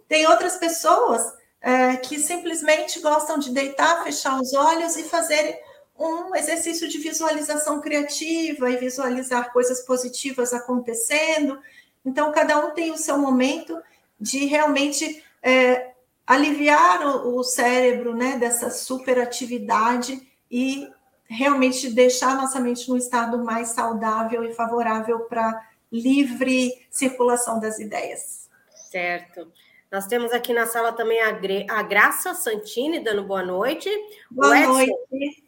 Tem 0.08 0.26
outras 0.26 0.56
pessoas 0.56 1.22
é, 1.60 1.96
que 1.96 2.18
simplesmente 2.18 2.98
gostam 2.98 3.38
de 3.38 3.52
deitar, 3.52 4.02
fechar 4.02 4.40
os 4.40 4.52
olhos 4.52 4.96
e 4.96 5.04
fazer 5.04 5.67
um 5.98 6.34
exercício 6.34 6.88
de 6.88 6.98
visualização 6.98 7.80
criativa 7.80 8.70
e 8.70 8.76
visualizar 8.76 9.52
coisas 9.52 9.80
positivas 9.80 10.52
acontecendo. 10.52 11.58
Então, 12.04 12.30
cada 12.30 12.64
um 12.64 12.70
tem 12.70 12.92
o 12.92 12.96
seu 12.96 13.18
momento 13.18 13.80
de 14.20 14.44
realmente 14.46 15.22
é, 15.42 15.92
aliviar 16.26 17.06
o, 17.06 17.38
o, 17.38 17.44
cérebro 17.44 18.14
né, 18.14 18.36
dessa 18.36 18.70
superatividade 18.70 20.26
e 20.50 20.88
realmente 21.28 21.90
deixar 21.90 22.36
nossa 22.36 22.60
mente 22.60 22.88
num 22.88 22.96
estado 22.96 23.44
mais 23.44 23.68
saudável 23.68 24.44
e 24.44 24.54
favorável 24.54 25.20
para 25.20 25.68
livre 25.90 26.86
circulação 26.90 27.58
das 27.58 27.78
ideias. 27.78 28.48
Certo. 28.90 29.50
Nós 29.90 30.06
temos 30.06 30.32
aqui 30.32 30.52
na 30.52 30.66
sala 30.66 30.92
também 30.92 31.18
a, 31.22 31.82
Graça 31.82 32.34
Santini 32.34 33.00
dando 33.00 33.24
boa 33.24 33.42
noite. 33.42 33.90
Boa 34.30 34.58
Edson, 34.58 34.72
noite. 34.72 35.47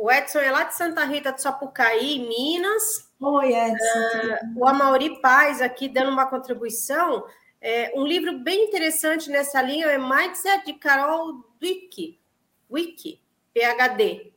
O 0.00 0.10
Edson 0.10 0.38
é 0.38 0.50
lá 0.50 0.64
de 0.64 0.74
Santa 0.74 1.04
Rita 1.04 1.30
de 1.30 1.42
Sapucaí, 1.42 2.26
Minas. 2.26 3.06
Oi, 3.20 3.52
Edson. 3.52 3.98
Uh, 4.56 4.60
o 4.60 4.66
Amauri 4.66 5.20
Paz 5.20 5.60
aqui 5.60 5.90
dando 5.90 6.10
uma 6.10 6.24
contribuição. 6.24 7.26
É, 7.60 7.92
um 7.94 8.06
livro 8.06 8.38
bem 8.38 8.64
interessante 8.64 9.28
nessa 9.28 9.60
linha 9.60 9.88
é 9.88 9.98
Mindset 9.98 10.64
de 10.64 10.72
Carol 10.72 11.44
Dweck, 11.60 12.18
Wiki, 12.70 13.20
PhD. 13.52 14.32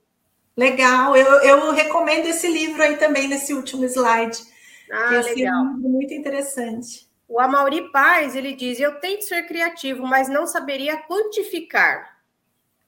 Legal, 0.57 1.15
eu, 1.15 1.31
eu 1.43 1.71
recomendo 1.71 2.25
esse 2.25 2.49
livro 2.49 2.83
aí 2.83 2.97
também 2.97 3.29
nesse 3.29 3.53
último 3.53 3.85
slide. 3.85 4.37
Ah, 4.91 5.15
esse 5.15 5.33
legal. 5.33 5.55
É 5.55 5.59
um 5.59 5.77
muito 5.77 6.13
interessante. 6.13 7.09
O 7.25 7.39
Amauri 7.39 7.89
Paz, 7.89 8.35
ele 8.35 8.53
diz: 8.53 8.81
Eu 8.81 8.99
tento 8.99 9.21
ser 9.21 9.47
criativo, 9.47 10.05
mas 10.05 10.27
não 10.27 10.45
saberia 10.45 10.97
quantificar. 10.97 12.21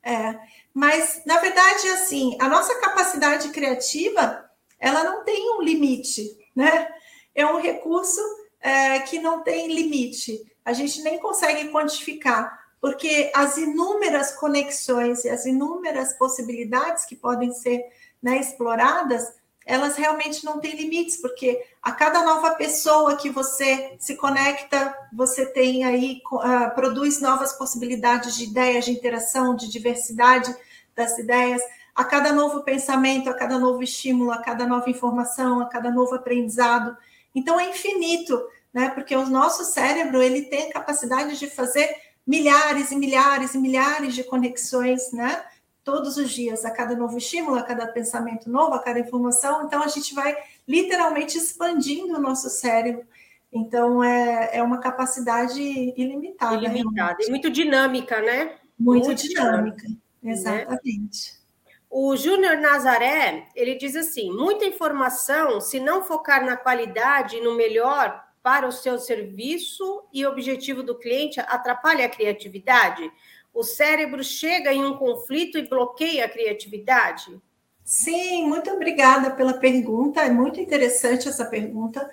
É, 0.03 0.37
mas 0.75 1.21
na 1.25 1.39
verdade, 1.39 1.87
assim, 1.87 2.37
a 2.37 2.49
nossa 2.49 2.77
capacidade 2.81 3.47
criativa, 3.47 4.43
ela 4.77 5.05
não 5.05 5.23
tem 5.23 5.55
um 5.55 5.61
limite, 5.61 6.37
né? 6.53 6.89
É 7.33 7.45
um 7.45 7.61
recurso 7.61 8.19
é, 8.59 8.99
que 8.99 9.17
não 9.17 9.41
tem 9.41 9.73
limite. 9.73 10.37
A 10.65 10.73
gente 10.73 11.01
nem 11.01 11.17
consegue 11.17 11.69
quantificar, 11.69 12.59
porque 12.81 13.31
as 13.33 13.55
inúmeras 13.55 14.33
conexões 14.33 15.23
e 15.23 15.29
as 15.29 15.45
inúmeras 15.45 16.11
possibilidades 16.17 17.05
que 17.05 17.15
podem 17.15 17.53
ser 17.53 17.81
né, 18.21 18.37
exploradas 18.37 19.33
elas 19.65 19.95
realmente 19.95 20.45
não 20.45 20.59
têm 20.59 20.75
limites, 20.75 21.17
porque 21.17 21.59
a 21.81 21.91
cada 21.91 22.23
nova 22.23 22.51
pessoa 22.51 23.15
que 23.15 23.31
você 23.31 23.95
se 23.97 24.15
conecta, 24.15 24.95
você 25.11 25.45
tem 25.45 25.83
aí, 25.83 26.21
uh, 26.31 26.73
produz 26.75 27.19
novas 27.19 27.53
possibilidades 27.53 28.35
de 28.35 28.43
ideias, 28.43 28.85
de 28.85 28.91
interação, 28.91 29.55
de 29.55 29.67
diversidade 29.67 30.55
das 30.95 31.17
ideias. 31.17 31.61
A 31.95 32.03
cada 32.03 32.31
novo 32.31 32.61
pensamento, 32.61 33.27
a 33.29 33.33
cada 33.33 33.57
novo 33.57 33.81
estímulo, 33.81 34.31
a 34.31 34.37
cada 34.37 34.67
nova 34.67 34.89
informação, 34.89 35.61
a 35.61 35.65
cada 35.65 35.89
novo 35.89 36.13
aprendizado. 36.13 36.95
Então 37.33 37.59
é 37.59 37.69
infinito, 37.69 38.39
né? 38.71 38.89
Porque 38.89 39.15
o 39.15 39.25
nosso 39.25 39.63
cérebro 39.63 40.21
ele 40.21 40.43
tem 40.43 40.69
a 40.69 40.73
capacidade 40.73 41.39
de 41.39 41.49
fazer 41.49 41.89
milhares 42.27 42.91
e 42.91 42.95
milhares 42.95 43.55
e 43.55 43.57
milhares 43.57 44.13
de 44.13 44.23
conexões, 44.23 45.11
né? 45.11 45.43
Todos 45.85 46.17
os 46.17 46.31
dias, 46.31 46.65
a 46.65 46.71
cada 46.71 46.95
novo 46.95 47.17
estímulo, 47.17 47.57
a 47.57 47.63
cada 47.63 47.85
pensamento 47.87 48.49
novo, 48.49 48.73
a 48.73 48.79
cada 48.79 48.99
informação. 48.99 49.65
Então, 49.65 49.83
a 49.83 49.87
gente 49.87 50.15
vai 50.15 50.35
literalmente 50.67 51.37
expandindo 51.37 52.15
o 52.15 52.19
nosso 52.19 52.49
cérebro. 52.49 53.05
Então, 53.53 54.03
é, 54.03 54.57
é 54.57 54.63
uma 54.63 54.79
capacidade 54.79 55.61
ilimitada. 55.61 56.55
Ilimitada 56.55 57.17
e 57.21 57.29
muito 57.29 57.51
dinâmica, 57.51 58.19
né? 58.19 58.55
Muito, 58.77 59.05
muito 59.05 59.21
dinâmica, 59.21 59.77
dinâmica, 59.77 59.87
né? 60.21 60.31
exatamente. 60.31 61.33
Né? 61.33 61.71
O 61.89 62.17
Júnior 62.17 62.57
Nazaré, 62.57 63.47
ele 63.55 63.75
diz 63.75 63.95
assim, 63.95 64.29
muita 64.35 64.65
informação, 64.65 65.61
se 65.61 65.79
não 65.79 66.03
focar 66.03 66.43
na 66.43 66.57
qualidade 66.57 67.37
e 67.37 67.41
no 67.41 67.55
melhor 67.55 68.25
para 68.41 68.67
o 68.67 68.71
seu 68.71 68.97
serviço 68.97 70.03
e 70.11 70.25
objetivo 70.25 70.83
do 70.83 70.97
cliente, 70.97 71.39
atrapalha 71.39 72.05
a 72.05 72.09
criatividade? 72.09 73.09
O 73.55 73.63
cérebro 73.63 74.21
chega 74.21 74.73
em 74.73 74.85
um 74.85 74.97
conflito 74.97 75.57
e 75.57 75.67
bloqueia 75.67 76.25
a 76.25 76.29
criatividade? 76.29 77.41
Sim, 77.85 78.47
muito 78.47 78.69
obrigada 78.69 79.31
pela 79.31 79.53
pergunta. 79.53 80.21
É 80.21 80.29
muito 80.29 80.59
interessante 80.59 81.29
essa 81.29 81.45
pergunta, 81.45 82.07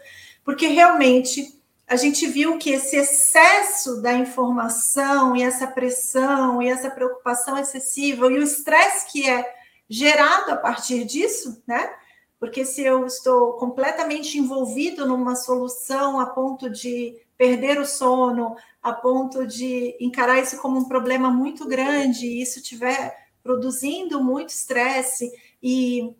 porque 0.44 0.68
realmente 0.68 1.60
a 1.84 1.96
gente 1.96 2.26
viu 2.28 2.58
que 2.58 2.70
esse 2.70 2.96
excesso 2.96 4.00
da 4.00 4.12
informação 4.12 5.34
e 5.34 5.42
essa 5.42 5.66
pressão 5.66 6.62
e 6.62 6.68
essa 6.68 6.88
preocupação 6.88 7.58
excessiva 7.58 8.30
e 8.30 8.38
o 8.38 8.42
estresse 8.42 9.10
que 9.10 9.28
é 9.28 9.44
gerado 9.88 10.52
a 10.52 10.56
partir 10.56 11.04
disso, 11.04 11.60
né? 11.66 11.92
Porque 12.38 12.64
se 12.64 12.82
eu 12.82 13.04
estou 13.04 13.54
completamente 13.54 14.38
envolvido 14.38 15.06
numa 15.06 15.34
solução 15.34 16.20
a 16.20 16.26
ponto 16.26 16.70
de 16.70 17.16
perder 17.42 17.80
o 17.80 17.84
sono, 17.84 18.54
a 18.80 18.92
ponto 18.92 19.44
de 19.44 19.96
encarar 19.98 20.38
isso 20.38 20.62
como 20.62 20.78
um 20.78 20.84
problema 20.84 21.28
muito 21.28 21.66
grande 21.66 22.24
e 22.24 22.40
isso 22.40 22.60
estiver 22.60 23.16
produzindo 23.42 24.22
muito 24.22 24.50
estresse, 24.50 25.28
e 25.60 26.14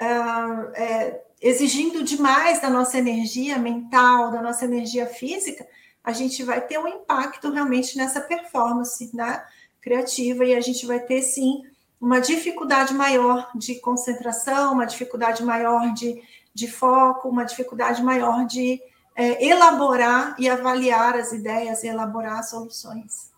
uh, 0.00 0.70
é, 0.76 1.22
exigindo 1.40 2.04
demais 2.04 2.60
da 2.60 2.70
nossa 2.70 2.96
energia 2.96 3.58
mental, 3.58 4.30
da 4.30 4.40
nossa 4.40 4.64
energia 4.64 5.06
física, 5.06 5.66
a 6.04 6.12
gente 6.12 6.44
vai 6.44 6.60
ter 6.60 6.78
um 6.78 6.86
impacto 6.86 7.50
realmente 7.50 7.98
nessa 7.98 8.20
performance 8.20 9.10
né, 9.12 9.44
criativa 9.80 10.44
e 10.44 10.54
a 10.54 10.60
gente 10.60 10.86
vai 10.86 11.00
ter 11.00 11.20
sim 11.22 11.62
uma 12.00 12.20
dificuldade 12.20 12.94
maior 12.94 13.50
de 13.56 13.74
concentração, 13.80 14.74
uma 14.74 14.86
dificuldade 14.86 15.42
maior 15.42 15.92
de, 15.92 16.22
de 16.54 16.70
foco, 16.70 17.28
uma 17.28 17.42
dificuldade 17.42 18.00
maior 18.04 18.46
de 18.46 18.80
é, 19.20 19.44
elaborar 19.44 20.34
e 20.38 20.48
avaliar 20.48 21.14
as 21.14 21.30
ideias 21.30 21.84
e 21.84 21.88
elaborar 21.88 22.42
soluções. 22.42 23.30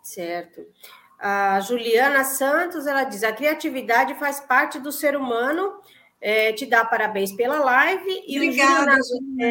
Certo. 0.00 0.64
A 1.18 1.58
Juliana 1.58 2.22
Santos, 2.22 2.86
ela 2.86 3.02
diz, 3.02 3.24
a 3.24 3.32
criatividade 3.32 4.14
faz 4.14 4.38
parte 4.38 4.78
do 4.78 4.92
ser 4.92 5.16
humano, 5.16 5.72
é, 6.20 6.52
te 6.52 6.64
dá 6.66 6.84
parabéns 6.84 7.32
pela 7.32 7.58
live. 7.58 8.22
E 8.28 8.36
Obrigada, 8.36 8.92
Júlio, 8.92 9.34